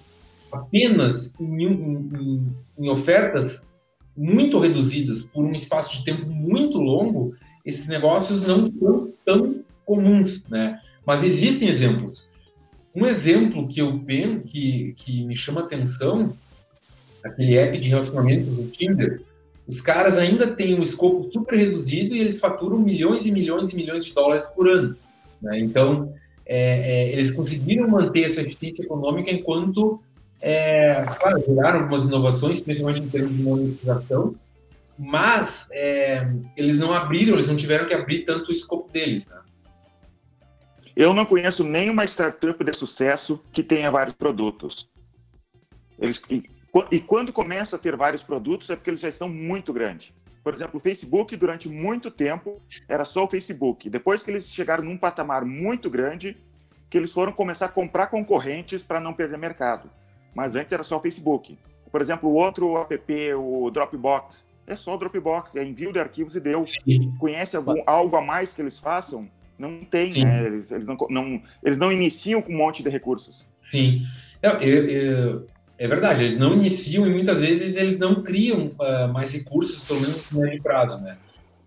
apenas 0.51 1.33
em, 1.39 1.63
em, 1.63 2.55
em 2.77 2.89
ofertas 2.89 3.65
muito 4.15 4.59
reduzidas 4.59 5.23
por 5.23 5.45
um 5.45 5.53
espaço 5.53 5.97
de 5.97 6.03
tempo 6.03 6.25
muito 6.27 6.77
longo, 6.77 7.33
esses 7.65 7.87
negócios 7.87 8.45
não 8.45 8.65
são 8.65 9.13
tão 9.25 9.63
comuns, 9.85 10.47
né? 10.49 10.79
Mas 11.05 11.23
existem 11.23 11.69
exemplos. 11.69 12.31
Um 12.93 13.05
exemplo 13.05 13.67
que 13.67 13.81
eu 13.81 13.99
penso 13.99 14.41
que, 14.41 14.93
que 14.97 15.23
me 15.23 15.35
chama 15.35 15.61
atenção, 15.61 16.33
aquele 17.23 17.57
app 17.57 17.77
de 17.77 17.87
relacionamento 17.87 18.49
do 18.49 18.67
Tinder, 18.69 19.21
os 19.67 19.81
caras 19.81 20.17
ainda 20.17 20.47
têm 20.55 20.73
um 20.73 20.81
escopo 20.81 21.31
super 21.31 21.55
reduzido 21.55 22.15
e 22.15 22.19
eles 22.19 22.39
faturam 22.39 22.79
milhões 22.79 23.25
e 23.25 23.31
milhões 23.31 23.71
e 23.71 23.75
milhões 23.75 24.03
de 24.03 24.13
dólares 24.13 24.47
por 24.47 24.67
ano. 24.67 24.95
Né? 25.41 25.59
Então, 25.59 26.11
é, 26.45 26.57
é, 26.59 27.11
eles 27.13 27.29
conseguiram 27.29 27.87
manter 27.87 28.23
essa 28.23 28.41
eficiência 28.41 28.81
econômica 28.81 29.31
enquanto, 29.31 30.01
é, 30.41 31.03
claro, 31.19 31.43
geraram 31.45 31.79
algumas 31.79 32.05
inovações, 32.05 32.61
principalmente 32.61 33.01
em 33.01 33.09
termos 33.09 33.35
de 33.35 33.43
monetização, 33.43 34.35
mas 34.97 35.67
é, 35.71 36.29
eles 36.55 36.77
não 36.77 36.93
abriram, 36.93 37.35
eles 37.35 37.47
não 37.47 37.55
tiveram 37.55 37.85
que 37.85 37.93
abrir 37.93 38.25
tanto 38.25 38.49
o 38.49 38.51
escopo 38.51 38.91
deles. 38.91 39.27
Né? 39.27 39.39
Eu 40.95 41.13
não 41.13 41.25
conheço 41.25 41.63
nenhuma 41.63 42.05
startup 42.05 42.63
de 42.63 42.73
sucesso 42.73 43.43
que 43.51 43.63
tenha 43.63 43.91
vários 43.91 44.15
produtos. 44.15 44.89
Eles, 45.97 46.21
e, 46.29 46.43
e 46.91 46.99
quando 46.99 47.33
começa 47.33 47.75
a 47.75 47.79
ter 47.79 47.95
vários 47.95 48.23
produtos 48.23 48.69
é 48.69 48.75
porque 48.75 48.89
eles 48.89 49.01
já 49.01 49.09
estão 49.09 49.27
muito 49.27 49.73
grandes. 49.73 50.13
Por 50.43 50.53
exemplo, 50.53 50.77
o 50.77 50.79
Facebook, 50.79 51.35
durante 51.35 51.67
muito 51.67 52.09
tempo, 52.09 52.61
era 52.87 53.03
só 53.03 53.25
o 53.25 53.27
Facebook. 53.27 53.89
Depois 53.89 54.23
que 54.23 54.31
eles 54.31 54.51
chegaram 54.51 54.83
num 54.83 54.97
patamar 54.97 55.43
muito 55.43 55.89
grande, 55.89 56.37
que 56.89 56.97
eles 56.97 57.11
foram 57.11 57.31
começar 57.31 57.65
a 57.65 57.69
comprar 57.69 58.07
concorrentes 58.07 58.81
para 58.81 58.99
não 58.99 59.13
perder 59.13 59.37
mercado. 59.37 59.89
Mas 60.33 60.55
antes 60.55 60.71
era 60.71 60.83
só 60.83 60.97
o 60.97 61.01
Facebook. 61.01 61.57
Por 61.91 62.01
exemplo, 62.01 62.29
o 62.29 62.33
outro 62.33 62.77
app, 62.77 63.33
o 63.33 63.69
Dropbox, 63.71 64.47
é 64.67 64.75
só 64.75 64.95
o 64.95 64.97
Dropbox, 64.97 65.55
é 65.55 65.63
envio 65.63 65.91
de 65.91 65.99
arquivos 65.99 66.35
e 66.35 66.39
deu. 66.39 66.63
Sim. 66.65 67.13
Conhece 67.17 67.57
algum, 67.57 67.81
algo 67.85 68.15
a 68.15 68.21
mais 68.21 68.53
que 68.53 68.61
eles 68.61 68.79
façam? 68.79 69.27
Não 69.57 69.83
tem, 69.83 70.23
né? 70.23 70.45
Eles, 70.45 70.71
eles, 70.71 70.85
não, 70.85 70.95
não, 71.09 71.41
eles 71.63 71.77
não 71.77 71.91
iniciam 71.91 72.41
com 72.41 72.53
um 72.53 72.57
monte 72.57 72.81
de 72.83 72.89
recursos. 72.89 73.45
Sim. 73.59 74.03
Eu, 74.41 74.51
eu, 74.61 74.89
eu, 74.89 75.47
é 75.77 75.87
verdade, 75.87 76.23
eles 76.23 76.39
não 76.39 76.53
iniciam 76.53 77.07
e 77.07 77.11
muitas 77.11 77.41
vezes 77.41 77.75
eles 77.75 77.97
não 77.97 78.23
criam 78.23 78.67
uh, 78.79 79.11
mais 79.11 79.33
recursos, 79.33 79.83
pelo 79.85 79.99
menos 79.99 80.31
no 80.31 80.41
médio 80.41 80.61
prazo, 80.61 80.99
né? 81.01 81.17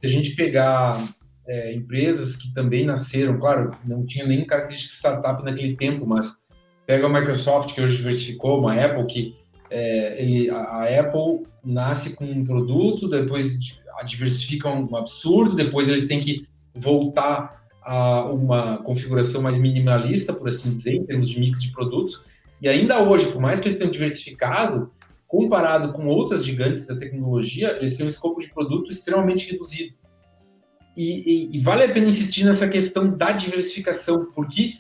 Se 0.00 0.06
a 0.06 0.10
gente 0.10 0.34
pegar 0.34 1.02
é, 1.46 1.74
empresas 1.74 2.36
que 2.36 2.52
também 2.54 2.84
nasceram, 2.84 3.38
claro, 3.38 3.72
não 3.84 4.06
tinha 4.06 4.26
nem 4.26 4.44
característica 4.44 4.90
de 4.90 4.96
startup 4.96 5.44
naquele 5.44 5.76
tempo, 5.76 6.06
mas 6.06 6.41
pega 6.86 7.06
a 7.06 7.08
Microsoft, 7.08 7.74
que 7.74 7.80
hoje 7.80 7.96
diversificou, 7.96 8.60
uma 8.60 8.74
Apple, 8.74 9.06
que 9.06 9.36
é, 9.70 10.22
ele, 10.22 10.50
a, 10.50 11.00
Apple 11.00 11.46
nasce 11.64 12.14
com 12.14 12.24
um 12.24 12.44
produto, 12.44 13.08
depois 13.08 13.58
diversifica 14.04 14.68
um 14.68 14.96
absurdo, 14.96 15.54
depois 15.54 15.88
eles 15.88 16.08
têm 16.08 16.20
que 16.20 16.46
voltar 16.74 17.62
a 17.82 18.24
uma 18.24 18.78
configuração 18.78 19.42
mais 19.42 19.58
minimalista, 19.58 20.32
por 20.32 20.48
assim 20.48 20.70
dizer, 20.70 20.94
em 20.94 21.04
termos 21.04 21.28
de 21.28 21.40
mix 21.40 21.62
de 21.62 21.70
produtos. 21.70 22.24
E 22.60 22.68
ainda 22.68 23.02
hoje, 23.02 23.30
por 23.30 23.40
mais 23.40 23.60
que 23.60 23.68
eles 23.68 23.78
tenham 23.78 23.92
diversificado, 23.92 24.90
comparado 25.26 25.92
com 25.92 26.06
outras 26.06 26.44
gigantes 26.44 26.86
da 26.86 26.94
tecnologia, 26.96 27.76
eles 27.78 27.96
têm 27.96 28.06
um 28.06 28.08
escopo 28.08 28.40
de 28.40 28.48
produto 28.48 28.90
extremamente 28.90 29.50
reduzido. 29.50 29.94
E, 30.96 31.48
e, 31.54 31.56
e 31.56 31.60
vale 31.60 31.84
a 31.84 31.88
pena 31.88 32.06
insistir 32.06 32.44
nessa 32.44 32.68
questão 32.68 33.16
da 33.16 33.32
diversificação, 33.32 34.26
porque, 34.34 34.74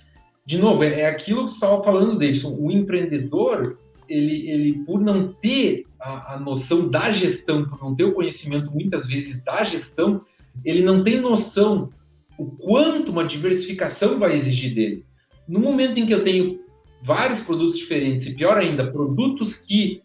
de 0.44 0.58
novo, 0.58 0.82
é, 0.82 1.00
é 1.00 1.06
aquilo 1.06 1.46
que 1.46 1.54
estava 1.54 1.82
falando, 1.82 2.18
Davidson, 2.18 2.56
o 2.58 2.70
empreendedor, 2.70 3.78
ele, 4.08 4.50
ele 4.50 4.72
por 4.84 5.00
não 5.00 5.32
ter 5.32 5.86
a, 6.00 6.34
a 6.34 6.40
noção 6.40 6.88
da 6.88 7.10
gestão, 7.10 7.64
por 7.64 7.80
não 7.80 7.94
ter 7.94 8.04
o 8.04 8.12
conhecimento, 8.12 8.70
muitas 8.70 9.06
vezes, 9.06 9.42
da 9.42 9.64
gestão, 9.64 10.22
ele 10.64 10.82
não 10.82 11.02
tem 11.02 11.20
noção 11.20 11.90
o 12.36 12.46
quanto 12.46 13.12
uma 13.12 13.24
diversificação 13.24 14.18
vai 14.18 14.34
exigir 14.34 14.74
dele. 14.74 15.04
No 15.46 15.60
momento 15.60 16.00
em 16.00 16.06
que 16.06 16.14
eu 16.14 16.24
tenho 16.24 16.60
vários 17.02 17.40
produtos 17.40 17.78
diferentes, 17.78 18.26
e 18.26 18.34
pior 18.34 18.58
ainda, 18.58 18.90
produtos 18.90 19.56
que 19.56 20.02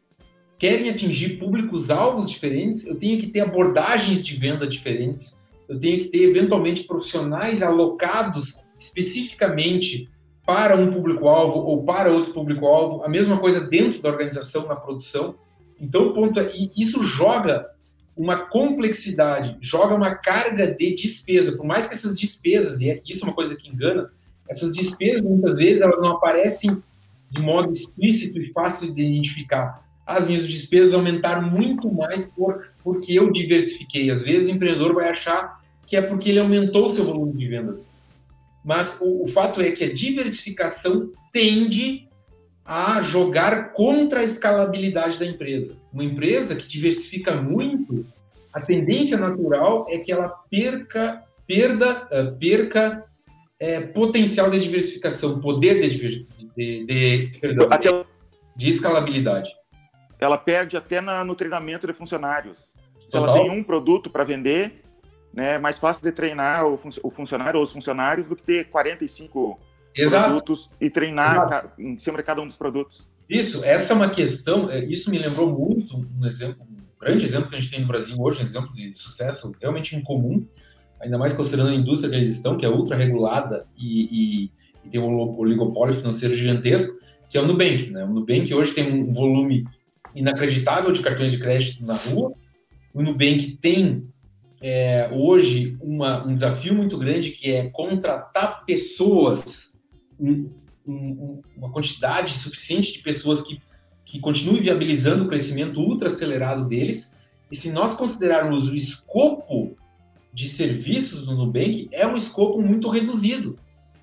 querem 0.57 0.89
atingir 0.89 1.37
públicos-alvos 1.37 2.29
diferentes, 2.29 2.85
eu 2.85 2.95
tenho 2.95 3.19
que 3.19 3.27
ter 3.27 3.41
abordagens 3.41 4.25
de 4.25 4.35
venda 4.35 4.67
diferentes, 4.67 5.39
eu 5.69 5.79
tenho 5.79 5.99
que 5.99 6.07
ter, 6.09 6.23
eventualmente, 6.23 6.83
profissionais 6.83 7.61
alocados 7.61 8.55
especificamente 8.79 10.09
para 10.47 10.77
um 10.77 10.93
público-alvo 10.93 11.59
ou 11.59 11.83
para 11.83 12.09
outro 12.09 12.33
público-alvo, 12.33 13.03
a 13.03 13.09
mesma 13.09 13.37
coisa 13.37 13.59
dentro 13.59 14.01
da 14.01 14.07
organização, 14.07 14.65
na 14.65 14.77
produção. 14.77 15.35
Então, 15.77 16.07
o 16.07 16.13
ponto 16.13 16.39
é, 16.39 16.49
isso 16.73 17.03
joga 17.03 17.69
uma 18.15 18.37
complexidade, 18.47 19.57
joga 19.59 19.93
uma 19.93 20.15
carga 20.15 20.73
de 20.73 20.95
despesa, 20.95 21.51
por 21.51 21.65
mais 21.65 21.89
que 21.89 21.95
essas 21.95 22.17
despesas, 22.17 22.79
e 22.79 22.89
é, 22.89 23.01
isso 23.05 23.25
é 23.25 23.27
uma 23.27 23.35
coisa 23.35 23.57
que 23.57 23.67
engana, 23.69 24.09
essas 24.47 24.71
despesas 24.71 25.21
muitas 25.21 25.57
vezes 25.57 25.81
elas 25.81 25.99
não 25.99 26.11
aparecem 26.11 26.81
de 27.29 27.41
modo 27.41 27.73
explícito 27.73 28.39
e 28.39 28.53
fácil 28.53 28.93
de 28.93 29.01
identificar. 29.03 29.85
As 30.05 30.25
minhas 30.27 30.47
despesas 30.47 30.93
aumentaram 30.93 31.41
muito 31.41 31.91
mais 31.91 32.25
por, 32.25 32.69
porque 32.81 33.19
eu 33.19 33.29
diversifiquei. 33.33 34.09
Às 34.09 34.23
vezes 34.23 34.49
o 34.49 34.53
empreendedor 34.53 34.93
vai 34.93 35.09
achar 35.09 35.61
que 35.85 35.97
é 35.97 36.01
porque 36.01 36.29
ele 36.29 36.39
aumentou 36.39 36.85
o 36.85 36.89
seu 36.89 37.03
volume 37.03 37.33
de 37.33 37.47
vendas. 37.49 37.83
Mas 38.67 38.97
o, 38.99 39.23
o 39.23 39.27
fato 39.27 39.61
é 39.61 39.71
que 39.71 39.85
a 39.85 39.93
diversificação 39.93 41.09
tende 41.31 42.09
a 42.65 43.01
jogar 43.01 43.71
contra 43.71 44.19
a 44.19 44.23
escalabilidade 44.23 45.17
da 45.17 45.25
empresa. 45.25 45.77
Uma 45.93 46.03
empresa 46.03 46.53
que 46.53 46.67
diversifica 46.67 47.41
muito, 47.41 48.05
a 48.51 48.59
tendência 48.59 49.17
natural 49.17 49.85
é 49.89 49.99
que 49.99 50.11
ela 50.11 50.27
perca, 50.51 51.23
perda, 51.47 52.09
uh, 52.11 52.37
perca 52.37 53.05
é, 53.57 53.79
potencial 53.79 54.51
de 54.51 54.59
diversificação, 54.59 55.39
poder 55.39 55.79
de, 55.89 56.27
de, 56.57 56.85
de, 56.85 57.39
perdão, 57.39 57.69
de 58.53 58.69
escalabilidade. 58.69 59.49
Ela 60.19 60.37
perde 60.37 60.75
até 60.75 60.99
na, 60.99 61.23
no 61.23 61.35
treinamento 61.35 61.87
de 61.87 61.93
funcionários. 61.93 62.57
Se 63.05 63.11
Total. 63.11 63.29
ela 63.29 63.43
tem 63.43 63.49
um 63.49 63.63
produto 63.63 64.09
para 64.09 64.25
vender, 64.25 64.83
né, 65.37 65.53
é 65.53 65.59
mais 65.59 65.77
fácil 65.77 66.03
de 66.03 66.11
treinar 66.11 66.65
o, 66.65 66.79
fun 66.79 66.89
o 67.03 67.11
funcionário 67.11 67.59
ou 67.59 67.63
os 67.63 67.71
funcionários 67.71 68.27
do 68.27 68.35
que 68.35 68.41
ter 68.41 68.69
45 68.69 69.59
Exato. 69.95 70.25
produtos 70.25 70.71
e 70.81 70.89
treinar 70.89 71.45
Exato. 71.47 71.69
em 71.79 71.99
cima 71.99 72.17
de 72.17 72.23
cada 72.23 72.41
um 72.41 72.47
dos 72.47 72.57
produtos. 72.57 73.07
Isso, 73.29 73.63
essa 73.63 73.93
é 73.93 73.95
uma 73.95 74.09
questão, 74.09 74.67
é, 74.67 74.83
isso 74.85 75.11
me 75.11 75.19
lembrou 75.19 75.47
muito 75.47 75.95
um 75.95 76.25
exemplo, 76.25 76.63
um 76.63 76.99
grande 76.99 77.23
exemplo 77.23 77.49
que 77.49 77.55
a 77.55 77.59
gente 77.59 77.69
tem 77.69 77.81
no 77.81 77.87
Brasil 77.87 78.15
hoje, 78.19 78.39
um 78.39 78.41
exemplo 78.41 78.73
de 78.73 78.95
sucesso 78.95 79.51
realmente 79.61 79.95
incomum, 79.95 80.43
ainda 80.99 81.19
mais 81.19 81.33
considerando 81.33 81.69
a 81.69 81.75
indústria 81.75 82.09
que 82.09 82.15
eles 82.15 82.31
estão, 82.31 82.57
que 82.57 82.65
é 82.65 82.69
ultra 82.69 82.97
regulada 82.97 83.67
e, 83.77 84.45
e, 84.45 84.51
e 84.85 84.89
tem 84.89 84.99
um 84.99 85.37
oligopólio 85.37 85.93
financeiro 85.93 86.35
gigantesco, 86.35 86.97
que 87.29 87.37
é 87.37 87.41
o 87.41 87.45
Nubank. 87.45 87.91
Né? 87.91 88.03
O 88.03 88.11
Nubank 88.11 88.51
hoje 88.55 88.73
tem 88.73 88.91
um 88.91 89.13
volume 89.13 89.65
inacreditável 90.15 90.91
de 90.91 91.01
cartões 91.03 91.31
de 91.31 91.37
crédito 91.37 91.85
na 91.85 91.95
rua. 91.95 92.33
O 92.91 93.03
Nubank 93.03 93.55
tem 93.61 94.07
é, 94.61 95.09
hoje 95.13 95.77
uma, 95.81 96.25
um 96.25 96.33
desafio 96.33 96.73
muito 96.73 96.97
grande 96.97 97.31
que 97.31 97.51
é 97.51 97.69
contratar 97.69 98.65
pessoas 98.65 99.73
um, 100.19 100.53
um, 100.85 101.41
uma 101.55 101.71
quantidade 101.71 102.37
suficiente 102.37 102.93
de 102.93 102.99
pessoas 102.99 103.41
que, 103.41 103.61
que 104.03 104.19
continuem 104.19 104.61
viabilizando 104.61 105.25
o 105.25 105.27
crescimento 105.27 105.79
ultra 105.79 106.09
acelerado 106.09 106.67
deles. 106.67 107.15
E 107.51 107.55
se 107.55 107.71
nós 107.71 107.95
considerarmos 107.95 108.67
o 108.67 108.75
escopo 108.75 109.77
de 110.33 110.47
serviços 110.47 111.25
do 111.25 111.35
Nubank, 111.35 111.87
é 111.91 112.05
um 112.05 112.15
escopo 112.15 112.61
muito 112.61 112.89
reduzido. 112.89 113.57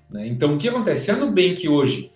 Né? 0.09 0.27
Então, 0.27 0.55
o 0.55 0.57
que 0.57 0.69
acontece? 0.69 1.05
Se 1.05 1.11
a 1.11 1.17
Nubank 1.17 1.67
hoje 1.67 2.11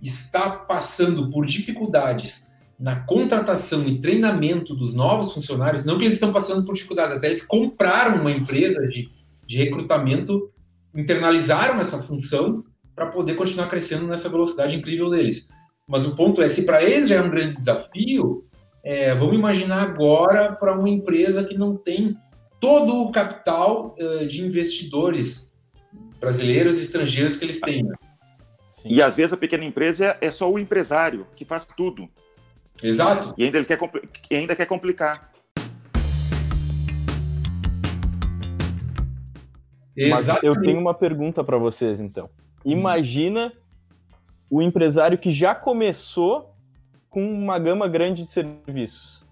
está 0.00 0.50
passando 0.50 1.30
por 1.30 1.46
dificuldades 1.46 2.50
na 2.82 2.96
contratação 2.96 3.86
e 3.86 4.00
treinamento 4.00 4.74
dos 4.74 4.92
novos 4.92 5.32
funcionários, 5.32 5.84
não 5.84 5.98
que 5.98 6.02
eles 6.02 6.14
estão 6.14 6.32
passando 6.32 6.66
por 6.66 6.74
dificuldades, 6.74 7.16
até 7.16 7.28
eles 7.28 7.46
compraram 7.46 8.20
uma 8.20 8.32
empresa 8.32 8.84
de, 8.88 9.08
de 9.46 9.56
recrutamento, 9.56 10.50
internalizaram 10.92 11.80
essa 11.80 12.02
função 12.02 12.64
para 12.92 13.06
poder 13.06 13.36
continuar 13.36 13.68
crescendo 13.68 14.08
nessa 14.08 14.28
velocidade 14.28 14.76
incrível 14.76 15.08
deles. 15.08 15.48
Mas 15.86 16.04
o 16.08 16.16
ponto 16.16 16.42
é, 16.42 16.48
se 16.48 16.64
para 16.64 16.82
eles 16.82 17.08
já 17.08 17.16
é 17.16 17.22
um 17.22 17.30
grande 17.30 17.54
desafio, 17.54 18.44
é, 18.82 19.14
vamos 19.14 19.36
imaginar 19.36 19.80
agora 19.82 20.50
para 20.50 20.76
uma 20.76 20.88
empresa 20.88 21.44
que 21.44 21.56
não 21.56 21.76
tem 21.76 22.16
todo 22.58 23.00
o 23.02 23.12
capital 23.12 23.94
uh, 23.96 24.26
de 24.26 24.42
investidores 24.42 25.52
brasileiros 26.18 26.80
e 26.80 26.82
estrangeiros 26.82 27.36
que 27.36 27.44
eles 27.44 27.60
têm. 27.60 27.84
Né? 27.84 27.94
E 28.84 29.00
às 29.00 29.14
vezes 29.14 29.32
a 29.32 29.36
pequena 29.36 29.64
empresa 29.64 30.16
é 30.20 30.32
só 30.32 30.50
o 30.50 30.58
empresário 30.58 31.28
que 31.36 31.44
faz 31.44 31.64
tudo. 31.64 32.08
Exato. 32.82 33.34
E 33.36 33.44
ainda 33.44 33.58
ele 33.58 33.66
quer, 33.66 33.78
e 34.30 34.36
ainda 34.36 34.54
quer 34.54 34.66
complicar. 34.66 35.32
Mas 40.08 40.26
eu 40.42 40.60
tenho 40.60 40.78
uma 40.78 40.94
pergunta 40.94 41.44
para 41.44 41.58
vocês, 41.58 42.00
então. 42.00 42.30
Imagina 42.64 43.52
o 44.48 44.62
empresário 44.62 45.18
que 45.18 45.30
já 45.30 45.54
começou 45.54 46.54
com 47.10 47.22
uma 47.24 47.58
gama 47.58 47.88
grande 47.88 48.22
de 48.22 48.30
serviços. 48.30 49.22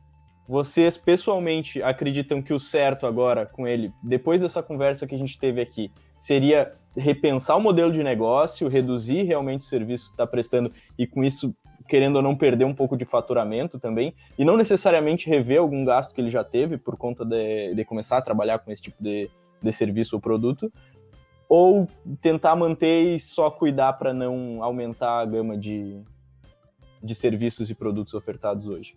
Vocês 0.47 0.97
pessoalmente 0.97 1.83
acreditam 1.83 2.43
que 2.43 2.53
o 2.53 2.59
certo 2.59 3.07
agora 3.07 3.47
com 3.47 3.67
ele, 3.67 3.93
depois 4.03 4.41
dessa 4.41 4.63
conversa 4.63 5.07
que 5.07 5.15
a 5.15 5.19
gente 5.19 5.39
teve 5.39 5.61
aqui, 5.61 5.91
seria 6.19 6.75
repensar 6.97 7.57
o 7.57 7.61
modelo 7.61 7.93
de 7.93 8.03
negócio, 8.03 8.69
reduzir 8.69 9.23
realmente 9.23 9.61
o 9.61 9.69
serviço 9.69 10.07
que 10.07 10.15
está 10.15 10.27
prestando 10.27 10.73
e 10.99 11.07
com 11.07 11.23
isso 11.23 11.55
querendo 11.91 12.15
ou 12.15 12.23
não 12.23 12.37
perder 12.37 12.65
um 12.65 12.73
pouco 12.73 12.97
de 12.97 13.05
faturamento 13.05 13.77
também, 13.77 14.15
e 14.39 14.45
não 14.45 14.57
necessariamente 14.57 15.29
rever 15.29 15.59
algum 15.59 15.85
gasto 15.85 16.15
que 16.15 16.21
ele 16.21 16.31
já 16.31 16.45
teve 16.45 16.79
por 16.79 16.97
conta 16.97 17.25
de, 17.25 17.75
de 17.75 17.85
começar 17.85 18.17
a 18.17 18.23
trabalhar 18.23 18.61
com 18.61 18.71
esse 18.71 18.81
tipo 18.81 19.03
de, 19.03 19.29
de 19.61 19.73
serviço 19.73 20.15
ou 20.15 20.23
produto, 20.23 20.73
ou 21.49 21.89
tentar 22.23 22.55
manter 22.55 23.17
e 23.17 23.19
só 23.19 23.51
cuidar 23.51 23.95
para 23.95 24.15
não 24.15 24.63
aumentar 24.63 25.21
a 25.21 25.25
gama 25.25 25.59
de, 25.59 26.01
de 27.03 27.13
serviços 27.13 27.69
e 27.69 27.75
produtos 27.75 28.15
ofertados 28.15 28.69
hoje? 28.69 28.97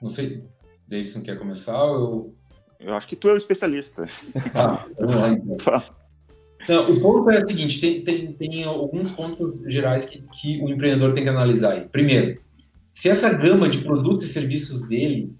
Não 0.00 0.08
sei, 0.08 0.44
Davidson 0.86 1.22
quer 1.22 1.36
começar 1.36 1.82
ou 1.82 1.98
eu... 1.98 2.36
Eu 2.78 2.94
acho 2.94 3.08
que 3.08 3.16
tu 3.16 3.28
é 3.28 3.32
o 3.32 3.36
especialista. 3.36 4.04
Ah, 4.54 4.86
vamos 4.96 5.14
lá 5.16 5.28
então. 5.28 5.82
Não, 6.68 6.90
o 6.90 7.00
ponto 7.00 7.30
é 7.30 7.42
o 7.42 7.48
seguinte: 7.48 7.80
tem, 7.80 8.02
tem, 8.02 8.32
tem 8.32 8.64
alguns 8.64 9.10
pontos 9.10 9.54
gerais 9.66 10.06
que, 10.06 10.22
que, 10.32 10.60
o 10.62 10.68
empreendedor 10.68 11.14
tem 11.14 11.24
que 11.24 11.30
analisar 11.30 11.72
aí. 11.72 11.88
Primeiro, 11.88 12.40
se 12.92 13.08
essa 13.08 13.32
gama 13.32 13.68
de 13.68 13.78
produtos 13.78 14.24
e 14.24 14.28
serviços 14.28 14.88
dele 14.88 15.32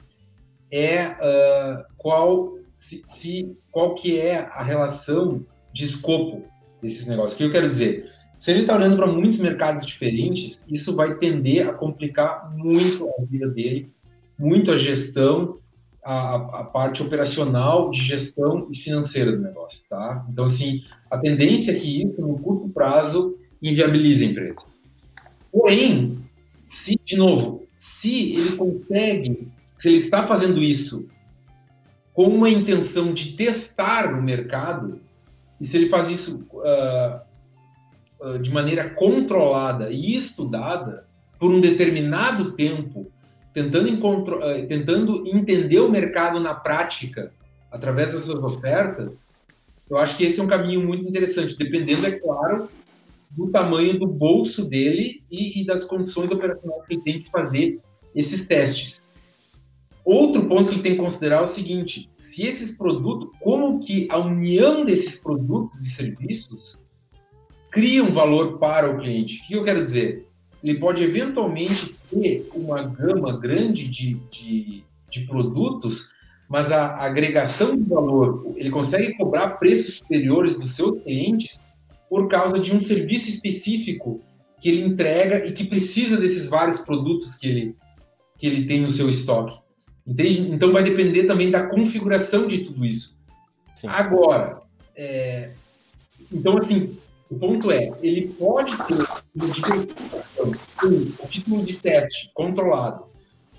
é 0.70 1.08
uh, 1.08 1.84
qual, 1.96 2.56
se, 2.76 3.02
se, 3.08 3.56
qual 3.70 3.94
que 3.94 4.18
é 4.18 4.38
a 4.38 4.62
relação 4.62 5.44
de 5.72 5.84
escopo 5.84 6.44
desses 6.80 7.06
negócios. 7.06 7.34
O 7.34 7.38
que 7.38 7.44
eu 7.44 7.52
quero 7.52 7.68
dizer? 7.68 8.10
Se 8.38 8.50
ele 8.50 8.62
está 8.62 8.74
olhando 8.74 8.96
para 8.96 9.06
muitos 9.06 9.38
mercados 9.38 9.84
diferentes, 9.84 10.58
isso 10.68 10.96
vai 10.96 11.16
tender 11.16 11.68
a 11.68 11.74
complicar 11.74 12.50
muito 12.56 13.06
a 13.18 13.24
vida 13.24 13.48
dele, 13.48 13.92
muito 14.38 14.72
a 14.72 14.78
gestão 14.78 15.59
a, 16.04 16.34
a, 16.60 16.64
parte 16.64 17.02
operacional 17.02 17.90
de 17.90 18.00
gestão 18.00 18.68
e 18.70 18.78
financeira 18.78 19.32
do 19.32 19.42
negócio, 19.42 19.86
tá? 19.88 20.26
Então, 20.30 20.46
assim, 20.46 20.82
a 21.10 21.18
tendência 21.18 21.72
é 21.72 21.74
que 21.74 22.02
isso, 22.02 22.20
no 22.20 22.38
curto 22.38 22.68
prazo, 22.70 23.34
inviabilize 23.62 24.24
a 24.24 24.28
empresa. 24.28 24.66
Porém, 25.52 26.18
se, 26.66 26.98
de 27.04 27.16
novo, 27.16 27.66
se 27.76 28.34
ele 28.34 28.56
consegue, 28.56 29.48
se 29.78 29.88
ele 29.88 29.98
está 29.98 30.26
fazendo 30.26 30.62
isso 30.62 31.06
com 32.12 32.24
uma 32.24 32.48
intenção 32.48 33.12
de 33.12 33.32
testar 33.32 34.12
o 34.12 34.22
mercado, 34.22 35.00
e 35.60 35.66
se 35.66 35.76
ele 35.76 35.88
faz 35.88 36.08
isso 36.08 36.46
uh, 36.52 37.20
uh, 38.26 38.38
de 38.38 38.50
maneira 38.50 38.88
controlada 38.90 39.90
e 39.90 40.16
estudada 40.16 41.06
por 41.38 41.50
um 41.50 41.60
determinado 41.60 42.52
tempo, 42.52 43.10
tentando, 43.52 44.42
eh, 44.42 44.66
tentando 44.66 45.26
entender 45.26 45.80
o 45.80 45.90
mercado 45.90 46.40
na 46.40 46.54
prática 46.54 47.32
através 47.70 48.12
das 48.12 48.24
suas 48.24 48.42
ofertas, 48.42 49.12
eu 49.88 49.98
acho 49.98 50.16
que 50.16 50.24
esse 50.24 50.40
é 50.40 50.42
um 50.42 50.48
caminho 50.48 50.86
muito 50.86 51.06
interessante, 51.06 51.56
dependendo, 51.56 52.06
é 52.06 52.12
claro, 52.12 52.68
do 53.30 53.48
tamanho 53.48 53.98
do 53.98 54.06
bolso 54.06 54.64
dele 54.64 55.22
e, 55.30 55.60
e 55.60 55.66
das 55.66 55.84
condições 55.84 56.30
operacionais 56.30 56.86
que 56.86 56.94
ele 56.94 57.02
tem 57.02 57.20
que 57.20 57.30
fazer 57.30 57.80
esses 58.14 58.46
testes. 58.46 59.00
Outro 60.04 60.46
ponto 60.46 60.72
que 60.72 60.80
tem 60.80 60.92
que 60.92 60.98
considerar 60.98 61.38
é 61.38 61.42
o 61.42 61.46
seguinte: 61.46 62.08
se 62.16 62.44
esses 62.44 62.76
produtos, 62.76 63.30
como 63.40 63.78
que 63.78 64.08
a 64.10 64.18
união 64.18 64.84
desses 64.84 65.16
produtos 65.16 65.80
e 65.80 65.90
serviços 65.90 66.78
cria 67.70 68.02
um 68.02 68.12
valor 68.12 68.58
para 68.58 68.90
o 68.90 68.98
cliente? 68.98 69.42
O 69.42 69.46
que 69.46 69.54
eu 69.54 69.64
quero 69.64 69.84
dizer? 69.84 70.26
ele 70.62 70.78
pode 70.78 71.02
eventualmente 71.02 71.94
ter 72.10 72.48
uma 72.54 72.82
gama 72.82 73.38
grande 73.38 73.88
de, 73.88 74.14
de, 74.30 74.84
de 75.08 75.20
produtos, 75.26 76.10
mas 76.48 76.72
a 76.72 76.96
agregação 76.96 77.76
de 77.76 77.84
valor, 77.84 78.52
ele 78.56 78.70
consegue 78.70 79.16
cobrar 79.16 79.50
preços 79.50 79.96
superiores 79.96 80.58
dos 80.58 80.74
seus 80.74 81.02
clientes 81.02 81.58
por 82.08 82.28
causa 82.28 82.58
de 82.58 82.74
um 82.74 82.80
serviço 82.80 83.28
específico 83.28 84.20
que 84.60 84.68
ele 84.68 84.84
entrega 84.84 85.46
e 85.46 85.52
que 85.52 85.64
precisa 85.64 86.16
desses 86.16 86.48
vários 86.48 86.80
produtos 86.80 87.36
que 87.36 87.48
ele, 87.48 87.76
que 88.36 88.46
ele 88.46 88.66
tem 88.66 88.80
no 88.80 88.90
seu 88.90 89.08
estoque. 89.08 89.58
Entende? 90.06 90.50
Então 90.50 90.72
vai 90.72 90.82
depender 90.82 91.24
também 91.24 91.50
da 91.50 91.66
configuração 91.66 92.46
de 92.46 92.64
tudo 92.64 92.84
isso. 92.84 93.18
Sim. 93.76 93.86
Agora, 93.88 94.60
é, 94.96 95.50
então 96.32 96.58
assim, 96.58 96.98
o 97.30 97.38
ponto 97.38 97.70
é, 97.70 97.92
ele 98.02 98.28
pode 98.38 98.76
ter 98.86 99.06
um, 99.36 101.26
título 101.28 101.64
de 101.64 101.74
teste 101.74 102.30
controlado. 102.34 103.04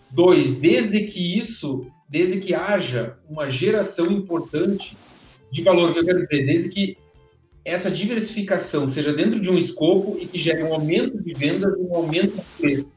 Dois, 0.09 0.57
desde 0.57 1.03
que 1.05 1.37
isso, 1.37 1.85
desde 2.09 2.41
que 2.41 2.53
haja 2.53 3.17
uma 3.29 3.49
geração 3.49 4.11
importante 4.11 4.97
de 5.49 5.61
valor, 5.61 5.93
que 5.93 5.99
eu 5.99 6.05
quero 6.05 6.27
dizer, 6.27 6.45
desde 6.45 6.69
que 6.69 6.97
essa 7.63 7.91
diversificação 7.91 8.87
seja 8.87 9.13
dentro 9.13 9.39
de 9.39 9.49
um 9.49 9.57
escopo 9.57 10.17
e 10.19 10.25
que 10.25 10.39
gere 10.39 10.63
um 10.63 10.73
aumento 10.73 11.21
de 11.21 11.33
vendas 11.33 11.73
e 11.77 11.81
um 11.81 11.95
aumento 11.95 12.35
de 12.35 12.43
preço. 12.57 12.87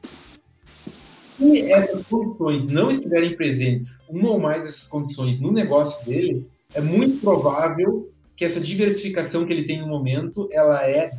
Se 1.37 1.71
essas 1.71 2.07
condições 2.07 2.65
não 2.65 2.89
estiverem 2.89 3.35
presentes, 3.35 4.01
uma 4.09 4.31
ou 4.31 4.39
mais 4.39 4.63
dessas 4.63 4.87
condições 4.87 5.39
no 5.39 5.51
negócio 5.51 6.03
dele, 6.05 6.47
é 6.73 6.81
muito 6.81 7.21
provável 7.21 8.09
que 8.35 8.43
essa 8.43 8.59
diversificação 8.59 9.45
que 9.45 9.53
ele 9.53 9.65
tem 9.65 9.79
no 9.81 9.87
momento, 9.87 10.49
ela 10.51 10.85
é 10.87 11.13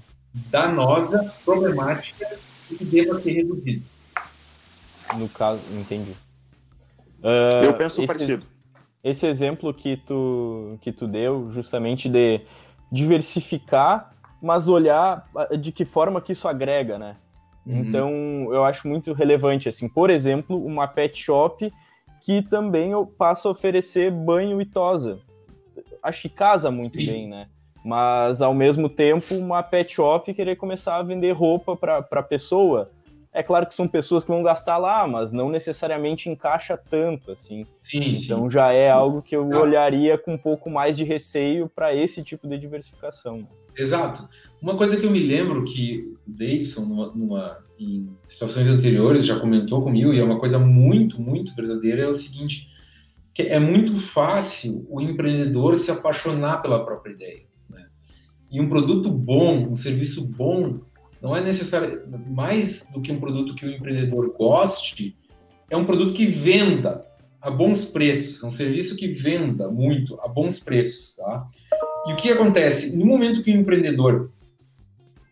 danosa, 0.51 1.33
problemática 1.45 2.27
e 2.71 2.77
que 2.77 2.85
deva 2.85 3.19
ser 3.21 3.33
reduzida. 3.33 3.85
No 5.17 5.29
caso, 5.29 5.63
entendi. 5.73 6.13
Uh, 7.23 7.65
Eu 7.65 7.75
penso 7.75 8.03
esse, 8.03 8.07
parecido. 8.07 8.47
Esse 9.03 9.27
exemplo 9.27 9.73
que 9.73 9.97
tu, 9.97 10.79
que 10.81 10.93
tu 10.93 11.07
deu, 11.07 11.51
justamente 11.53 12.09
de 12.09 12.41
diversificar, 12.91 14.13
mas 14.43 14.69
olhar 14.69 15.29
de 15.61 15.73
que 15.73 15.85
forma 15.85 16.21
que 16.21 16.33
isso 16.33 16.47
agrega, 16.47 16.99
né? 16.99 17.17
Uhum. 17.65 17.79
Então, 17.79 18.11
eu 18.53 18.65
acho 18.65 18.87
muito 18.87 19.13
relevante, 19.13 19.69
assim, 19.69 19.89
por 19.89 20.11
exemplo, 20.11 20.65
uma 20.65 20.87
pet 20.87 21.21
shop 21.21 21.73
que 22.21 22.43
também 22.43 22.93
passa 23.19 23.49
a 23.49 23.51
oferecer 23.51 24.11
banho 24.11 24.61
e 24.61 24.65
tosa 24.65 25.21
acho 26.07 26.23
que 26.23 26.29
casa 26.29 26.71
muito 26.71 26.99
Sim. 26.99 27.07
bem, 27.07 27.29
né? 27.29 27.49
Mas 27.87 28.43
ao 28.43 28.53
mesmo 28.53 28.89
tempo, 28.89 29.37
uma 29.37 29.63
pet 29.63 29.95
shop 29.95 30.35
querer 30.35 30.57
começar 30.57 30.97
a 30.97 31.05
vender 31.05 31.31
roupa 31.31 31.77
para 31.77 31.99
a 31.99 32.23
pessoa. 32.23 32.91
É 33.33 33.45
claro 33.45 33.65
que 33.65 33.77
são 33.77 33.87
pessoas 33.87 34.25
que 34.25 34.31
vão 34.31 34.43
gastar 34.43 34.77
lá, 34.77 35.07
mas 35.07 35.31
não 35.31 35.49
necessariamente 35.49 36.29
encaixa 36.29 36.77
tanto 36.77 37.31
assim. 37.31 37.65
Sim, 37.81 38.11
então 38.11 38.43
sim. 38.43 38.51
já 38.51 38.73
é 38.73 38.91
algo 38.91 39.23
que 39.23 39.37
eu 39.37 39.45
não. 39.45 39.61
olharia 39.63 40.19
com 40.19 40.35
um 40.35 40.39
pouco 40.39 40.69
mais 40.69 40.97
de 40.97 41.05
receio 41.05 41.71
para 41.73 41.95
esse 41.95 42.25
tipo 42.25 42.49
de 42.49 42.59
diversificação. 42.59 43.47
Exato. 43.77 44.29
Uma 44.61 44.77
coisa 44.77 44.97
que 44.99 45.07
eu 45.07 45.11
me 45.13 45.21
lembro 45.21 45.65
que 45.65 46.13
o 46.27 46.33
Davidson, 46.33 46.87
numa, 46.87 47.13
numa, 47.15 47.59
em 47.79 48.11
situações 48.27 48.67
anteriores, 48.67 49.25
já 49.25 49.39
comentou 49.39 49.81
comigo, 49.81 50.13
e 50.13 50.19
é 50.19 50.25
uma 50.25 50.41
coisa 50.41 50.59
muito, 50.59 51.23
muito 51.23 51.55
verdadeira, 51.55 52.03
é 52.03 52.09
o 52.09 52.13
seguinte: 52.13 52.69
que 53.33 53.43
é 53.43 53.61
muito 53.61 53.97
fácil 54.01 54.85
o 54.91 55.01
empreendedor 55.01 55.77
se 55.77 55.89
apaixonar 55.93 56.63
pela 56.63 56.85
própria 56.85 57.13
ideia. 57.13 57.46
E 58.51 58.61
um 58.61 58.69
produto 58.69 59.11
bom, 59.11 59.69
um 59.71 59.77
serviço 59.77 60.27
bom, 60.27 60.81
não 61.21 61.37
é 61.37 61.43
necessário 61.43 62.03
mais 62.29 62.87
do 62.93 63.01
que 63.01 63.13
um 63.13 63.21
produto 63.21 63.55
que 63.55 63.67
o 63.67 63.71
empreendedor 63.71 64.35
goste, 64.37 65.17
é 65.69 65.77
um 65.77 65.85
produto 65.85 66.15
que 66.15 66.27
venda 66.27 67.05
a 67.41 67.51
bons 67.51 67.85
preços, 67.85 68.43
é 68.43 68.47
um 68.47 68.51
serviço 68.51 68.97
que 68.97 69.09
venda 69.09 69.69
muito 69.69 70.19
a 70.21 70.29
bons 70.29 70.59
preços, 70.59 71.15
tá? 71.17 71.47
E 72.07 72.13
o 72.13 72.17
que 72.17 72.31
acontece 72.31 72.97
no 72.97 73.05
momento 73.05 73.43
que 73.43 73.51
o 73.51 73.61
empreendedor 73.61 74.31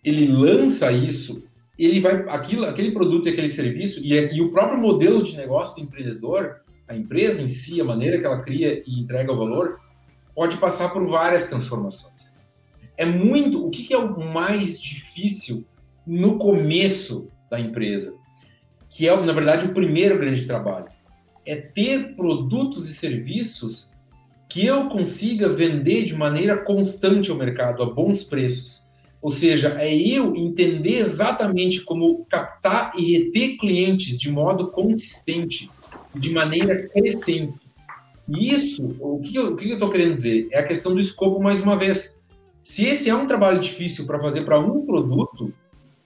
ele 0.05 0.27
lança 0.27 0.93
isso 0.93 1.43
ele 1.79 2.01
vai 2.01 2.15
aquilo, 2.29 2.65
aquele 2.67 2.93
produto 2.93 3.29
e 3.29 3.33
aquele 3.33 3.49
serviço 3.49 4.01
e, 4.05 4.13
e 4.13 4.41
o 4.41 4.53
próprio 4.53 4.81
modelo 4.81 5.23
de 5.23 5.37
negócio 5.37 5.77
do 5.77 5.83
empreendedor, 5.83 6.61
a 6.87 6.95
empresa 6.95 7.43
em 7.43 7.49
si, 7.49 7.81
a 7.81 7.85
maneira 7.85 8.19
que 8.19 8.27
ela 8.27 8.43
cria 8.43 8.83
e 8.87 9.01
entrega 9.01 9.33
o 9.33 9.37
valor, 9.37 9.81
pode 10.35 10.57
passar 10.57 10.91
por 10.91 11.05
várias 11.07 11.49
transformações. 11.49 12.34
É 12.97 13.05
muito. 13.05 13.67
O 13.67 13.71
que, 13.71 13.85
que 13.85 13.95
é 13.95 13.99
o 13.99 14.33
mais 14.33 14.81
difícil 14.81 15.65
no 16.07 16.39
começo 16.39 17.29
da 17.51 17.59
empresa? 17.59 18.15
Que 18.89 19.09
é, 19.09 19.17
na 19.17 19.33
verdade, 19.33 19.67
o 19.67 19.75
primeiro 19.75 20.19
grande 20.19 20.45
trabalho. 20.45 20.87
É 21.47 21.57
ter 21.57 22.15
produtos 22.15 22.89
e 22.89 22.95
serviços 22.95 23.93
que 24.49 24.65
eu 24.65 24.89
consiga 24.89 25.53
vender 25.53 26.05
de 26.05 26.15
maneira 26.15 26.57
constante 26.57 27.31
ao 27.31 27.37
mercado, 27.37 27.83
a 27.83 27.87
bons 27.87 28.23
preços. 28.23 28.89
Ou 29.21 29.31
seja, 29.31 29.77
é 29.81 29.93
eu 29.93 30.37
entender 30.37 30.97
exatamente 30.97 31.81
como 31.81 32.25
captar 32.27 32.93
e 32.97 33.17
reter 33.17 33.57
clientes 33.57 34.21
de 34.21 34.31
modo 34.31 34.71
consistente, 34.71 35.71
de 36.15 36.31
maneira 36.31 36.87
crescente. 36.89 37.55
E 38.29 38.53
isso, 38.53 38.97
o 39.01 39.21
que 39.21 39.35
eu 39.35 39.59
estou 39.59 39.91
querendo 39.91 40.15
dizer? 40.15 40.49
É 40.53 40.59
a 40.59 40.67
questão 40.67 40.95
do 40.95 41.01
escopo, 41.01 41.43
mais 41.43 41.63
uma 41.63 41.77
vez. 41.77 42.19
Se 42.65 42.87
esse 42.87 43.11
é 43.11 43.15
um 43.15 43.27
trabalho 43.27 43.61
difícil 43.61 44.07
para 44.07 44.19
fazer 44.19 44.43
para 44.43 44.59
um 44.59 44.87
produto, 44.87 45.53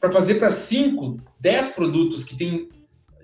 para 0.00 0.10
fazer 0.10 0.34
para 0.34 0.50
cinco, 0.50 1.16
dez 1.38 1.70
produtos 1.70 2.24
que 2.24 2.36
têm, 2.36 2.68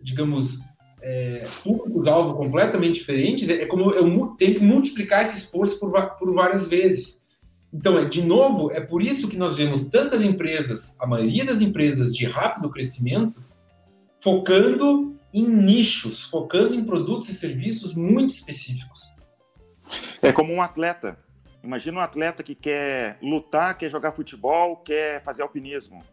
digamos, 0.01 0.61
é, 1.03 1.45
públicos-alvo 1.65 2.35
completamente 2.35 2.95
diferentes, 2.95 3.49
é 3.49 3.67
como 3.67 3.91
eu 3.91 4.29
tenho 4.39 4.55
que 4.55 4.65
multiplicar 4.65 5.23
esse 5.23 5.39
esforço 5.39 5.81
por, 5.81 5.91
por 6.17 6.33
várias 6.33 6.69
vezes. 6.69 7.21
Então, 7.73 7.99
é, 7.99 8.05
de 8.05 8.23
novo, 8.23 8.71
é 8.71 8.81
por 8.81 9.03
isso 9.03 9.27
que 9.27 9.37
nós 9.37 9.57
vemos 9.57 9.87
tantas 9.87 10.23
empresas, 10.23 10.97
a 11.01 11.07
maioria 11.07 11.45
das 11.45 11.61
empresas 11.61 12.15
de 12.15 12.27
rápido 12.27 12.71
crescimento, 12.71 13.43
focando 14.21 15.13
em 15.33 15.45
nichos, 15.45 16.23
focando 16.23 16.73
em 16.73 16.85
produtos 16.85 17.29
e 17.31 17.35
serviços 17.35 17.97
muito 17.97 18.31
específicos. 18.33 19.13
É 20.23 20.31
como 20.31 20.53
um 20.53 20.63
atleta. 20.63 21.19
Imagina 21.65 21.99
um 21.99 22.03
atleta 22.03 22.43
que 22.43 22.55
quer 22.55 23.17
lutar, 23.23 23.77
quer 23.77 23.91
jogar 23.91 24.13
futebol, 24.13 24.77
quer 24.77 25.23
fazer 25.23 25.43
alpinismo. 25.43 26.05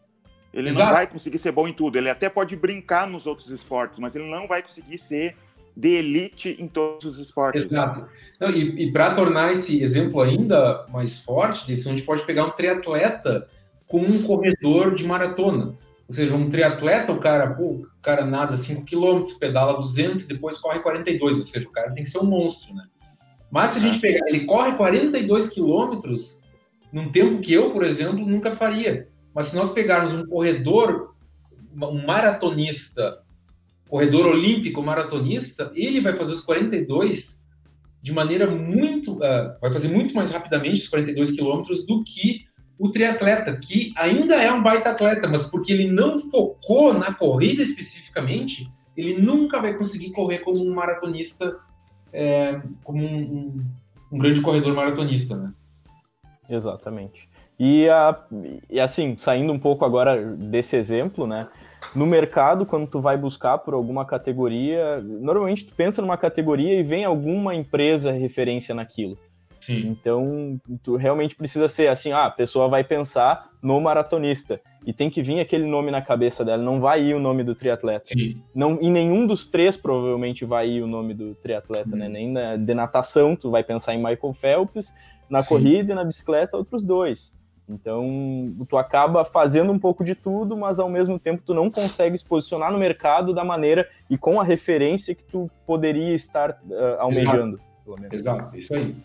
Ele 0.54 0.70
Exato. 0.70 0.86
não 0.86 0.94
vai 0.94 1.08
conseguir 1.08 1.38
ser 1.40 1.52
bom 1.52 1.68
em 1.68 1.74
tudo. 1.74 1.98
Ele 1.98 2.10
até 2.10 2.30
pode 2.30 2.56
brincar 2.56 3.08
nos 3.08 3.28
outros 3.28 3.50
esportes, 3.50 4.00
mas 4.00 4.16
ele 4.16 4.30
não 4.30 4.48
vai 4.48 4.62
conseguir 4.62 4.98
ser 4.98 5.36
de 5.76 5.90
elite 5.90 6.56
em 6.60 6.68
todos 6.68 7.06
os 7.06 7.18
esportes. 7.18 7.66
Exato. 7.66 8.08
Não, 8.40 8.50
e, 8.50 8.88
e 8.88 8.92
para 8.92 9.14
tornar 9.14 9.52
esse 9.52 9.82
exemplo 9.82 10.22
ainda 10.22 10.86
mais 10.90 11.20
forte, 11.20 11.74
a 11.74 11.78
gente 11.78 12.04
pode 12.04 12.24
pegar 12.24 12.46
um 12.46 12.52
triatleta 12.52 13.48
com 13.88 14.00
um 14.00 14.24
corredor 14.24 14.96
de 14.96 15.06
maratona. 15.06 15.78
Ou 16.08 16.16
seja, 16.16 16.36
um 16.36 16.50
triatleta, 16.50 17.12
o 17.12 17.20
cara, 17.20 17.54
pô, 17.54 17.64
o 17.64 17.88
cara 18.02 18.26
nada 18.26 18.56
5 18.56 18.86
km, 18.86 19.24
pedala 19.40 19.80
200 19.80 20.24
e 20.24 20.28
depois 20.28 20.58
corre 20.58 20.80
42. 20.80 21.40
Ou 21.40 21.46
seja, 21.46 21.68
o 21.68 21.72
cara 21.72 21.92
tem 21.92 22.04
que 22.04 22.10
ser 22.10 22.20
um 22.20 22.26
monstro, 22.26 22.74
né? 22.74 22.86
Mas 23.52 23.72
se 23.72 23.80
a 23.80 23.82
gente 23.82 24.00
pegar, 24.00 24.26
ele 24.28 24.46
corre 24.46 24.76
42 24.76 25.50
quilômetros 25.50 26.42
num 26.92 27.10
tempo 27.12 27.42
que 27.42 27.54
eu, 27.54 27.72
por 27.72 27.84
exemplo, 27.84 28.26
nunca 28.26 28.56
faria. 28.56 29.08
Mas 29.34 29.48
se 29.48 29.56
nós 29.56 29.72
pegarmos 29.72 30.14
um 30.14 30.26
corredor, 30.26 31.14
um 31.76 32.06
maratonista, 32.06 33.20
corredor 33.90 34.26
olímpico 34.26 34.82
maratonista, 34.82 35.72
ele 35.76 36.00
vai 36.02 36.16
fazer 36.16 36.34
os 36.34 36.42
42 36.42 37.42
de 38.02 38.12
maneira 38.12 38.50
muito. 38.50 39.16
Uh, 39.16 39.60
vai 39.62 39.72
fazer 39.72 39.90
muito 39.90 40.16
mais 40.16 40.32
rapidamente 40.32 40.82
os 40.82 40.88
42 40.88 41.32
quilômetros 41.32 41.86
do 41.86 42.04
que 42.04 42.46
o 42.80 42.90
triatleta, 42.90 43.60
que 43.60 43.94
ainda 43.96 44.36
é 44.36 44.52
um 44.52 44.64
baita 44.64 44.90
atleta, 44.90 45.28
mas 45.28 45.44
porque 45.44 45.72
ele 45.72 45.88
não 45.88 46.18
focou 46.18 46.94
na 46.94 47.14
corrida 47.14 47.62
especificamente, 47.62 48.68
ele 48.98 49.22
nunca 49.22 49.62
vai 49.62 49.78
conseguir 49.78 50.12
correr 50.12 50.40
como 50.40 50.58
um 50.58 50.74
maratonista, 50.74 51.60
é, 52.14 52.62
como 52.84 53.04
um, 53.04 53.18
um, 53.18 53.66
um, 54.12 54.18
grande 54.18 54.42
corredor 54.42 54.74
maratonista, 54.76 55.36
né? 55.36 55.54
Exatamente. 56.50 57.30
E, 57.60 57.88
a, 57.90 58.20
e 58.70 58.80
assim, 58.80 59.16
saindo 59.18 59.54
um 59.54 59.60
pouco 59.60 59.86
agora 59.86 60.22
desse 60.36 60.76
exemplo, 60.76 61.28
né? 61.28 61.48
No 61.96 62.06
mercado, 62.06 62.66
quando 62.66 62.88
tu 62.88 63.00
vai 63.00 63.18
buscar 63.18 63.58
por 63.60 63.74
alguma 63.74 64.06
categoria, 64.06 65.02
normalmente 65.02 65.66
tu 65.66 65.76
pensa 65.76 66.02
numa 66.02 66.18
categoria 66.18 66.80
e 66.80 66.84
vem 66.84 67.06
alguma 67.06 67.56
empresa 67.56 68.12
referência 68.12 68.74
naquilo. 68.74 69.18
Sim. 69.62 69.88
Então, 69.88 70.60
tu 70.84 70.96
realmente 70.96 71.36
precisa 71.36 71.68
ser 71.68 71.88
assim, 71.88 72.12
ah, 72.12 72.26
a 72.26 72.32
pessoa 72.32 72.68
vai 72.68 72.84
pensar 72.84 73.50
no 73.62 73.80
maratonista 73.80 74.60
e 74.86 74.92
tem 74.92 75.10
que 75.10 75.22
vir 75.22 75.40
aquele 75.40 75.66
nome 75.66 75.92
na 75.92 76.02
cabeça 76.02 76.44
dela, 76.44 76.62
não 76.62 76.80
vai 76.80 77.04
ir 77.04 77.14
o 77.14 77.20
nome 77.20 77.44
do 77.44 77.54
triatleta. 77.54 78.08
Sim. 78.08 78.42
Não, 78.54 78.80
em 78.82 78.92
nenhum 78.92 79.28
dos 79.28 79.46
três 79.46 79.78
provavelmente 79.78 80.44
vai 80.44 80.68
ir 80.68 80.82
o 80.82 80.88
nome 80.88 81.14
do 81.14 81.36
triatleta, 81.36 81.96
né? 81.96 82.10
Nem 82.10 82.32
na, 82.32 82.58
de 82.58 82.74
natação 82.74 83.36
tu 83.36 83.52
vai 83.52 83.64
pensar 83.64 83.94
em 83.94 83.98
Michael 83.98 84.34
Phelps, 84.34 84.94
na 85.30 85.44
Sim. 85.44 85.50
corrida 85.50 85.92
e 85.92 85.96
na 85.96 86.04
bicicleta 86.04 86.58
outros 86.58 86.84
dois. 86.84 87.32
Então, 87.70 88.54
tu 88.68 88.76
acaba 88.76 89.24
fazendo 89.24 89.72
um 89.72 89.80
pouco 89.80 90.04
de 90.04 90.14
tudo, 90.16 90.58
mas 90.58 90.80
ao 90.80 90.90
mesmo 90.90 91.18
tempo 91.18 91.44
tu 91.46 91.54
não 91.54 91.70
consegue 91.70 92.18
se 92.18 92.26
posicionar 92.26 92.72
no 92.72 92.78
mercado 92.78 93.34
da 93.34 93.46
maneira 93.46 93.88
e 94.10 94.18
com 94.18 94.42
a 94.42 94.44
referência 94.44 95.16
que 95.16 95.24
tu 95.24 95.50
poderia 95.66 96.14
estar 96.14 96.50
uh, 96.50 97.00
almejando. 97.00 97.62
Exato, 98.12 98.16
Exato. 98.16 98.58
isso 98.58 98.74
aí. 98.74 98.96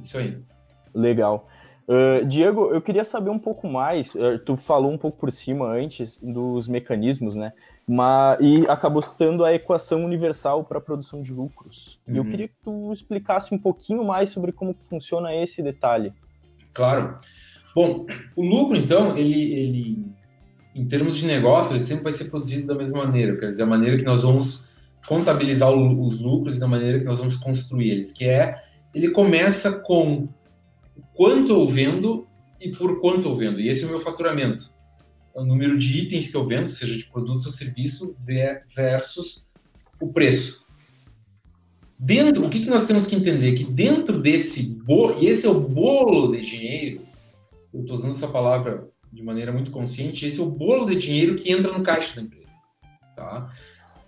Isso 0.00 0.18
aí. 0.18 0.38
Legal. 0.94 1.48
Uh, 1.88 2.24
Diego, 2.26 2.72
eu 2.72 2.80
queria 2.80 3.04
saber 3.04 3.30
um 3.30 3.38
pouco 3.38 3.68
mais. 3.68 4.14
Uh, 4.14 4.38
tu 4.44 4.56
falou 4.56 4.90
um 4.90 4.98
pouco 4.98 5.18
por 5.18 5.32
cima 5.32 5.66
antes 5.66 6.18
dos 6.22 6.68
mecanismos, 6.68 7.34
né? 7.34 7.52
Mas, 7.86 8.38
e 8.40 8.66
acabou 8.68 9.02
citando 9.02 9.44
a 9.44 9.52
equação 9.52 10.04
universal 10.04 10.64
para 10.64 10.78
a 10.78 10.80
produção 10.80 11.22
de 11.22 11.32
lucros. 11.32 11.98
Uhum. 12.06 12.16
Eu 12.16 12.24
queria 12.24 12.48
que 12.48 12.54
tu 12.62 12.92
explicasse 12.92 13.54
um 13.54 13.58
pouquinho 13.58 14.04
mais 14.04 14.30
sobre 14.30 14.52
como 14.52 14.74
funciona 14.88 15.34
esse 15.34 15.62
detalhe. 15.62 16.12
Claro. 16.72 17.18
Bom, 17.74 18.06
o 18.36 18.42
lucro, 18.42 18.76
então, 18.76 19.16
ele, 19.16 19.52
ele 19.52 20.06
em 20.74 20.86
termos 20.86 21.16
de 21.16 21.26
negócio, 21.26 21.74
ele 21.74 21.84
sempre 21.84 22.04
vai 22.04 22.12
ser 22.12 22.30
produzido 22.30 22.66
da 22.66 22.74
mesma 22.74 23.04
maneira. 23.04 23.36
Quer 23.36 23.50
dizer, 23.50 23.64
a 23.64 23.66
maneira 23.66 23.98
que 23.98 24.04
nós 24.04 24.22
vamos 24.22 24.68
contabilizar 25.06 25.70
os 25.70 26.20
lucros 26.20 26.56
e 26.56 26.60
da 26.60 26.68
maneira 26.68 27.00
que 27.00 27.04
nós 27.04 27.18
vamos 27.18 27.36
construir 27.36 27.90
eles, 27.90 28.12
que 28.12 28.24
é 28.24 28.56
ele 28.94 29.10
começa 29.10 29.72
com 29.72 30.28
quanto 31.14 31.52
eu 31.52 31.66
vendo 31.66 32.26
e 32.60 32.70
por 32.70 33.00
quanto 33.00 33.28
eu 33.28 33.36
vendo. 33.36 33.60
E 33.60 33.68
esse 33.68 33.84
é 33.84 33.86
o 33.86 33.90
meu 33.90 34.00
faturamento. 34.00 34.72
É 35.34 35.40
o 35.40 35.44
número 35.44 35.78
de 35.78 36.02
itens 36.02 36.30
que 36.30 36.36
eu 36.36 36.46
vendo, 36.46 36.68
seja 36.68 36.96
de 36.96 37.04
produtos 37.06 37.46
ou 37.46 37.52
serviço, 37.52 38.14
versus 38.68 39.46
o 40.00 40.12
preço. 40.12 40.66
Dentro, 41.98 42.46
o 42.46 42.50
que, 42.50 42.60
que 42.60 42.68
nós 42.68 42.86
temos 42.86 43.06
que 43.06 43.14
entender? 43.14 43.54
Que 43.54 43.64
dentro 43.64 44.20
desse 44.20 44.62
bolo, 44.62 45.22
e 45.22 45.26
esse 45.26 45.46
é 45.46 45.50
o 45.50 45.60
bolo 45.60 46.32
de 46.32 46.44
dinheiro, 46.44 47.00
eu 47.72 47.80
estou 47.80 47.94
usando 47.94 48.16
essa 48.16 48.28
palavra 48.28 48.88
de 49.12 49.22
maneira 49.22 49.52
muito 49.52 49.70
consciente, 49.70 50.26
esse 50.26 50.40
é 50.40 50.42
o 50.42 50.50
bolo 50.50 50.86
de 50.86 50.96
dinheiro 50.96 51.36
que 51.36 51.50
entra 51.50 51.72
no 51.72 51.84
caixa 51.84 52.16
da 52.16 52.22
empresa. 52.22 52.60
Tá? 53.14 53.52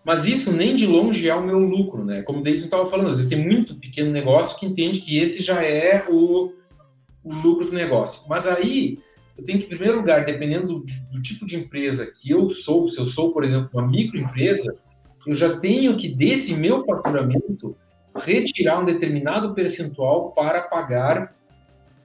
Mas 0.05 0.27
isso 0.27 0.53
nem 0.53 0.77
de 0.77 0.87
longe 0.87 1.29
é 1.29 1.35
o 1.35 1.45
meu 1.45 1.59
lucro, 1.59 2.05
né? 2.05 2.23
Como 2.23 2.41
o 2.41 2.43
Davidson 2.43 2.67
estava 2.67 2.87
falando, 2.87 3.09
às 3.09 3.17
vezes 3.17 3.31
tem 3.31 3.43
muito 3.43 3.75
pequeno 3.77 4.13
negócio 4.13 4.59
que 4.59 4.67
entende 4.67 5.01
que 5.01 5.19
esse 5.19 5.43
já 5.43 5.63
é 5.65 6.07
o, 6.11 6.53
o 7.25 7.35
lucro 7.35 7.67
do 7.67 7.73
negócio. 7.73 8.29
Mas 8.29 8.47
aí 8.47 8.99
eu 9.37 9.45
tenho 9.45 9.59
que, 9.59 9.65
em 9.65 9.69
primeiro 9.69 9.97
lugar, 9.97 10.27
dependendo 10.27 10.67
do, 10.67 10.87
do, 11.11 11.23
tipo 11.23 11.47
de 11.47 11.57
empresa 11.57 12.07
que 12.07 12.31
eu 12.31 12.51
sou, 12.51 12.87
se 12.87 12.99
eu 12.99 13.07
sou, 13.07 13.33
por 13.33 13.45
exemplo, 13.45 13.71
uma 13.73 13.87
microempresa, 13.87 14.75
eu 15.27 15.35
já 15.35 15.59
tenho 15.59 15.97
que, 15.97 16.09
desse 16.09 16.55
meu 16.55 16.85
faturamento, 16.85 17.75
retirar 18.15 18.81
um 18.81 18.85
determinado 18.85 19.55
percentual 19.55 20.33
para 20.33 20.61
pagar 20.61 21.35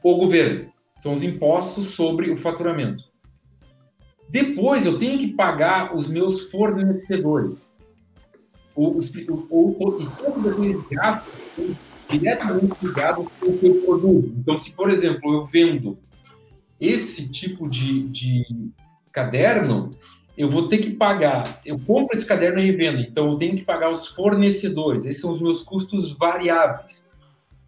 o 0.02 0.16
governo. 0.16 0.72
São 1.02 1.14
os 1.14 1.24
impostos 1.24 1.88
sobre 1.88 2.32
o 2.32 2.38
faturamento. 2.38 3.04
Depois 4.30 4.86
eu 4.86 4.97
tenho 4.97 5.20
que 5.20 5.34
pagar 5.34 5.93
os 5.93 6.10
meus 6.10 6.50
fornecedores 6.50 7.68
os, 8.80 9.11
o, 9.27 9.47
o, 9.49 10.01
e 10.01 10.23
todos 10.23 10.47
aqueles 10.47 10.88
gastos 10.89 11.34
estão 11.34 11.75
diretamente 12.09 12.73
ligados 12.82 13.27
com 13.39 13.47
o 13.47 13.57
que 13.57 13.67
eu 13.67 13.82
produzo. 13.82 14.34
Então, 14.38 14.57
se, 14.57 14.75
por 14.75 14.89
exemplo, 14.89 15.34
eu 15.34 15.43
vendo 15.43 15.97
esse 16.80 17.30
tipo 17.30 17.69
de, 17.69 18.07
de 18.07 18.45
caderno, 19.11 19.91
eu 20.38 20.49
vou 20.49 20.69
ter 20.69 20.77
que 20.77 20.91
pagar, 20.91 21.59
eu 21.65 21.77
compro 21.77 22.15
esse 22.15 22.25
caderno 22.25 22.59
e 22.59 22.65
revendo, 22.65 23.01
então 23.01 23.32
eu 23.32 23.36
tenho 23.36 23.57
que 23.57 23.63
pagar 23.63 23.91
os 23.91 24.07
fornecedores, 24.07 25.05
esses 25.05 25.21
são 25.21 25.34
os 25.34 25.41
meus 25.41 25.63
custos 25.63 26.13
variáveis. 26.13 27.05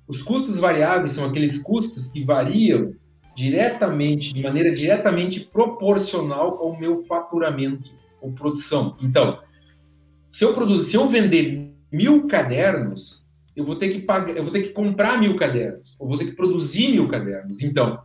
Os 0.08 0.24
custos 0.24 0.58
variáveis 0.58 1.12
são 1.12 1.26
aqueles 1.26 1.62
custos 1.62 2.08
que 2.08 2.24
variam 2.24 2.94
diretamente, 3.36 4.34
de 4.34 4.42
maneira 4.42 4.74
diretamente 4.74 5.42
proporcional 5.42 6.58
ao 6.62 6.78
meu 6.78 7.04
faturamento 7.04 7.92
ou 8.22 8.32
produção. 8.32 8.96
Então, 9.02 9.40
se 10.32 10.46
eu 10.46 10.54
produzir, 10.54 10.92
se 10.92 10.96
eu 10.96 11.10
vender 11.10 11.74
mil 11.92 12.28
cadernos, 12.28 13.26
eu 13.56 13.66
vou 13.66 13.76
ter 13.76 13.90
que 13.90 14.00
pagar, 14.00 14.36
eu 14.36 14.44
vou 14.44 14.52
ter 14.52 14.64
que 14.64 14.70
comprar 14.70 15.20
mil 15.20 15.36
cadernos, 15.36 15.98
eu 16.00 16.08
vou 16.08 16.18
ter 16.18 16.26
que 16.26 16.36
produzir 16.36 16.92
mil 16.92 17.08
cadernos. 17.10 17.62
Então, 17.62 18.02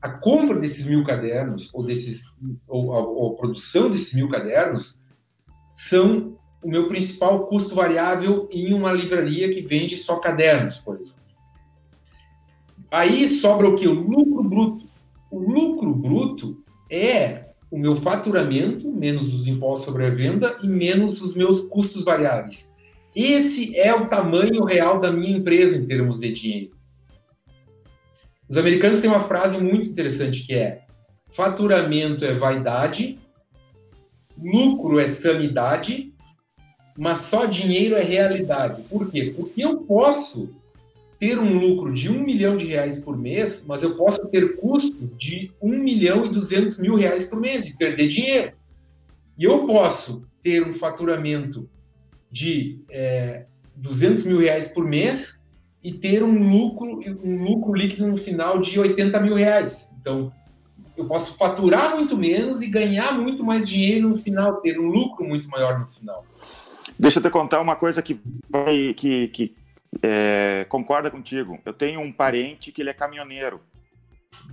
a 0.00 0.08
compra 0.08 0.58
desses 0.58 0.86
mil 0.86 1.04
cadernos, 1.04 1.70
ou, 1.74 1.84
desses, 1.84 2.24
ou, 2.66 2.94
a, 2.94 3.00
ou 3.00 3.32
a 3.32 3.36
produção 3.36 3.90
desses 3.90 4.14
mil 4.14 4.28
cadernos, 4.28 4.98
são 5.74 6.38
o 6.62 6.68
meu 6.68 6.88
principal 6.88 7.46
custo 7.46 7.74
variável 7.74 8.48
em 8.50 8.72
uma 8.72 8.92
livraria 8.92 9.52
que 9.52 9.60
vende 9.60 9.96
só 9.96 10.16
cadernos, 10.16 10.78
por 10.78 10.96
exemplo. 10.96 11.18
Aí 12.90 13.28
sobra 13.28 13.68
o 13.68 13.76
que? 13.76 13.86
O 13.86 13.92
lucro 13.92 14.42
bruto. 14.42 14.88
O 15.30 15.38
lucro 15.38 15.94
bruto 15.94 16.64
é 16.90 17.47
o 17.70 17.78
meu 17.78 17.96
faturamento, 17.96 18.90
menos 18.90 19.34
os 19.34 19.46
impostos 19.46 19.86
sobre 19.86 20.06
a 20.06 20.10
venda 20.10 20.58
e 20.62 20.68
menos 20.68 21.20
os 21.20 21.34
meus 21.34 21.60
custos 21.60 22.04
variáveis. 22.04 22.72
Esse 23.14 23.76
é 23.76 23.94
o 23.94 24.08
tamanho 24.08 24.64
real 24.64 25.00
da 25.00 25.10
minha 25.10 25.36
empresa 25.36 25.76
em 25.76 25.86
termos 25.86 26.20
de 26.20 26.32
dinheiro. 26.32 26.76
Os 28.48 28.56
americanos 28.56 29.00
têm 29.00 29.10
uma 29.10 29.20
frase 29.20 29.58
muito 29.58 29.90
interessante 29.90 30.46
que 30.46 30.54
é: 30.54 30.82
faturamento 31.30 32.24
é 32.24 32.34
vaidade, 32.34 33.18
lucro 34.36 34.98
é 34.98 35.06
sanidade, 35.06 36.14
mas 36.96 37.18
só 37.18 37.44
dinheiro 37.44 37.96
é 37.96 38.02
realidade. 38.02 38.82
Por 38.82 39.10
quê? 39.10 39.34
Porque 39.36 39.62
eu 39.62 39.78
posso 39.78 40.54
ter 41.18 41.38
um 41.38 41.58
lucro 41.58 41.92
de 41.92 42.08
um 42.08 42.22
milhão 42.22 42.56
de 42.56 42.66
reais 42.66 43.00
por 43.00 43.16
mês, 43.16 43.64
mas 43.66 43.82
eu 43.82 43.96
posso 43.96 44.26
ter 44.28 44.56
custo 44.56 45.06
de 45.16 45.50
um 45.60 45.76
milhão 45.78 46.24
e 46.24 46.30
duzentos 46.30 46.78
mil 46.78 46.94
reais 46.94 47.24
por 47.24 47.40
mês 47.40 47.66
e 47.66 47.76
perder 47.76 48.08
dinheiro. 48.08 48.52
E 49.36 49.44
eu 49.44 49.66
posso 49.66 50.22
ter 50.42 50.66
um 50.66 50.74
faturamento 50.74 51.68
de 52.30 52.80
é, 52.90 53.46
200 53.74 54.24
mil 54.24 54.38
reais 54.38 54.68
por 54.68 54.84
mês 54.84 55.38
e 55.82 55.92
ter 55.92 56.22
um 56.22 56.50
lucro, 56.50 57.00
um 57.24 57.42
lucro 57.42 57.72
líquido 57.74 58.06
no 58.06 58.16
final 58.16 58.60
de 58.60 58.78
80 58.78 59.20
mil 59.20 59.34
reais. 59.34 59.90
Então, 60.00 60.32
eu 60.96 61.06
posso 61.06 61.36
faturar 61.36 61.94
muito 61.94 62.16
menos 62.16 62.62
e 62.62 62.68
ganhar 62.68 63.12
muito 63.18 63.44
mais 63.44 63.68
dinheiro 63.68 64.08
no 64.08 64.16
final, 64.16 64.60
ter 64.60 64.78
um 64.78 64.88
lucro 64.88 65.26
muito 65.26 65.48
maior 65.48 65.78
no 65.78 65.86
final. 65.86 66.24
Deixa 66.98 67.20
eu 67.20 67.22
te 67.22 67.30
contar 67.30 67.60
uma 67.60 67.76
coisa 67.76 68.02
que, 68.02 68.20
vai, 68.50 68.92
que, 68.94 69.28
que 69.28 69.54
é, 70.02 70.66
concorda 70.68 71.10
contigo. 71.10 71.58
Eu 71.64 71.72
tenho 71.72 72.00
um 72.00 72.12
parente 72.12 72.72
que 72.72 72.82
ele 72.82 72.90
é 72.90 72.94
caminhoneiro. 72.94 73.60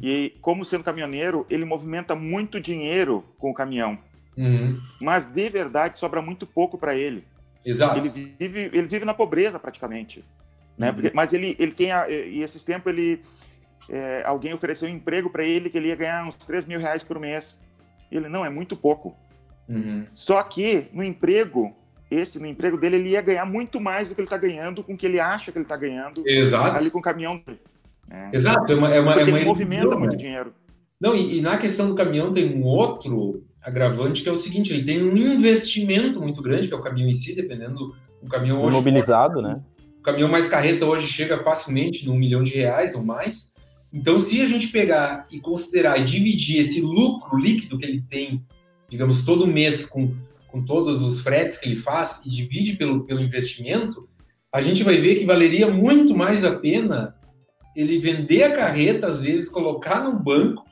E 0.02 0.34
como 0.42 0.66
sendo 0.66 0.84
caminhoneiro, 0.84 1.46
ele 1.50 1.66
movimenta 1.66 2.16
muito 2.16 2.60
dinheiro 2.60 3.24
com 3.38 3.52
o 3.52 3.54
caminhão. 3.54 3.98
Uhum. 4.38 4.80
Mas 5.00 5.26
de 5.26 5.50
verdade 5.50 6.00
sobra 6.00 6.22
muito 6.22 6.46
pouco 6.46 6.78
para 6.78 6.96
ele. 6.96 7.26
Exato. 7.66 7.98
Ele 7.98 8.10
vive, 8.10 8.70
ele 8.74 8.88
vive 8.88 9.06
na 9.06 9.14
pobreza 9.14 9.60
praticamente. 9.60 10.24
Né? 10.78 10.90
Uhum. 10.90 10.96
Porque, 10.96 11.12
mas 11.14 11.34
ele, 11.34 11.56
ele 11.58 11.72
tem. 11.72 11.92
A, 11.92 12.10
e 12.10 12.42
esses 12.42 12.64
tempos 12.64 12.92
ele. 12.92 13.22
É, 13.88 14.24
alguém 14.26 14.54
ofereceu 14.54 14.90
um 14.90 14.92
emprego 14.92 15.30
para 15.30 15.44
ele 15.44 15.70
que 15.70 15.78
ele 15.78 15.90
ia 15.90 15.96
ganhar 15.96 16.28
uns 16.28 16.36
3 16.36 16.66
mil 16.66 16.80
reais 16.80 17.04
por 17.04 17.20
mês. 17.20 17.64
Ele, 18.12 18.28
não, 18.28 18.44
é 18.44 18.50
muito 18.50 18.76
pouco. 18.76 19.16
Uhum. 19.70 20.08
Só 20.12 20.42
que 20.44 20.88
no 20.92 21.04
emprego, 21.04 21.76
esse, 22.10 22.40
no 22.40 22.46
emprego 22.46 22.78
dele, 22.78 22.98
ele 22.98 23.10
ia 23.10 23.22
ganhar 23.22 23.46
muito 23.46 23.82
mais 23.82 24.10
do 24.10 24.16
que 24.16 24.22
ele 24.22 24.26
está 24.26 24.38
ganhando 24.38 24.84
com 24.84 24.94
o 24.94 24.98
que 24.98 25.06
ele 25.06 25.20
acha 25.20 25.52
que 25.52 25.58
ele 25.58 25.66
está 25.66 25.76
ganhando 25.76 26.24
Exato. 26.26 26.78
ali 26.78 26.92
com 26.92 27.00
o 27.00 27.02
caminhão 27.02 27.42
dele. 27.46 27.60
É. 28.10 28.30
Exato, 28.34 28.72
é 28.72 28.76
uma, 28.76 28.94
é 28.94 29.00
uma, 29.00 29.14
é 29.14 29.24
uma 29.24 29.32
ele 29.32 29.46
movimenta 29.46 29.96
muito 29.96 30.16
dinheiro. 30.16 30.54
Não, 31.00 31.16
e, 31.16 31.40
e, 31.40 31.42
na 31.42 31.58
questão 31.58 31.90
do 31.90 31.96
caminhão 31.96 32.32
tem 32.32 32.56
um 32.56 32.64
outro 32.64 33.44
agravante 33.62 34.22
que 34.22 34.30
é 34.30 34.32
o 34.32 34.38
seguinte: 34.38 34.72
ele 34.72 34.84
tem 34.84 35.04
um 35.04 35.18
investimento 35.18 36.22
muito 36.22 36.42
grande, 36.42 36.68
que 36.68 36.74
é 36.74 36.78
o 36.78 36.82
caminhão 36.82 37.10
em 37.10 37.14
si, 37.14 37.36
dependendo 37.36 37.96
do 38.22 38.30
caminhão 38.30 38.62
hoje. 38.62 38.76
Mobilizado, 38.76 39.42
né? 39.42 39.60
O 40.00 40.02
caminhão 40.04 40.30
mais 40.30 40.48
carreta 40.48 40.86
hoje 40.86 41.08
chega 41.08 41.40
facilmente 41.40 42.06
num 42.06 42.16
milhão 42.16 42.44
de 42.44 42.54
reais 42.54 42.96
ou 42.96 43.04
mais. 43.04 43.56
Então, 43.92 44.20
se 44.20 44.42
a 44.42 44.46
gente 44.46 44.68
pegar 44.68 45.26
e 45.32 45.40
considerar 45.40 45.98
e 46.00 46.04
dividir 46.04 46.60
esse 46.60 46.82
lucro 46.82 47.38
líquido 47.38 47.78
que 47.78 47.86
ele 47.86 48.02
tem, 48.02 48.44
digamos, 48.90 49.24
todo 49.24 49.48
mês 49.48 49.86
com, 49.86 50.14
com 50.56 50.64
todos 50.64 51.02
os 51.02 51.20
fretes 51.20 51.58
que 51.58 51.68
ele 51.68 51.76
faz 51.76 52.22
e 52.26 52.30
divide 52.30 52.78
pelo, 52.78 53.04
pelo 53.04 53.20
investimento, 53.20 54.08
a 54.54 54.62
gente 54.62 54.84
vai 54.84 54.98
ver 54.98 55.16
que 55.16 55.26
valeria 55.26 55.68
muito 55.68 56.16
mais 56.16 56.46
a 56.46 56.56
pena 56.58 57.14
ele 57.76 58.00
vender 58.00 58.44
a 58.44 58.56
carreta, 58.56 59.08
às 59.08 59.22
vezes, 59.22 59.50
colocar 59.50 60.02
no 60.02 60.18
banco 60.18 60.64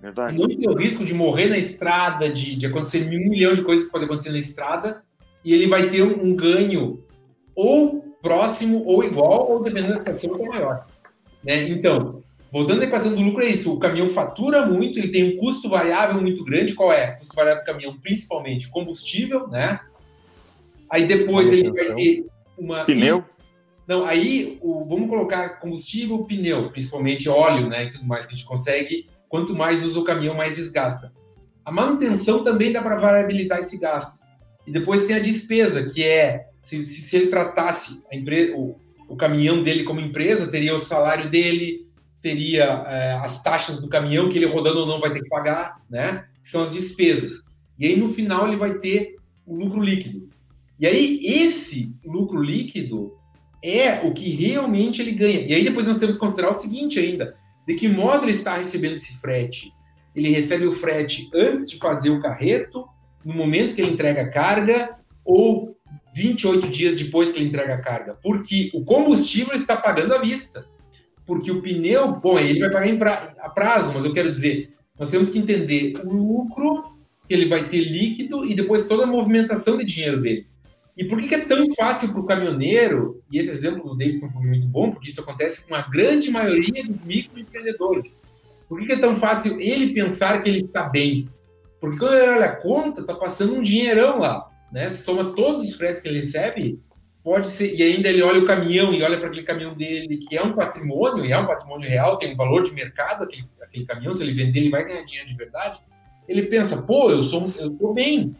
Verdade. 0.00 0.36
Não 0.36 0.46
tem 0.46 0.68
o 0.68 0.74
risco 0.74 1.02
de 1.02 1.14
morrer 1.14 1.48
na 1.48 1.56
estrada, 1.56 2.30
de, 2.30 2.54
de 2.56 2.66
acontecer 2.66 3.06
um 3.06 3.30
milhão 3.30 3.54
de 3.54 3.62
coisas 3.62 3.86
que 3.86 3.90
podem 3.90 4.06
acontecer 4.06 4.32
na 4.32 4.38
estrada, 4.38 5.02
e 5.42 5.54
ele 5.54 5.66
vai 5.66 5.88
ter 5.88 6.02
um, 6.02 6.26
um 6.26 6.36
ganho 6.36 7.02
ou 7.54 8.02
próximo, 8.22 8.84
ou 8.84 9.02
igual, 9.04 9.50
ou 9.50 9.62
dependendo 9.62 9.94
da 9.94 9.96
situação, 10.00 10.36
que 10.36 10.42
é 10.42 10.48
maior. 10.48 10.86
Né? 11.42 11.68
Então, 11.68 12.22
voltando 12.54 12.80
à 12.80 12.84
equação 12.84 13.14
do 13.14 13.20
lucro, 13.20 13.42
é 13.42 13.48
isso: 13.48 13.74
o 13.74 13.78
caminhão 13.78 14.08
fatura 14.08 14.64
muito, 14.64 14.98
ele 14.98 15.08
tem 15.08 15.34
um 15.34 15.36
custo 15.36 15.68
variável 15.68 16.22
muito 16.22 16.42
grande. 16.42 16.72
Qual 16.72 16.90
é? 16.90 17.16
O 17.16 17.18
custo 17.18 17.36
variável 17.36 17.62
do 17.62 17.66
caminhão, 17.66 18.00
principalmente 18.00 18.70
combustível, 18.70 19.48
né? 19.48 19.80
Aí 20.88 21.06
depois 21.06 21.52
ele 21.52 21.70
vai 21.70 21.94
ter 21.94 22.24
uma. 22.56 22.84
Pneu? 22.84 23.22
Não, 23.86 24.06
aí 24.06 24.58
o, 24.62 24.86
vamos 24.86 25.10
colocar 25.10 25.60
combustível, 25.60 26.24
pneu, 26.24 26.70
principalmente 26.70 27.28
óleo, 27.28 27.68
né? 27.68 27.84
E 27.84 27.90
tudo 27.90 28.06
mais 28.06 28.24
que 28.24 28.32
a 28.32 28.36
gente 28.36 28.46
consegue 28.46 29.06
Quanto 29.34 29.52
mais 29.52 29.82
usa 29.82 29.98
o 29.98 30.04
caminhão, 30.04 30.36
mais 30.36 30.54
desgasta. 30.54 31.12
A 31.64 31.72
manutenção 31.72 32.44
também 32.44 32.70
dá 32.70 32.80
para 32.80 32.94
variabilizar 32.94 33.58
esse 33.58 33.76
gasto. 33.80 34.22
E 34.64 34.70
depois 34.70 35.08
tem 35.08 35.16
a 35.16 35.18
despesa, 35.18 35.90
que 35.90 36.04
é 36.04 36.46
se, 36.62 36.80
se, 36.84 37.02
se 37.02 37.16
ele 37.16 37.26
tratasse 37.26 38.00
a 38.12 38.14
empresa, 38.14 38.54
o, 38.56 38.76
o, 39.08 39.16
caminhão 39.16 39.60
dele 39.60 39.82
como 39.82 39.98
empresa, 39.98 40.46
teria 40.46 40.76
o 40.76 40.80
salário 40.80 41.28
dele, 41.32 41.84
teria 42.24 42.64
é, 42.86 43.12
as 43.16 43.42
taxas 43.42 43.82
do 43.82 43.88
caminhão 43.88 44.30
que 44.30 44.38
ele 44.38 44.46
rodando 44.46 44.80
ou 44.80 44.86
não 44.86 44.98
vai 44.98 45.12
ter 45.12 45.22
que 45.22 45.28
pagar, 45.28 45.82
né? 45.90 46.24
Que 46.42 46.48
são 46.48 46.62
as 46.62 46.72
despesas. 46.72 47.42
E 47.78 47.86
aí 47.86 47.96
no 47.96 48.08
final 48.08 48.48
ele 48.48 48.56
vai 48.56 48.78
ter 48.78 49.16
o 49.46 49.54
lucro 49.54 49.78
líquido. 49.78 50.26
E 50.80 50.86
aí 50.86 51.20
esse 51.22 51.92
lucro 52.02 52.42
líquido 52.42 53.12
é 53.62 54.00
o 54.06 54.14
que 54.14 54.30
realmente 54.30 55.02
ele 55.02 55.12
ganha. 55.12 55.40
E 55.40 55.52
aí 55.52 55.62
depois 55.62 55.86
nós 55.86 55.98
temos 55.98 56.16
que 56.16 56.20
considerar 56.20 56.48
o 56.48 56.54
seguinte 56.54 56.98
ainda: 56.98 57.36
de 57.68 57.74
que 57.74 57.88
modo 57.88 58.24
ele 58.24 58.32
está 58.32 58.56
recebendo 58.56 58.94
esse 58.94 59.20
frete? 59.20 59.70
Ele 60.16 60.30
recebe 60.30 60.66
o 60.66 60.72
frete 60.72 61.28
antes 61.34 61.66
de 61.66 61.76
fazer 61.76 62.08
o 62.08 62.22
carreto, 62.22 62.86
no 63.22 63.34
momento 63.34 63.74
que 63.74 63.82
ele 63.82 63.92
entrega 63.92 64.22
a 64.22 64.30
carga, 64.30 64.96
ou 65.22 65.76
28 66.14 66.68
dias 66.68 66.96
depois 66.96 67.32
que 67.32 67.38
ele 67.38 67.48
entrega 67.48 67.74
a 67.74 67.82
carga? 67.82 68.18
Porque 68.22 68.70
o 68.72 68.82
combustível 68.82 69.52
está 69.52 69.76
pagando 69.76 70.14
à 70.14 70.18
vista. 70.22 70.72
Porque 71.26 71.50
o 71.50 71.62
pneu, 71.62 72.12
bom, 72.12 72.38
ele 72.38 72.60
vai 72.60 72.70
pagar 72.70 72.88
em 72.88 72.98
pra, 72.98 73.34
a 73.38 73.48
prazo, 73.48 73.92
mas 73.94 74.04
eu 74.04 74.12
quero 74.12 74.30
dizer, 74.30 74.70
nós 74.98 75.10
temos 75.10 75.30
que 75.30 75.38
entender 75.38 75.94
o 76.04 76.12
lucro 76.12 76.94
que 77.26 77.34
ele 77.34 77.48
vai 77.48 77.68
ter 77.68 77.84
líquido 77.84 78.44
e 78.44 78.54
depois 78.54 78.86
toda 78.86 79.04
a 79.04 79.06
movimentação 79.06 79.78
de 79.78 79.84
dinheiro 79.84 80.20
dele. 80.20 80.46
E 80.96 81.04
por 81.04 81.20
que, 81.20 81.28
que 81.28 81.34
é 81.34 81.40
tão 81.40 81.74
fácil 81.74 82.10
para 82.10 82.20
o 82.20 82.26
caminhoneiro, 82.26 83.22
e 83.30 83.38
esse 83.38 83.50
exemplo 83.50 83.88
do 83.88 83.96
Davidson 83.96 84.30
foi 84.30 84.42
muito 84.42 84.66
bom, 84.66 84.92
porque 84.92 85.08
isso 85.08 85.20
acontece 85.20 85.66
com 85.66 85.74
a 85.74 85.82
grande 85.82 86.30
maioria 86.30 86.84
dos 86.84 87.04
microempreendedores. 87.04 88.16
Por 88.68 88.78
que, 88.78 88.86
que 88.86 88.92
é 88.92 88.98
tão 88.98 89.16
fácil 89.16 89.60
ele 89.60 89.92
pensar 89.92 90.40
que 90.40 90.48
ele 90.48 90.60
está 90.60 90.84
bem? 90.84 91.28
Porque 91.80 91.98
quando 91.98 92.14
ele 92.14 92.30
olha 92.30 92.46
a 92.46 92.56
conta, 92.56 93.00
está 93.00 93.14
passando 93.14 93.54
um 93.54 93.62
dinheirão 93.62 94.20
lá. 94.20 94.48
Né? 94.72 94.88
Soma 94.88 95.34
todos 95.34 95.64
os 95.64 95.74
fretes 95.74 96.00
que 96.00 96.08
ele 96.08 96.18
recebe, 96.18 96.78
pode 97.24 97.46
ser. 97.46 97.74
E 97.74 97.82
ainda 97.82 98.08
ele 98.08 98.22
olha 98.22 98.40
o 98.40 98.46
caminhão 98.46 98.92
e 98.92 99.02
olha 99.02 99.18
para 99.18 99.28
aquele 99.28 99.46
caminhão 99.46 99.74
dele, 99.74 100.18
que 100.18 100.36
é 100.36 100.42
um 100.42 100.52
patrimônio, 100.52 101.24
e 101.24 101.32
é 101.32 101.38
um 101.38 101.46
patrimônio 101.46 101.88
real, 101.88 102.18
tem 102.18 102.34
um 102.34 102.36
valor 102.36 102.62
de 102.62 102.72
mercado 102.72 103.24
aquele, 103.24 103.48
aquele 103.60 103.86
caminhão, 103.86 104.12
se 104.12 104.22
ele 104.22 104.34
vender, 104.34 104.60
ele 104.60 104.70
vai 104.70 104.84
ganhar 104.84 105.02
dinheiro 105.02 105.26
de 105.26 105.34
verdade. 105.34 105.80
Ele 106.28 106.42
pensa, 106.42 106.82
pô, 106.82 107.10
eu 107.10 107.22
sou 107.22 107.50
eu 107.56 107.72
estou 107.72 107.94
bem. 107.94 108.36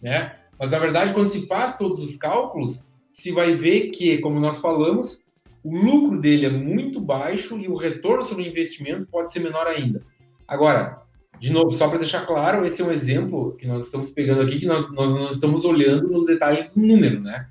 Né? 0.00 0.36
Mas, 0.58 0.70
na 0.70 0.78
verdade, 0.78 1.12
quando 1.12 1.28
se 1.28 1.46
faz 1.46 1.76
todos 1.76 2.02
os 2.02 2.16
cálculos, 2.16 2.86
se 3.12 3.32
vai 3.32 3.52
ver 3.52 3.90
que, 3.90 4.18
como 4.18 4.38
nós 4.38 4.58
falamos, 4.58 5.22
o 5.62 5.76
lucro 5.76 6.20
dele 6.20 6.46
é 6.46 6.50
muito 6.50 7.00
baixo 7.00 7.58
e 7.58 7.68
o 7.68 7.76
retorno 7.76 8.22
sobre 8.22 8.44
o 8.44 8.46
investimento 8.46 9.06
pode 9.06 9.32
ser 9.32 9.40
menor 9.40 9.66
ainda. 9.66 10.02
Agora, 10.46 11.02
de 11.38 11.52
novo, 11.52 11.70
só 11.70 11.88
para 11.88 11.98
deixar 11.98 12.26
claro, 12.26 12.64
esse 12.64 12.80
é 12.80 12.84
um 12.84 12.92
exemplo 12.92 13.56
que 13.56 13.66
nós 13.66 13.86
estamos 13.86 14.10
pegando 14.10 14.42
aqui, 14.42 14.58
que 14.58 14.66
nós, 14.66 14.90
nós 14.92 15.14
não 15.14 15.30
estamos 15.30 15.64
olhando 15.64 16.08
no 16.08 16.24
detalhe 16.24 16.68
do 16.68 16.80
número, 16.80 17.20
né? 17.20 17.48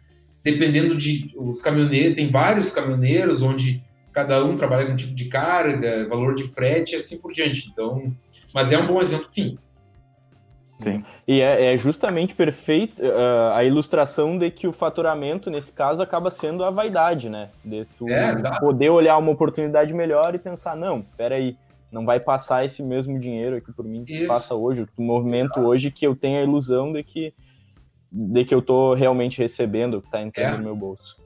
Dependendo 0.51 0.95
de. 0.95 1.33
Os 1.35 1.61
caminhoneiros, 1.61 2.15
tem 2.15 2.29
vários 2.29 2.73
caminhoneiros 2.73 3.41
onde 3.41 3.83
cada 4.11 4.43
um 4.43 4.55
trabalha 4.57 4.85
com 4.85 4.93
um 4.93 4.95
tipo 4.95 5.13
de 5.13 5.25
carga, 5.25 6.07
valor 6.07 6.35
de 6.35 6.43
frete 6.43 6.93
e 6.93 6.95
assim 6.95 7.19
por 7.19 7.31
diante. 7.31 7.69
Então, 7.71 8.13
mas 8.53 8.71
é 8.71 8.77
um 8.77 8.87
bom 8.87 8.99
exemplo, 9.01 9.27
sim. 9.29 9.57
Sim. 10.79 11.03
E 11.27 11.41
é, 11.41 11.73
é 11.73 11.77
justamente 11.77 12.33
perfeito 12.33 13.03
uh, 13.03 13.53
a 13.53 13.63
ilustração 13.65 14.37
de 14.37 14.49
que 14.49 14.65
o 14.65 14.71
faturamento, 14.71 15.51
nesse 15.51 15.73
caso, 15.73 16.01
acaba 16.01 16.31
sendo 16.31 16.63
a 16.63 16.71
vaidade, 16.71 17.29
né? 17.29 17.49
De 17.63 17.85
tu 17.97 18.09
é, 18.09 18.33
poder 18.59 18.89
olhar 18.89 19.17
uma 19.17 19.31
oportunidade 19.31 19.93
melhor 19.93 20.33
e 20.33 20.39
pensar, 20.39 20.77
não, 20.77 21.01
peraí, 21.17 21.57
não 21.91 22.05
vai 22.05 22.19
passar 22.19 22.63
esse 22.63 22.81
mesmo 22.81 23.19
dinheiro 23.19 23.57
aqui 23.57 23.73
por 23.73 23.83
mim 23.83 24.05
que 24.05 24.13
Isso. 24.13 24.27
passa 24.27 24.55
hoje, 24.55 24.87
o 24.95 25.01
movimento 25.01 25.53
exato. 25.53 25.67
hoje 25.67 25.91
que 25.91 26.07
eu 26.07 26.15
tenho 26.15 26.39
a 26.39 26.43
ilusão 26.43 26.93
de 26.93 27.03
que, 27.03 27.33
de 28.11 28.45
que 28.45 28.53
eu 28.53 28.61
tô 28.61 28.93
realmente 28.93 29.39
recebendo, 29.39 30.01
que 30.01 30.09
tá 30.09 30.21
entrando 30.21 30.55
é. 30.55 30.57
no 30.57 30.63
meu 30.63 30.75
bolso. 30.75 31.17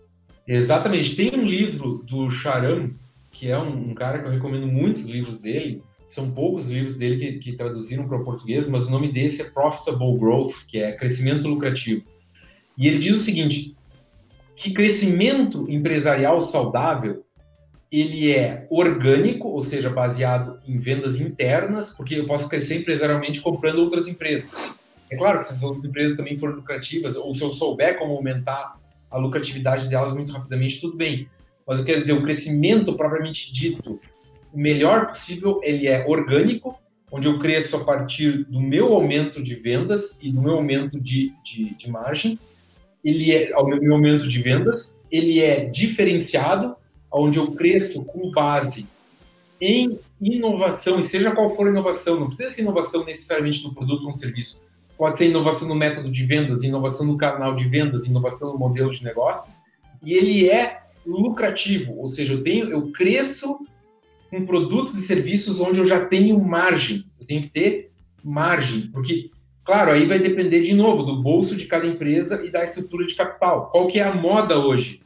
Exatamente. 0.48 1.16
Tem 1.16 1.32
um 1.34 1.46
livro 1.46 2.04
do 2.06 2.30
Charam, 2.30 2.92
que 3.32 3.50
é 3.50 3.58
um, 3.58 3.92
um 3.92 3.94
cara 3.94 4.20
que 4.20 4.28
eu 4.28 4.32
recomendo 4.32 4.68
muitos 4.68 5.06
livros 5.06 5.40
dele, 5.40 5.82
são 6.14 6.30
poucos 6.30 6.70
livros 6.70 6.96
dele 6.96 7.18
que, 7.18 7.40
que 7.40 7.58
traduziram 7.58 8.08
para 8.08 8.18
o 8.18 8.24
português, 8.24 8.70
mas 8.70 8.86
o 8.86 8.92
nome 8.92 9.12
desse 9.12 9.42
é 9.42 9.46
Profitable 9.46 10.18
Growth, 10.18 10.66
que 10.68 10.78
é 10.78 10.92
crescimento 10.92 11.48
lucrativo. 11.48 12.04
E 12.78 12.88
ele 12.88 13.00
diz 13.00 13.14
o 13.16 13.24
seguinte, 13.24 13.76
que 14.56 14.72
crescimento 14.72 15.66
empresarial 15.70 16.44
saudável 16.44 17.26
ele 17.92 18.32
é 18.32 18.68
orgânico, 18.70 19.48
ou 19.48 19.62
seja, 19.62 19.90
baseado 19.90 20.60
em 20.68 20.80
vendas 20.80 21.20
internas, 21.20 21.92
porque 21.92 22.16
eu 22.16 22.26
posso 22.26 22.50
crescer 22.50 22.80
empresarialmente 22.80 23.40
comprando 23.40 23.80
outras 23.80 24.08
empresas. 24.08 24.74
É 25.14 25.16
claro 25.16 25.38
que 25.40 25.46
se 25.46 25.54
essas 25.54 25.86
empresas 25.86 26.18
também 26.18 26.40
forem 26.40 26.56
lucrativas, 26.56 27.16
ou 27.16 27.36
se 27.36 27.44
eu 27.44 27.52
souber 27.52 28.00
como 28.00 28.16
aumentar 28.16 28.76
a 29.12 29.18
lucratividade 29.18 29.88
delas 29.88 30.12
muito 30.12 30.32
rapidamente, 30.32 30.82
tudo 30.82 30.98
bem. 30.98 31.30
Mas 31.68 31.78
eu 31.78 31.86
quero 31.86 32.02
dizer, 32.02 32.14
o 32.14 32.24
crescimento 32.24 32.96
propriamente 32.96 33.54
dito, 33.54 34.02
o 34.52 34.58
melhor 34.58 35.06
possível, 35.08 35.60
ele 35.64 35.88
é 35.88 36.04
orgânico, 36.08 36.80
onde 37.12 37.28
eu 37.28 37.38
cresço 37.38 37.78
a 37.78 37.84
partir 37.84 38.44
do 38.46 38.60
meu 38.60 38.92
aumento 38.92 39.42
de 39.42 39.54
vendas 39.54 40.18
e 40.20 40.32
do 40.32 40.42
meu 40.42 40.56
aumento 40.56 41.00
de, 41.00 41.32
de, 41.46 41.76
de 41.76 41.92
margem, 41.92 42.40
ele 43.04 43.32
é 43.32 43.54
ao 43.54 43.68
meu 43.68 43.94
aumento 43.94 44.28
de 44.28 44.42
vendas, 44.42 44.98
ele 45.12 45.42
é 45.42 45.66
diferenciado, 45.66 46.76
onde 47.12 47.38
eu 47.38 47.52
cresço 47.52 48.04
com 48.04 48.32
base 48.32 48.88
em 49.62 50.00
inovação, 50.20 51.00
e 51.00 51.04
seja 51.04 51.32
qual 51.32 51.52
for 51.52 51.68
a 51.68 51.70
inovação, 51.70 52.20
não 52.20 52.28
precisa 52.28 52.50
ser 52.50 52.64
inovação 52.64 53.06
necessariamente 53.06 53.64
no 53.64 53.76
produto 53.76 54.02
ou 54.02 54.08
no 54.08 54.16
serviço, 54.16 54.64
pode 54.98 55.18
ser 55.18 55.30
inovação 55.30 55.68
no 55.68 55.76
método 55.76 56.12
de 56.12 56.26
vendas, 56.26 56.64
inovação 56.64 57.06
no 57.06 57.18
canal 57.18 57.56
de 57.56 57.68
vendas, 57.68 58.06
inovação 58.06 58.54
no 58.54 58.60
modelo 58.60 58.92
de 58.92 59.04
negócio, 59.04 59.46
e 60.02 60.14
ele 60.14 60.50
é 60.50 60.82
lucrativo, 61.06 61.98
ou 61.98 62.08
seja, 62.08 62.34
eu 62.34 62.44
tenho, 62.44 62.70
eu 62.70 62.92
cresço 62.92 63.60
com 64.30 64.46
produtos 64.46 64.98
e 64.98 65.02
serviços 65.02 65.60
onde 65.60 65.80
eu 65.80 65.86
já 65.86 66.06
tenho 66.06 66.40
margem, 66.40 67.06
eu 67.20 67.26
tenho 67.26 67.44
que 67.44 67.50
ter 67.50 67.92
margem, 68.24 68.90
porque 68.92 69.32
Claro, 69.66 69.92
aí 69.92 70.06
vai 70.06 70.20
depender 70.20 70.62
de 70.62 70.74
novo 70.74 71.04
do 71.04 71.24
bolso 71.24 71.56
de 71.56 71.68
cada 71.68 71.88
empresa 71.88 72.46
e 72.46 72.52
da 72.52 72.66
estrutura 72.66 73.08
de 73.08 73.16
capital. 73.16 73.70
Qual 73.72 73.88
que 73.88 73.98
é 73.98 74.04
a 74.04 74.14
moda 74.14 74.60
hoje? 74.60 75.02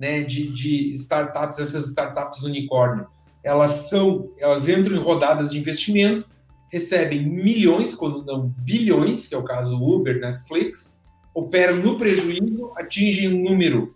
né, 0.00 0.22
de, 0.22 0.46
de 0.46 0.90
startups, 0.92 1.58
essas 1.58 1.88
startups 1.88 2.42
unicórnio, 2.42 3.06
elas 3.44 3.90
são, 3.90 4.30
elas 4.38 4.66
entram 4.66 4.96
em 4.96 5.00
rodadas 5.00 5.50
de 5.50 5.58
investimento, 5.58 6.26
recebem 6.70 7.22
milhões, 7.22 7.94
quando 7.94 8.24
não 8.24 8.48
bilhões, 8.58 9.26
que 9.26 9.34
é 9.34 9.38
o 9.38 9.42
caso 9.42 9.82
Uber, 9.82 10.20
Netflix, 10.20 10.92
operam 11.34 11.76
no 11.76 11.98
prejuízo, 11.98 12.72
atingem 12.76 13.28
um 13.28 13.42
número 13.42 13.94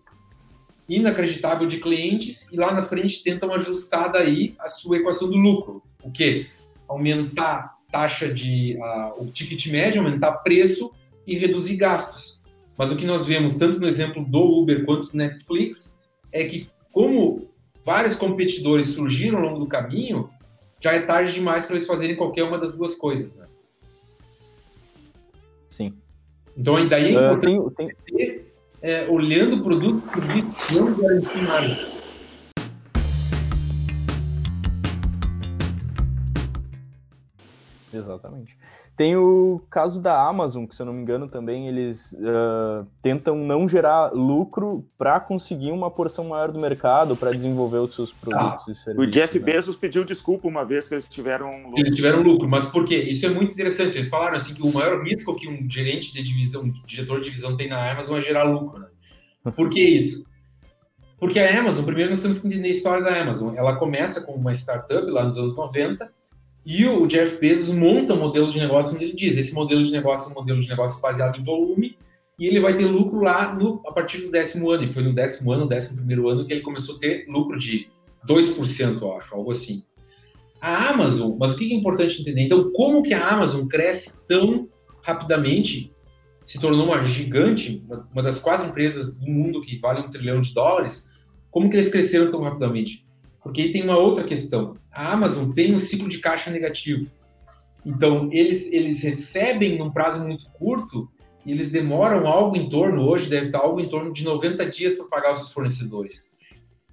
inacreditável 0.89 1.67
de 1.67 1.79
clientes 1.79 2.51
e 2.53 2.57
lá 2.57 2.73
na 2.73 2.83
frente 2.83 3.23
tentam 3.23 3.53
ajustar 3.53 4.13
daí 4.13 4.55
a 4.59 4.69
sua 4.69 4.99
equação 4.99 5.31
do 5.31 5.37
lucro. 5.37 5.83
O 6.03 6.11
que? 6.11 6.49
Aumentar 6.87 7.75
taxa 7.91 8.29
de 8.29 8.77
uh, 8.77 9.23
o 9.23 9.27
ticket 9.27 9.67
médio, 9.69 10.03
aumentar 10.03 10.33
preço 10.39 10.91
e 11.27 11.39
reduzir 11.39 11.77
gastos. 11.77 12.41
Mas 12.77 12.91
o 12.91 12.97
que 12.97 13.07
nós 13.07 13.25
vemos 13.25 13.55
tanto 13.55 13.79
no 13.79 13.87
exemplo 13.87 14.25
do 14.25 14.61
Uber 14.61 14.85
quanto 14.85 15.11
do 15.11 15.17
Netflix 15.17 15.97
é 16.33 16.45
que, 16.45 16.69
como 16.93 17.49
vários 17.85 18.17
competidores 18.17 18.89
surgiram 18.89 19.39
ao 19.39 19.45
longo 19.45 19.61
do 19.61 19.67
caminho, 19.67 20.29
já 20.85 20.93
é 20.93 21.01
tarde 21.01 21.33
demais 21.33 21.65
para 21.65 21.77
eles 21.77 21.89
fazerem 21.89 22.15
qualquer 22.15 22.45
uma 22.45 22.59
das 22.59 22.77
duas 22.77 22.95
coisas. 22.95 23.35
Né? 23.35 23.47
Sim. 25.71 25.95
Então, 26.55 26.87
daí 26.87 27.15
é 27.15 27.33
uh, 27.33 27.41
tem, 27.41 27.71
tem... 27.71 27.97
Ter, 28.05 28.55
é, 28.83 29.09
olhando 29.09 29.63
produtos 29.63 30.03
e 30.03 30.11
serviços 30.11 30.71
não 30.73 30.95
garantir 30.95 31.43
nada. 31.43 31.95
Exatamente. 37.91 38.59
Tem 38.97 39.17
o 39.17 39.61
caso 39.69 40.01
da 40.01 40.25
Amazon, 40.25 40.67
que 40.67 40.77
se 40.77 40.81
eu 40.81 40.87
não 40.87 40.93
me 40.93 41.03
engano 41.03 41.27
também 41.27 41.67
eles 41.67 42.13
uh, 42.13 42.87
tentam 43.03 43.35
não 43.35 43.69
gerar 43.69 44.13
lucro 44.13 44.87
para 44.97 45.19
conseguir 45.19 45.73
uma 45.73 45.91
porção 45.91 46.27
maior 46.27 46.53
do 46.53 46.61
mercado, 46.61 47.17
para 47.17 47.33
desenvolver 47.33 47.79
os 47.79 47.93
seus 47.93 48.13
produtos 48.13 48.69
ah, 48.69 48.71
e 48.71 48.75
serviços. 48.77 49.09
O 49.09 49.11
Jeff 49.11 49.37
né? 49.37 49.45
Bezos 49.45 49.77
pediu 49.77 50.05
desculpa 50.05 50.47
uma 50.47 50.65
vez 50.65 50.87
que 50.87 50.95
eles 50.95 51.09
tiveram 51.09 51.57
lucro. 51.65 51.81
Eles 51.81 51.97
tiveram 51.97 52.23
lucro, 52.23 52.49
mas 52.49 52.67
por 52.67 52.85
quê? 52.85 52.97
Isso 52.97 53.27
é 53.27 53.31
muito 53.31 53.53
interessante. 53.53 53.99
Eles 53.99 54.09
falaram 54.09 54.37
assim 54.37 54.55
que 54.55 54.63
o 54.63 54.73
maior 54.73 55.03
risco 55.03 55.35
que 55.35 55.49
um 55.49 55.69
gerente 55.69 56.13
de 56.13 56.23
divisão, 56.23 56.63
um 56.63 56.73
diretor 56.87 57.19
de 57.21 57.25
divisão 57.25 57.57
tem 57.57 57.69
na 57.69 57.91
Amazon 57.91 58.19
é 58.19 58.23
gerar 58.23 58.45
lucro. 58.45 58.79
Né? 58.79 59.53
Por 59.57 59.71
que 59.71 59.81
isso? 59.81 60.25
Porque 61.19 61.41
a 61.41 61.59
Amazon, 61.59 61.85
primeiro 61.85 62.11
nós 62.11 62.23
temos 62.23 62.39
que 62.39 62.47
entender 62.47 62.69
a 62.69 62.71
história 62.71 63.03
da 63.03 63.21
Amazon. 63.21 63.57
Ela 63.57 63.75
começa 63.75 64.21
como 64.21 64.39
uma 64.39 64.53
startup 64.53 65.11
lá 65.11 65.25
nos 65.25 65.37
anos 65.37 65.57
90 65.57 66.13
e 66.65 66.87
o 66.87 67.07
Jeff 67.07 67.39
Bezos 67.39 67.75
monta 67.75 68.15
um 68.15 68.19
modelo 68.19 68.49
de 68.49 68.59
negócio 68.59 68.95
onde 68.95 69.05
ele 69.05 69.15
diz: 69.15 69.37
esse 69.37 69.53
modelo 69.53 69.83
de 69.83 69.93
negócio 69.93 70.29
é 70.29 70.33
um 70.33 70.35
modelo 70.35 70.61
de 70.61 70.69
negócio 70.69 71.01
baseado 71.01 71.39
em 71.39 71.43
volume 71.43 71.97
e 72.39 72.47
ele 72.47 72.61
vai 72.61 72.75
ter 72.75 72.87
lucro 72.87 73.21
lá 73.21 73.55
no, 73.55 73.83
a 73.87 73.93
partir 73.93 74.19
do 74.19 74.31
décimo 74.31 74.71
ano. 74.71 74.85
E 74.85 74.93
foi 74.93 75.03
no 75.03 75.15
décimo 75.15 75.53
ano, 75.53 75.69
décimo 75.69 75.99
primeiro 75.99 76.29
ano, 76.29 76.47
que 76.47 76.53
ele 76.53 76.63
começou 76.63 76.97
a 76.97 76.99
ter 76.99 77.27
lucro 77.29 77.59
de 77.59 77.89
2%, 78.27 79.01
eu 79.01 79.17
acho, 79.17 79.35
algo 79.35 79.51
assim. 79.51 79.85
A 80.61 80.89
Amazon, 80.89 81.37
mas 81.39 81.53
o 81.53 81.59
que 81.59 81.71
é 81.73 81.77
importante 81.77 82.21
entender? 82.21 82.43
Então, 82.43 82.73
como 82.73 83.03
que 83.03 83.13
a 83.13 83.29
Amazon 83.29 83.67
cresce 83.67 84.19
tão 84.27 84.69
rapidamente, 85.03 85.93
se 86.45 86.59
tornou 86.59 86.87
uma 86.87 87.05
gigante, 87.05 87.85
uma 88.11 88.23
das 88.23 88.41
quatro 88.41 88.69
empresas 88.69 89.15
do 89.17 89.27
mundo 89.27 89.61
que 89.61 89.79
vale 89.79 90.01
um 90.01 90.11
trilhão 90.11 90.41
de 90.41 90.55
dólares, 90.55 91.07
como 91.51 91.69
que 91.69 91.77
eles 91.77 91.91
cresceram 91.91 92.31
tão 92.31 92.41
rapidamente? 92.41 93.07
Porque 93.45 93.61
aí 93.61 93.73
tem 93.73 93.83
uma 93.83 93.99
outra 93.99 94.25
questão. 94.25 94.79
A 94.91 95.13
Amazon 95.13 95.53
tem 95.53 95.75
um 95.75 95.79
ciclo 95.79 96.09
de 96.09 96.19
caixa 96.19 96.51
negativo. 96.51 97.11
Então, 97.85 98.31
eles, 98.33 98.73
eles 98.73 99.03
recebem 99.03 99.77
num 99.77 99.91
prazo 99.91 100.25
muito 100.25 100.51
curto 100.53 101.07
e 101.45 101.53
eles 101.53 101.69
demoram 101.69 102.27
algo 102.27 102.57
em 102.57 102.71
torno, 102.71 103.07
hoje 103.07 103.29
deve 103.29 103.47
estar 103.47 103.59
algo 103.59 103.79
em 103.79 103.89
torno 103.89 104.15
de 104.15 104.25
90 104.25 104.65
dias 104.71 104.95
para 104.95 105.07
pagar 105.09 105.33
os 105.33 105.39
seus 105.39 105.53
fornecedores. 105.53 106.33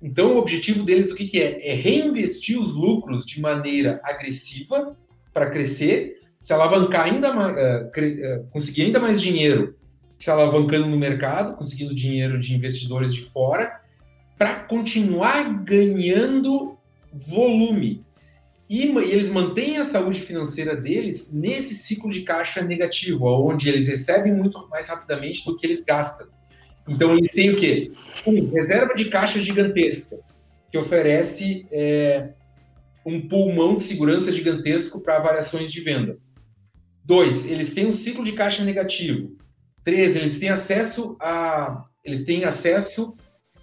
Então, 0.03 0.35
o 0.35 0.39
objetivo 0.39 0.83
deles, 0.83 1.13
o 1.13 1.15
que, 1.15 1.27
que 1.27 1.41
é? 1.41 1.69
É 1.69 1.73
reinvestir 1.73 2.61
os 2.61 2.73
lucros 2.73 3.25
de 3.25 3.39
maneira 3.39 4.01
agressiva 4.03 4.97
para 5.33 5.49
crescer, 5.49 6.19
se 6.41 6.51
alavancar 6.51 7.05
ainda 7.05 7.31
mais, 7.31 7.55
uh, 7.55 8.47
conseguir 8.49 8.81
ainda 8.81 8.99
mais 8.99 9.21
dinheiro, 9.21 9.77
se 10.19 10.29
alavancando 10.29 10.87
no 10.87 10.97
mercado, 10.97 11.55
conseguindo 11.55 11.95
dinheiro 11.95 12.37
de 12.37 12.53
investidores 12.53 13.13
de 13.13 13.21
fora 13.21 13.80
para 14.41 14.55
continuar 14.55 15.53
ganhando 15.63 16.75
volume. 17.13 18.03
E, 18.67 18.87
e, 18.87 18.97
eles 18.97 19.29
mantêm 19.29 19.77
a 19.77 19.85
saúde 19.85 20.19
financeira 20.19 20.75
deles 20.75 21.31
nesse 21.31 21.75
ciclo 21.75 22.09
de 22.09 22.21
caixa 22.21 22.59
negativo, 22.59 23.27
onde 23.27 23.69
eles 23.69 23.87
recebem 23.87 24.33
muito 24.33 24.67
mais 24.67 24.89
rapidamente 24.89 25.45
do 25.45 25.55
que 25.55 25.67
eles 25.67 25.83
gastam. 25.83 26.25
Então, 26.89 27.15
eles 27.15 27.31
têm 27.31 27.51
o 27.51 27.55
quê? 27.55 27.91
Um, 28.25 28.49
reserva 28.49 28.95
de 28.95 29.11
caixa 29.11 29.39
gigantesca, 29.39 30.17
que 30.71 30.77
oferece 30.79 31.67
é, 31.71 32.29
um 33.05 33.21
pulmão 33.21 33.75
de 33.75 33.83
segurança 33.83 34.31
gigantesco 34.31 35.01
para 35.01 35.19
variações 35.19 35.71
de 35.71 35.81
venda. 35.81 36.17
Dois, 37.05 37.45
eles 37.45 37.75
têm 37.75 37.85
um 37.85 37.91
ciclo 37.91 38.23
de 38.23 38.31
caixa 38.31 38.63
negativo. 38.63 39.37
Três, 39.83 40.15
eles 40.15 40.39
têm 40.39 40.49
acesso 40.49 41.15
a 41.21 41.85
eles 42.03 42.25
têm 42.25 42.45
acesso 42.45 43.15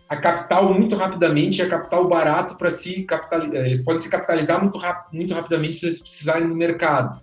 a 0.09 0.16
capital 0.16 0.72
muito 0.72 0.96
rapidamente, 0.96 1.61
a 1.61 1.68
capital 1.68 2.09
barato 2.09 2.56
para 2.56 2.70
se 2.70 3.02
capitalizar. 3.02 3.66
Eles 3.66 3.84
podem 3.84 4.00
se 4.00 4.11
capitalizar 4.11 4.61
muito, 4.61 4.78
rap 4.78 5.12
muito 5.12 5.34
rapidamente 5.34 5.76
se 5.76 5.86
eles 5.86 6.00
precisarem 6.00 6.48
no 6.48 6.56
mercado. 6.56 7.20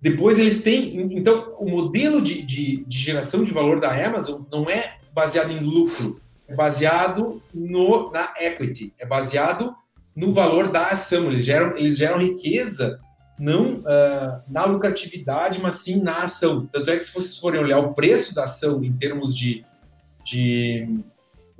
Depois 0.00 0.38
eles 0.38 0.62
têm. 0.62 1.18
Então, 1.18 1.54
o 1.58 1.68
modelo 1.68 2.22
de, 2.22 2.42
de, 2.42 2.84
de, 2.86 2.98
geração 2.98 3.42
de 3.42 3.52
valor 3.52 3.80
da 3.80 3.92
Amazon 3.92 4.42
não 4.50 4.70
é 4.70 4.96
baseado 5.12 5.50
em 5.50 5.58
lucro, 5.58 6.20
é 6.48 6.54
baseado 6.54 7.42
no, 7.52 8.10
na 8.10 8.32
equity, 8.40 8.94
é 8.98 9.04
baseado 9.04 9.74
no 10.14 10.32
valor 10.32 10.68
da 10.68 10.86
ação. 10.86 11.30
Eles 11.30 11.44
geram, 11.44 11.76
eles 11.76 11.98
geram 11.98 12.18
riqueza 12.18 13.00
não 13.38 13.76
uh, 13.78 14.42
na 14.48 14.64
lucratividade, 14.64 15.60
mas 15.60 15.76
sim 15.76 16.00
na 16.00 16.22
ação. 16.22 16.66
Tanto 16.66 16.90
é 16.90 16.96
que 16.96 17.04
se 17.04 17.12
vocês 17.12 17.36
forem 17.36 17.60
olhar 17.60 17.80
o 17.80 17.94
preço 17.94 18.34
da 18.34 18.44
ação 18.44 18.84
em 18.84 18.92
termos 18.92 19.34
de, 19.34 19.64
de 20.24 20.86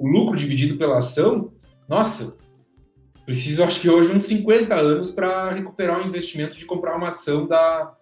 o 0.00 0.08
lucro 0.08 0.34
dividido 0.34 0.78
pela 0.78 0.96
ação, 0.96 1.52
nossa, 1.86 2.34
preciso 3.26 3.62
acho 3.62 3.80
que 3.80 3.90
hoje 3.90 4.10
uns 4.10 4.24
50 4.24 4.74
anos 4.74 5.10
para 5.10 5.50
recuperar 5.52 6.00
o 6.00 6.08
investimento 6.08 6.56
de 6.56 6.64
comprar 6.64 6.96
uma 6.96 7.08
ação 7.08 7.46
da, 7.46 7.94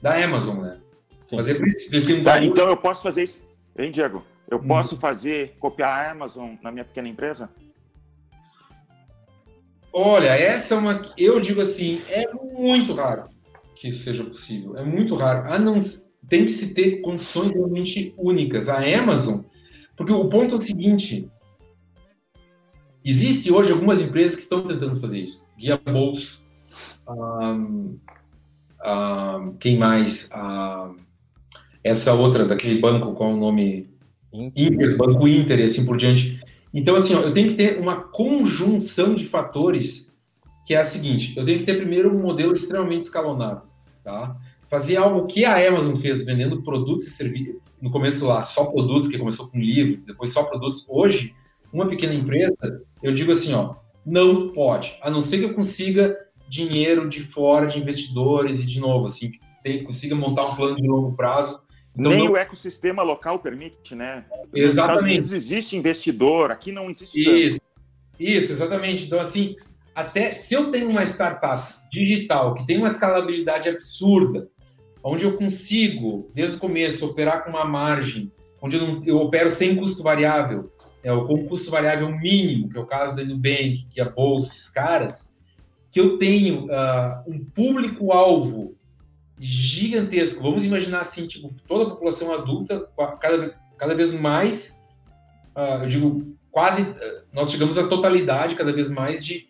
da 0.00 0.24
Amazon, 0.24 0.62
né? 0.62 0.80
Fazer 1.30 1.62
um 1.62 2.24
tá, 2.24 2.42
então 2.42 2.68
eu 2.68 2.76
posso 2.76 3.02
fazer 3.02 3.24
isso, 3.24 3.38
hein, 3.78 3.90
Diego? 3.90 4.24
Eu 4.50 4.58
hum. 4.58 4.66
posso 4.66 4.96
fazer, 4.96 5.56
copiar 5.58 5.90
a 5.90 6.10
Amazon 6.10 6.54
na 6.62 6.72
minha 6.72 6.84
pequena 6.84 7.08
empresa? 7.08 7.50
Olha, 9.92 10.28
essa 10.28 10.74
é 10.74 10.78
uma. 10.78 11.02
Eu 11.18 11.38
digo 11.38 11.60
assim, 11.60 12.00
é 12.08 12.26
muito 12.32 12.94
raro 12.94 13.28
que 13.82 13.88
isso 13.88 14.04
seja 14.04 14.24
possível. 14.24 14.76
É 14.76 14.84
muito 14.84 15.14
raro. 15.16 15.52
A 15.52 15.58
não, 15.58 15.78
tem 16.28 16.44
que 16.46 16.52
se 16.52 16.72
ter 16.72 17.00
condições 17.00 17.52
realmente 17.52 18.14
únicas. 18.16 18.68
A 18.68 18.78
Amazon, 18.78 19.40
porque 19.96 20.12
o 20.12 20.28
ponto 20.28 20.54
é 20.54 20.58
o 20.58 20.62
seguinte: 20.62 21.28
Existe 23.04 23.52
hoje 23.52 23.72
algumas 23.72 24.00
empresas 24.00 24.36
que 24.36 24.42
estão 24.42 24.62
tentando 24.62 25.00
fazer 25.00 25.20
isso. 25.20 25.44
Guia 25.58 25.76
Bolso, 25.76 26.40
Um, 27.08 27.98
um, 28.84 29.56
quem 29.58 29.78
mais? 29.78 30.30
Um, 30.34 30.96
essa 31.82 32.14
outra 32.14 32.46
daquele 32.46 32.80
banco, 32.80 33.12
qual 33.12 33.30
é 33.30 33.34
o 33.34 33.36
nome? 33.36 33.90
Inter, 34.32 34.96
Banco 34.96 35.28
Inter 35.28 35.58
e 35.58 35.64
assim 35.64 35.84
por 35.84 35.96
diante. 35.96 36.40
Então, 36.72 36.96
assim, 36.96 37.14
ó, 37.14 37.20
eu 37.20 37.34
tenho 37.34 37.50
que 37.50 37.54
ter 37.54 37.78
uma 37.78 37.96
conjunção 37.96 39.14
de 39.14 39.26
fatores 39.26 40.10
que 40.64 40.74
é 40.74 40.78
a 40.78 40.84
seguinte: 40.84 41.36
eu 41.36 41.44
tenho 41.44 41.58
que 41.58 41.64
ter 41.64 41.76
primeiro 41.76 42.14
um 42.14 42.22
modelo 42.22 42.52
extremamente 42.52 43.04
escalonado, 43.04 43.62
tá? 44.02 44.36
Fazer 44.70 44.96
algo 44.96 45.26
que 45.26 45.44
a 45.44 45.68
Amazon 45.68 45.96
fez, 45.96 46.24
vendendo 46.24 46.62
produtos 46.62 47.06
e 47.06 47.10
serviços, 47.10 47.60
no 47.80 47.90
começo 47.90 48.26
lá, 48.26 48.42
só 48.42 48.64
produtos, 48.64 49.08
que 49.08 49.18
começou 49.18 49.48
com 49.48 49.58
livros, 49.58 50.02
depois 50.04 50.32
só 50.32 50.44
produtos. 50.44 50.86
Hoje, 50.88 51.34
uma 51.70 51.86
pequena 51.86 52.14
empresa, 52.14 52.82
eu 53.02 53.14
digo 53.14 53.32
assim, 53.32 53.52
ó, 53.54 53.74
não 54.04 54.48
pode, 54.52 54.98
a 55.02 55.10
não 55.10 55.22
ser 55.22 55.38
que 55.38 55.44
eu 55.44 55.54
consiga 55.54 56.16
dinheiro 56.48 57.08
de 57.08 57.20
fora 57.22 57.66
de 57.66 57.78
investidores 57.78 58.60
e 58.60 58.66
de 58.66 58.80
novo, 58.80 59.06
assim, 59.06 59.32
tem, 59.62 59.84
consiga 59.84 60.14
montar 60.14 60.46
um 60.46 60.54
plano 60.54 60.76
de 60.76 60.86
longo 60.86 61.12
prazo 61.16 61.60
então, 61.98 62.10
Nem 62.10 62.24
não... 62.24 62.32
o 62.32 62.36
ecossistema 62.36 63.02
local 63.02 63.38
permite, 63.38 63.94
né? 63.94 64.24
Exatamente. 64.52 64.62
Nos 64.62 64.70
Estados 64.70 65.02
Unidos 65.02 65.32
existe 65.32 65.76
investidor, 65.76 66.50
aqui 66.50 66.72
não 66.72 66.90
existe. 66.90 67.20
Isso, 67.20 67.60
tanto. 67.60 68.22
isso, 68.22 68.52
exatamente. 68.52 69.04
Então, 69.04 69.20
assim, 69.20 69.56
até 69.94 70.30
se 70.30 70.54
eu 70.54 70.70
tenho 70.70 70.88
uma 70.88 71.02
startup 71.04 71.74
digital 71.90 72.54
que 72.54 72.66
tem 72.66 72.78
uma 72.78 72.88
escalabilidade 72.88 73.68
absurda, 73.68 74.48
onde 75.04 75.24
eu 75.24 75.36
consigo, 75.36 76.30
desde 76.34 76.56
o 76.56 76.60
começo, 76.60 77.04
operar 77.04 77.44
com 77.44 77.50
uma 77.50 77.64
margem, 77.64 78.32
onde 78.60 78.76
eu, 78.76 78.86
não, 78.86 79.04
eu 79.04 79.18
opero 79.18 79.50
sem 79.50 79.76
custo 79.76 80.02
variável, 80.02 80.72
é, 81.02 81.12
ou 81.12 81.26
com 81.26 81.46
custo 81.46 81.70
variável 81.70 82.08
mínimo, 82.08 82.68
que 82.68 82.78
é 82.78 82.80
o 82.80 82.86
caso 82.86 83.16
da 83.16 83.24
Nubank, 83.24 83.86
que 83.90 84.00
é 84.00 84.04
a 84.04 84.08
Bolsa, 84.08 84.54
esses 84.54 84.70
caras, 84.70 85.32
que 85.90 86.00
eu 86.00 86.16
tenho 86.16 86.66
uh, 86.66 87.22
um 87.26 87.44
público-alvo 87.44 88.74
gigantesco. 89.38 90.42
Vamos 90.42 90.64
imaginar 90.64 91.00
assim, 91.00 91.26
tipo, 91.26 91.52
toda 91.66 91.84
a 91.84 91.90
população 91.90 92.32
adulta, 92.32 92.88
cada, 93.20 93.58
cada 93.76 93.94
vez 93.94 94.12
mais, 94.12 94.78
uh, 95.56 95.82
eu 95.82 95.88
digo, 95.88 96.36
quase, 96.50 96.82
uh, 96.82 97.22
nós 97.32 97.50
chegamos 97.50 97.76
à 97.76 97.86
totalidade 97.86 98.54
cada 98.54 98.72
vez 98.72 98.90
mais 98.90 99.24
de, 99.24 99.48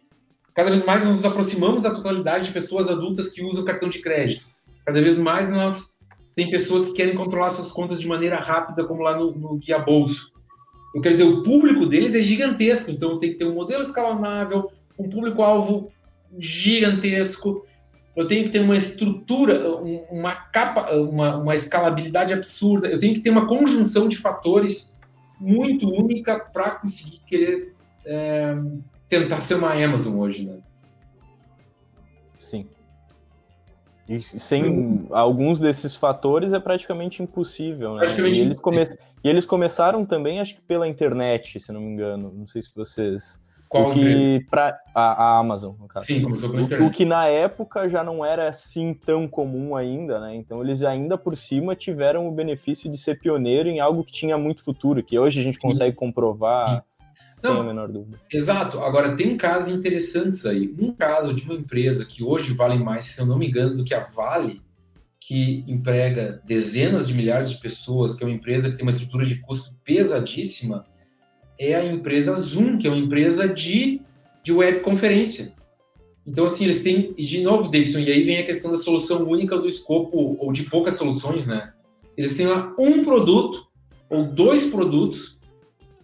cada 0.54 0.70
vez 0.70 0.84
mais 0.84 1.04
nós 1.04 1.16
nos 1.16 1.24
aproximamos 1.24 1.82
da 1.82 1.94
totalidade 1.94 2.46
de 2.46 2.52
pessoas 2.52 2.88
adultas 2.90 3.28
que 3.28 3.44
usam 3.44 3.64
cartão 3.64 3.88
de 3.88 4.00
crédito. 4.00 4.46
Cada 4.84 5.00
vez 5.00 5.18
mais 5.18 5.50
nós 5.50 5.94
tem 6.34 6.50
pessoas 6.50 6.86
que 6.86 6.94
querem 6.94 7.14
controlar 7.14 7.50
suas 7.50 7.70
contas 7.70 8.00
de 8.00 8.08
maneira 8.08 8.36
rápida, 8.36 8.84
como 8.84 9.02
lá 9.02 9.16
no, 9.16 9.32
no 9.32 9.56
Guia 9.56 9.78
Bolso. 9.78 10.32
Eu 10.94 11.00
quero 11.00 11.14
dizer, 11.14 11.28
o 11.28 11.42
público 11.42 11.86
deles 11.86 12.14
é 12.14 12.20
gigantesco, 12.20 12.90
então 12.90 13.18
tem 13.18 13.32
que 13.32 13.38
ter 13.38 13.44
um 13.44 13.54
modelo 13.54 13.82
escalonável, 13.82 14.70
um 14.98 15.08
público-alvo 15.08 15.90
gigantesco, 16.38 17.64
eu 18.14 18.28
tenho 18.28 18.44
que 18.44 18.50
ter 18.50 18.60
uma 18.60 18.76
estrutura, 18.76 19.68
uma 20.10 20.34
capa, 20.34 20.92
uma, 20.94 21.36
uma 21.36 21.54
escalabilidade 21.54 22.32
absurda, 22.34 22.88
eu 22.88 22.98
tenho 22.98 23.14
que 23.14 23.20
ter 23.20 23.30
uma 23.30 23.46
conjunção 23.46 24.06
de 24.06 24.18
fatores 24.18 24.98
muito 25.40 25.88
única 25.88 26.38
para 26.38 26.72
conseguir 26.72 27.20
querer 27.26 27.74
é, 28.04 28.54
tentar 29.08 29.40
ser 29.40 29.54
uma 29.54 29.72
Amazon 29.72 30.18
hoje, 30.18 30.44
né? 30.44 30.58
Sim. 32.38 32.66
E 34.08 34.20
sem 34.20 35.06
alguns 35.10 35.58
desses 35.58 35.94
fatores 35.94 36.52
é 36.52 36.60
praticamente 36.60 37.22
impossível, 37.22 37.94
né? 37.94 38.00
Praticamente 38.00 38.40
e, 38.40 38.42
eles 38.42 38.58
come... 38.58 38.82
e 38.82 39.28
eles 39.28 39.46
começaram 39.46 40.04
também, 40.04 40.40
acho 40.40 40.54
que 40.56 40.60
pela 40.60 40.88
internet, 40.88 41.60
se 41.60 41.72
não 41.72 41.80
me 41.80 41.92
engano. 41.92 42.32
Não 42.34 42.46
sei 42.46 42.62
se 42.62 42.70
vocês 42.74 43.40
qual 43.72 43.88
o 43.88 43.92
que 43.94 44.44
para 44.50 44.78
a, 44.94 45.00
a, 45.24 45.38
Amazon, 45.38 45.74
no 45.80 45.88
caso. 45.88 46.06
Sim, 46.06 46.20
começou 46.20 46.50
pela 46.50 46.62
internet. 46.62 46.86
O 46.86 46.90
que 46.90 47.06
na 47.06 47.26
época 47.26 47.88
já 47.88 48.04
não 48.04 48.22
era 48.22 48.48
assim 48.50 48.92
tão 48.92 49.26
comum 49.26 49.74
ainda, 49.74 50.20
né? 50.20 50.34
Então 50.34 50.62
eles 50.62 50.82
ainda 50.82 51.16
por 51.16 51.34
cima 51.34 51.74
tiveram 51.74 52.28
o 52.28 52.32
benefício 52.32 52.90
de 52.90 52.98
ser 52.98 53.18
pioneiro 53.18 53.70
em 53.70 53.80
algo 53.80 54.04
que 54.04 54.12
tinha 54.12 54.36
muito 54.36 54.62
futuro, 54.62 55.02
que 55.02 55.18
hoje 55.18 55.40
a 55.40 55.42
gente 55.42 55.58
consegue 55.58 55.96
comprovar 55.96 56.84
Sim. 57.42 57.48
sem 57.48 57.50
não, 57.50 57.60
a 57.60 57.64
menor 57.64 57.88
dúvida. 57.88 58.20
Exato. 58.32 58.80
Agora 58.80 59.16
tem 59.16 59.36
casos 59.36 59.72
interessantes 59.72 60.46
aí. 60.46 60.74
Um 60.78 60.94
caso 60.94 61.34
de 61.34 61.44
uma 61.44 61.54
empresa 61.54 62.04
que 62.04 62.22
hoje 62.22 62.52
vale 62.52 62.78
mais, 62.78 63.06
se 63.06 63.20
eu 63.20 63.26
não 63.26 63.38
me 63.38 63.48
engano, 63.48 63.76
do 63.76 63.84
que 63.84 63.94
a 63.94 64.04
Vale, 64.04 64.62
que 65.20 65.64
emprega 65.68 66.40
dezenas 66.44 67.08
de 67.08 67.14
milhares 67.14 67.50
de 67.50 67.60
pessoas, 67.60 68.14
que 68.14 68.24
é 68.24 68.26
uma 68.26 68.34
empresa 68.34 68.70
que 68.70 68.76
tem 68.76 68.84
uma 68.84 68.90
estrutura 68.90 69.26
de 69.26 69.36
custo 69.40 69.74
pesadíssima 69.84 70.86
é 71.58 71.76
a 71.76 71.84
empresa 71.84 72.34
Zoom, 72.36 72.76
que 72.76 72.86
é 72.86 72.90
uma 72.90 72.98
empresa 72.98 73.48
de, 73.48 74.00
de 74.42 74.52
webconferência. 74.52 75.54
Então, 76.26 76.46
assim, 76.46 76.64
eles 76.64 76.82
têm, 76.82 77.14
e 77.16 77.24
de 77.24 77.42
novo, 77.42 77.70
Davidson, 77.70 78.00
e 78.00 78.10
aí 78.10 78.24
vem 78.24 78.38
a 78.38 78.44
questão 78.44 78.70
da 78.70 78.76
solução 78.76 79.22
única 79.24 79.56
do 79.56 79.68
escopo, 79.68 80.36
ou 80.38 80.52
de 80.52 80.64
poucas 80.64 80.94
soluções, 80.94 81.46
né? 81.46 81.72
Eles 82.16 82.36
têm 82.36 82.46
lá 82.46 82.74
um 82.78 83.04
produto, 83.04 83.66
ou 84.08 84.24
dois 84.24 84.66
produtos, 84.66 85.38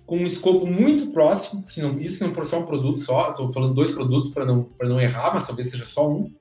com 0.08 0.16
um 0.16 0.26
escopo 0.26 0.66
muito 0.66 1.08
próximo, 1.08 1.62
se 1.66 1.82
não, 1.82 2.00
isso 2.00 2.26
não 2.26 2.34
for 2.34 2.46
só 2.46 2.60
um 2.60 2.64
produto 2.64 2.98
só, 2.98 3.30
estou 3.30 3.52
falando 3.52 3.74
dois 3.74 3.90
produtos 3.90 4.30
para 4.30 4.46
não, 4.46 4.66
não 4.80 4.98
errar, 4.98 5.34
mas 5.34 5.46
talvez 5.46 5.68
seja 5.68 5.84
só 5.84 6.08
um. 6.10 6.32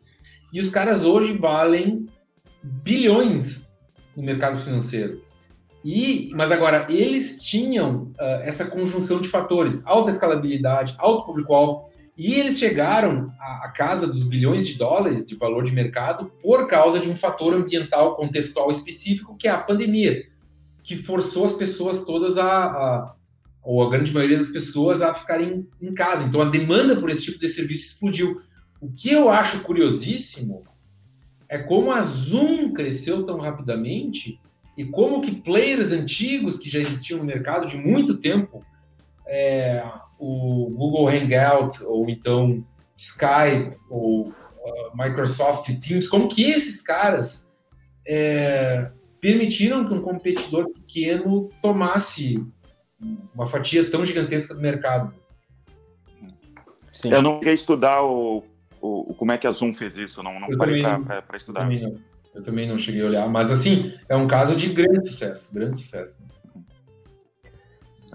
E 0.54 0.60
os 0.62 0.70
caras 0.70 1.04
hoje 1.04 1.34
valem 1.34 2.06
bilhões 2.64 3.70
no 4.16 4.24
mercado 4.24 4.58
financeiro. 4.58 5.22
E, 5.84 6.32
mas 6.34 6.50
agora, 6.50 6.88
eles 6.90 7.44
tinham 7.44 8.04
uh, 8.18 8.42
essa 8.42 8.64
conjunção 8.64 9.20
de 9.20 9.28
fatores, 9.28 9.86
alta 9.86 10.12
escalabilidade, 10.12 10.96
alto 10.98 11.26
público-alvo, 11.26 11.90
e 12.18 12.36
eles 12.36 12.58
chegaram 12.58 13.34
à, 13.38 13.66
à, 13.66 13.72
casa 13.76 14.08
dos 14.08 14.24
bilhões 14.24 14.66
de 14.66 14.78
dólares 14.78 15.28
de 15.28 15.36
valor 15.36 15.66
de 15.66 15.74
mercado 15.74 16.32
por 16.42 16.70
causa 16.70 17.02
de 17.02 17.10
um 17.10 17.18
fator 17.18 17.54
ambiental 17.54 18.16
contextual 18.16 18.70
específico, 18.70 19.36
que 19.36 19.46
é 19.46 19.52
a 19.52 19.58
pandemia, 19.58 20.24
que 20.82 20.96
forçou 20.96 21.44
as 21.44 21.54
pessoas 21.54 22.06
todas 22.06 22.38
a, 22.38 22.48
a 22.48 23.17
ou 23.68 23.84
a 23.84 23.90
grande 23.90 24.14
maioria 24.14 24.38
das 24.38 24.50
pessoas, 24.50 25.02
a 25.02 25.14
ficarem 25.14 25.68
em 25.82 25.94
casa. 25.94 26.26
Então, 26.26 26.42
a 26.42 26.50
demanda 26.50 26.96
por 26.96 27.10
esse 27.10 27.24
tipo 27.24 27.38
de 27.38 27.50
serviço 27.50 27.88
explodiu. 27.88 28.42
O 28.80 28.90
que 28.90 29.12
eu 29.12 29.30
acho 29.30 29.62
curiosíssimo 29.62 30.64
é 31.50 31.58
como 31.58 31.92
a 31.92 32.02
Zoom 32.02 32.72
cresceu 32.72 33.26
tão 33.26 33.38
rapidamente 33.40 34.40
e 34.78 34.86
como 34.86 35.20
que 35.20 35.36
players 35.36 35.92
antigos 35.92 36.60
que 36.60 36.70
já 36.70 36.80
existiam 36.80 37.20
no 37.20 37.26
mercado 37.26 37.68
de 37.68 37.76
muito 37.76 38.16
tempo, 38.16 38.64
é, 39.28 39.84
o 40.18 40.70
Google 40.70 41.10
Hangout, 41.10 41.84
ou 41.84 42.10
então 42.10 42.66
Skype, 42.96 43.76
ou 43.90 44.30
uh, 44.30 44.34
Microsoft 44.96 45.70
Teams, 45.86 46.08
como 46.08 46.30
que 46.30 46.44
esses 46.44 46.82
caras 46.82 47.46
é, 48.08 48.92
permitiram 49.20 49.86
que 49.86 49.94
um 49.94 50.02
competidor 50.02 50.72
pequeno 50.72 51.50
tomasse 51.62 52.42
uma 53.34 53.48
fatia 53.48 53.90
tão 53.90 54.06
gigantesca 54.06 54.54
do 54.54 54.62
mercado. 54.62 55.14
Sim. 56.94 57.12
Eu 57.12 57.22
não 57.22 57.40
queria 57.40 57.54
estudar 57.54 58.04
o, 58.04 58.44
o, 58.82 59.14
como 59.14 59.32
é 59.32 59.38
que 59.38 59.46
a 59.46 59.52
Zoom 59.52 59.74
fez 59.74 59.98
isso, 59.98 60.24
não, 60.24 60.40
não 60.40 60.58
parei 60.58 60.82
para 60.82 61.38
estudar. 61.38 61.62
Também 61.62 61.82
não. 61.82 62.00
Eu 62.34 62.44
também 62.44 62.68
não 62.68 62.78
cheguei 62.78 63.02
a 63.02 63.06
olhar, 63.06 63.28
mas 63.28 63.52
assim, 63.52 63.94
é 64.08 64.16
um 64.16 64.28
caso 64.28 64.56
de 64.56 64.70
grande 64.70 65.10
sucesso, 65.10 65.52
grande 65.52 65.78
sucesso. 65.78 66.24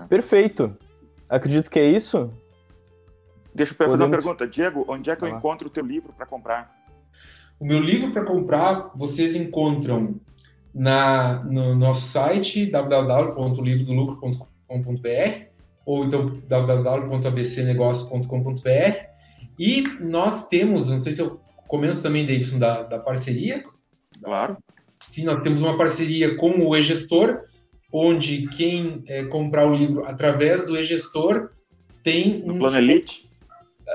Perfeito. 0.08 0.76
Acredito 1.28 1.68
que 1.68 1.78
é 1.78 1.90
isso. 1.90 2.32
Deixa 3.52 3.72
eu 3.72 3.76
fazer 3.76 3.90
Podemos... 3.90 4.06
uma 4.06 4.10
pergunta. 4.10 4.46
Diego, 4.46 4.84
onde 4.88 5.10
é 5.10 5.16
que 5.16 5.24
ah. 5.24 5.28
eu 5.28 5.36
encontro 5.36 5.66
o 5.66 5.70
teu 5.70 5.84
livro 5.84 6.12
para 6.12 6.24
comprar? 6.24 6.72
O 7.58 7.66
meu 7.66 7.80
livro 7.80 8.12
para 8.12 8.24
comprar, 8.24 8.90
vocês 8.94 9.34
encontram 9.34 10.20
na, 10.74 11.42
no 11.44 11.74
nosso 11.74 12.06
site 12.06 12.70
www.livrodolucro.com.br 14.80 15.52
ou 15.84 16.04
então 16.04 16.40
www.abcnegócio.com.br 16.46 19.12
e 19.58 19.82
nós 20.00 20.48
temos, 20.48 20.88
não 20.90 21.00
sei 21.00 21.12
se 21.12 21.20
eu 21.20 21.40
comento 21.68 22.00
também, 22.00 22.24
Davidson, 22.24 22.58
da, 22.58 22.82
da 22.82 22.98
parceria 22.98 23.62
Claro. 24.22 24.56
Sim, 25.10 25.24
nós 25.24 25.42
temos 25.42 25.62
uma 25.62 25.76
parceria 25.76 26.36
com 26.36 26.66
o 26.66 26.76
e-gestor, 26.76 27.42
onde 27.92 28.48
quem 28.48 29.02
é, 29.06 29.24
comprar 29.24 29.66
o 29.66 29.74
livro 29.74 30.04
através 30.06 30.66
do 30.66 30.78
e-gestor 30.78 31.50
tem 32.02 32.38
no 32.38 32.54
um 32.54 32.58
plano 32.58 32.78
Elite. 32.78 33.28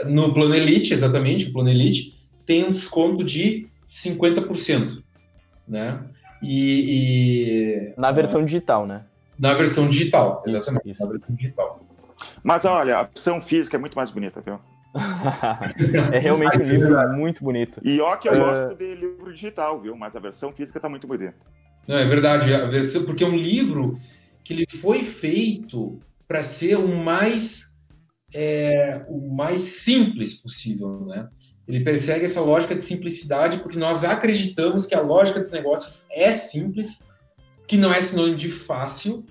No 0.06 0.34
plano 0.34 0.54
Elite, 0.54 0.94
exatamente, 0.94 1.46
o 1.46 1.54
plano 1.54 1.70
Elite 1.70 2.16
tem 2.46 2.66
um 2.66 2.72
desconto 2.72 3.24
de 3.24 3.68
50%, 3.88 5.02
né? 5.68 6.04
E, 6.42 7.90
e 7.90 7.94
na 7.98 8.12
versão 8.12 8.46
digital, 8.46 8.86
né? 8.86 9.06
Na 9.40 9.54
versão 9.54 9.88
digital, 9.88 10.42
exatamente, 10.46 10.90
isso, 10.90 10.92
isso. 10.92 11.06
na 11.06 11.12
versão 11.12 11.36
digital. 11.36 11.88
Mas 12.44 12.66
olha, 12.66 13.00
a 13.00 13.04
versão 13.04 13.42
física 13.42 13.78
é 13.78 13.80
muito 13.80 13.96
mais 13.96 14.12
bonita, 14.12 14.42
viu? 14.42 14.60
é 16.12 16.18
realmente 16.18 16.58
um 16.58 16.64
livro 16.64 17.10
muito 17.14 17.44
bonito. 17.44 17.80
E 17.84 18.00
ó 18.00 18.16
que 18.16 18.28
eu 18.28 18.34
uh... 18.34 18.38
gosto 18.38 18.76
de 18.76 18.96
livro 18.96 19.34
digital, 19.34 19.80
viu? 19.80 19.96
Mas 19.96 20.16
a 20.16 20.20
versão 20.20 20.52
física 20.52 20.80
tá 20.80 20.90
muito 20.90 21.08
bonita. 21.08 21.36
Não, 21.88 21.98
é 21.98 22.06
verdade, 22.06 22.54
a 22.54 22.66
versão, 22.66 23.04
porque 23.06 23.24
é 23.24 23.28
um 23.28 23.38
livro 23.38 23.98
que 24.44 24.54
ele 24.54 24.66
foi 24.70 25.04
feito 25.04 26.00
para 26.28 26.44
ser 26.44 26.78
o 26.78 26.88
mais 26.88 27.68
é, 28.34 29.06
o 29.08 29.34
mais 29.34 29.62
simples 29.62 30.36
possível, 30.42 31.06
né? 31.06 31.30
Ele 31.68 31.84
persegue 31.84 32.26
essa 32.26 32.42
lógica 32.42 32.76
de 32.76 32.82
simplicidade 32.82 33.60
porque 33.60 33.78
nós 33.78 34.04
acreditamos 34.04 34.86
que 34.86 34.96
a 34.96 35.02
lógica 35.02 35.40
dos 35.40 35.52
negócios 35.52 36.08
é 36.12 36.32
simples, 36.32 37.00
que 37.68 37.78
não 37.78 37.94
é 37.94 38.02
sinônimo 38.02 38.38
de 38.38 38.50
fácil, 38.50 39.26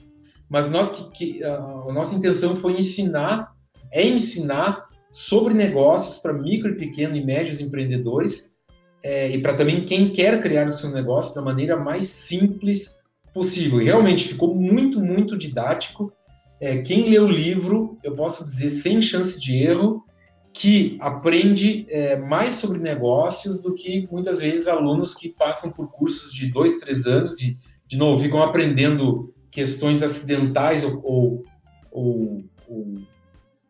mas 0.49 0.71
nós 0.71 0.91
que, 0.91 1.11
que 1.11 1.45
a, 1.45 1.57
a 1.57 1.93
nossa 1.93 2.15
intenção 2.15 2.55
foi 2.57 2.75
ensinar, 2.75 3.53
é 3.91 4.07
ensinar 4.07 4.87
sobre 5.11 5.55
negócios 5.55 6.19
para 6.19 6.33
micro, 6.33 6.77
pequeno 6.77 7.17
e 7.17 7.25
médios 7.25 7.61
empreendedores 7.61 8.57
é, 9.03 9.31
e 9.31 9.41
para 9.41 9.55
também 9.55 9.85
quem 9.85 10.11
quer 10.11 10.43
criar 10.43 10.67
o 10.67 10.73
seu 10.73 10.91
negócio 10.91 11.35
da 11.35 11.41
maneira 11.41 11.77
mais 11.77 12.07
simples 12.07 12.97
possível. 13.33 13.81
E 13.81 13.85
realmente 13.85 14.29
ficou 14.29 14.55
muito, 14.55 15.01
muito 15.01 15.37
didático. 15.37 16.13
É, 16.61 16.79
quem 16.79 17.09
lê 17.09 17.19
o 17.19 17.27
livro, 17.27 17.99
eu 18.03 18.15
posso 18.15 18.45
dizer 18.45 18.71
sem 18.71 19.01
chance 19.01 19.41
de 19.41 19.57
erro, 19.57 20.05
que 20.53 20.97
aprende 21.01 21.87
é, 21.91 22.17
mais 22.17 22.55
sobre 22.55 22.79
negócios 22.79 23.61
do 23.61 23.75
que 23.75 24.09
muitas 24.11 24.41
vezes 24.41 24.67
alunos 24.67 25.15
que 25.15 25.29
passam 25.29 25.71
por 25.71 25.91
cursos 25.93 26.33
de 26.33 26.51
dois, 26.51 26.79
três 26.79 27.07
anos 27.07 27.41
e, 27.41 27.59
de 27.87 27.97
novo, 27.97 28.23
ficam 28.23 28.43
aprendendo 28.43 29.33
questões 29.51 30.03
acidentais 30.03 30.85
ou, 30.85 31.01
ou, 31.03 31.45
ou, 31.91 32.45
ou 32.69 32.95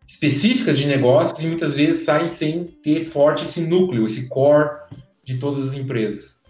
específicas 0.06 0.78
de 0.78 0.86
negócios 0.86 1.42
e 1.42 1.46
muitas 1.46 1.74
vezes 1.74 2.04
saem 2.04 2.26
sem 2.26 2.64
ter 2.64 3.04
forte 3.04 3.44
esse 3.44 3.60
núcleo, 3.60 4.06
esse 4.06 4.28
core 4.28 4.70
de 5.22 5.38
todas 5.38 5.68
as 5.68 5.74
empresas. 5.74 6.40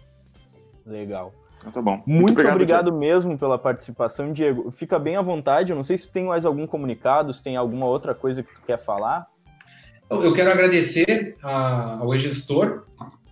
Legal. 0.85 1.33
Então 1.59 1.71
tá 1.71 1.81
bom. 1.81 1.95
Muito, 1.97 2.07
Muito 2.07 2.31
obrigado, 2.31 2.55
obrigado 2.55 2.93
mesmo 2.93 3.37
pela 3.37 3.57
participação, 3.57 4.31
Diego. 4.31 4.71
Fica 4.71 4.97
bem 4.97 5.17
à 5.17 5.21
vontade. 5.21 5.71
Eu 5.71 5.75
não 5.75 5.83
sei 5.83 5.97
se 5.97 6.07
tem 6.07 6.25
mais 6.25 6.45
algum 6.45 6.65
comunicado, 6.65 7.33
se 7.33 7.43
tem 7.43 7.57
alguma 7.57 7.85
outra 7.87 8.15
coisa 8.15 8.43
que 8.43 8.53
tu 8.53 8.61
quer 8.65 8.77
falar. 8.83 9.27
Eu 10.09 10.33
quero 10.33 10.51
agradecer 10.51 11.35
a, 11.43 11.97
ao 11.99 12.15
gestor 12.15 12.85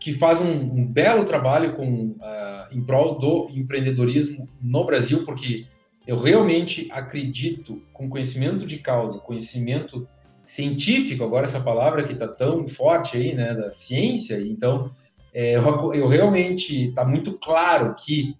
que 0.05 0.13
faz 0.13 0.39
um, 0.39 0.51
um 0.51 0.85
belo 0.85 1.25
trabalho 1.25 1.73
com, 1.73 2.09
uh, 2.09 2.67
em 2.71 2.79
prol 2.79 3.17
do 3.17 3.49
empreendedorismo 3.49 4.47
no 4.61 4.85
Brasil, 4.85 5.25
porque 5.25 5.65
eu 6.05 6.19
realmente 6.19 6.87
acredito, 6.91 7.81
com 7.91 8.07
conhecimento 8.07 8.67
de 8.67 8.77
causa, 8.77 9.17
conhecimento 9.17 10.07
científico, 10.45 11.23
agora 11.23 11.45
essa 11.45 11.59
palavra 11.59 12.03
que 12.03 12.13
está 12.13 12.27
tão 12.27 12.67
forte 12.67 13.17
aí, 13.17 13.33
né, 13.33 13.55
da 13.55 13.71
ciência, 13.71 14.39
então 14.39 14.91
é, 15.33 15.55
eu, 15.55 15.93
eu 15.95 16.07
realmente 16.07 16.89
está 16.89 17.03
muito 17.03 17.39
claro 17.39 17.95
que 17.95 18.37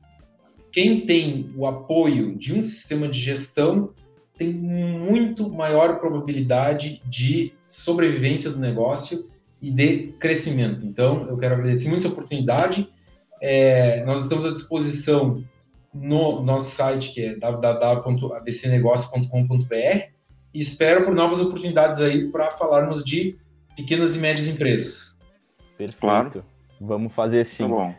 quem 0.72 1.03
tem 1.03 1.51
o 1.57 1.66
apoio 1.66 2.38
de 2.38 2.53
um 2.53 2.61
sistema 2.61 3.07
de 3.07 3.20
gestão 3.20 3.91
tem 4.38 4.53
muito 4.53 5.49
maior 5.49 5.99
probabilidade 5.99 7.01
de 7.07 7.53
sobrevivência 7.68 8.51
do 8.51 8.59
negócio 8.59 9.34
e 9.66 9.72
de 9.72 10.13
crescimento. 10.20 10.86
Então, 10.86 11.28
eu 11.28 11.36
quero 11.38 11.55
agradecer 11.55 11.89
muito 11.89 12.05
essa 12.05 12.13
oportunidade. 12.13 12.88
É, 13.41 14.05
nós 14.05 14.22
estamos 14.22 14.45
à 14.45 14.51
disposição 14.51 15.43
no 15.91 16.43
nosso 16.43 16.76
site, 16.76 17.11
que 17.11 17.26
é 17.26 17.36
www.abcnegócio.com.br, 17.36 20.13
e 20.53 20.59
espero 20.59 21.03
por 21.03 21.16
novas 21.16 21.41
oportunidades 21.41 21.99
aí 21.99 22.30
para 22.30 22.51
falarmos 22.51 23.03
de 23.03 23.39
pequenas 23.76 24.16
e 24.16 24.20
médias 24.20 24.47
empresas. 24.47 25.18
Perfeito. 25.76 25.99
Claro. 25.99 26.45
Vamos 26.80 27.11
fazer 27.11 27.43
sim. 27.43 27.63
Tá 27.63 27.70
bom. 27.70 27.91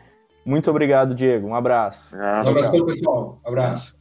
Muito 0.45 0.71
obrigado, 0.71 1.13
Diego. 1.13 1.49
Um 1.49 1.55
abraço. 1.55 2.15
Obrigado, 2.15 2.45
um 2.45 2.49
abraço, 2.49 2.85
pessoal. 2.85 3.41
Um 3.43 3.49
abraço. 3.49 3.96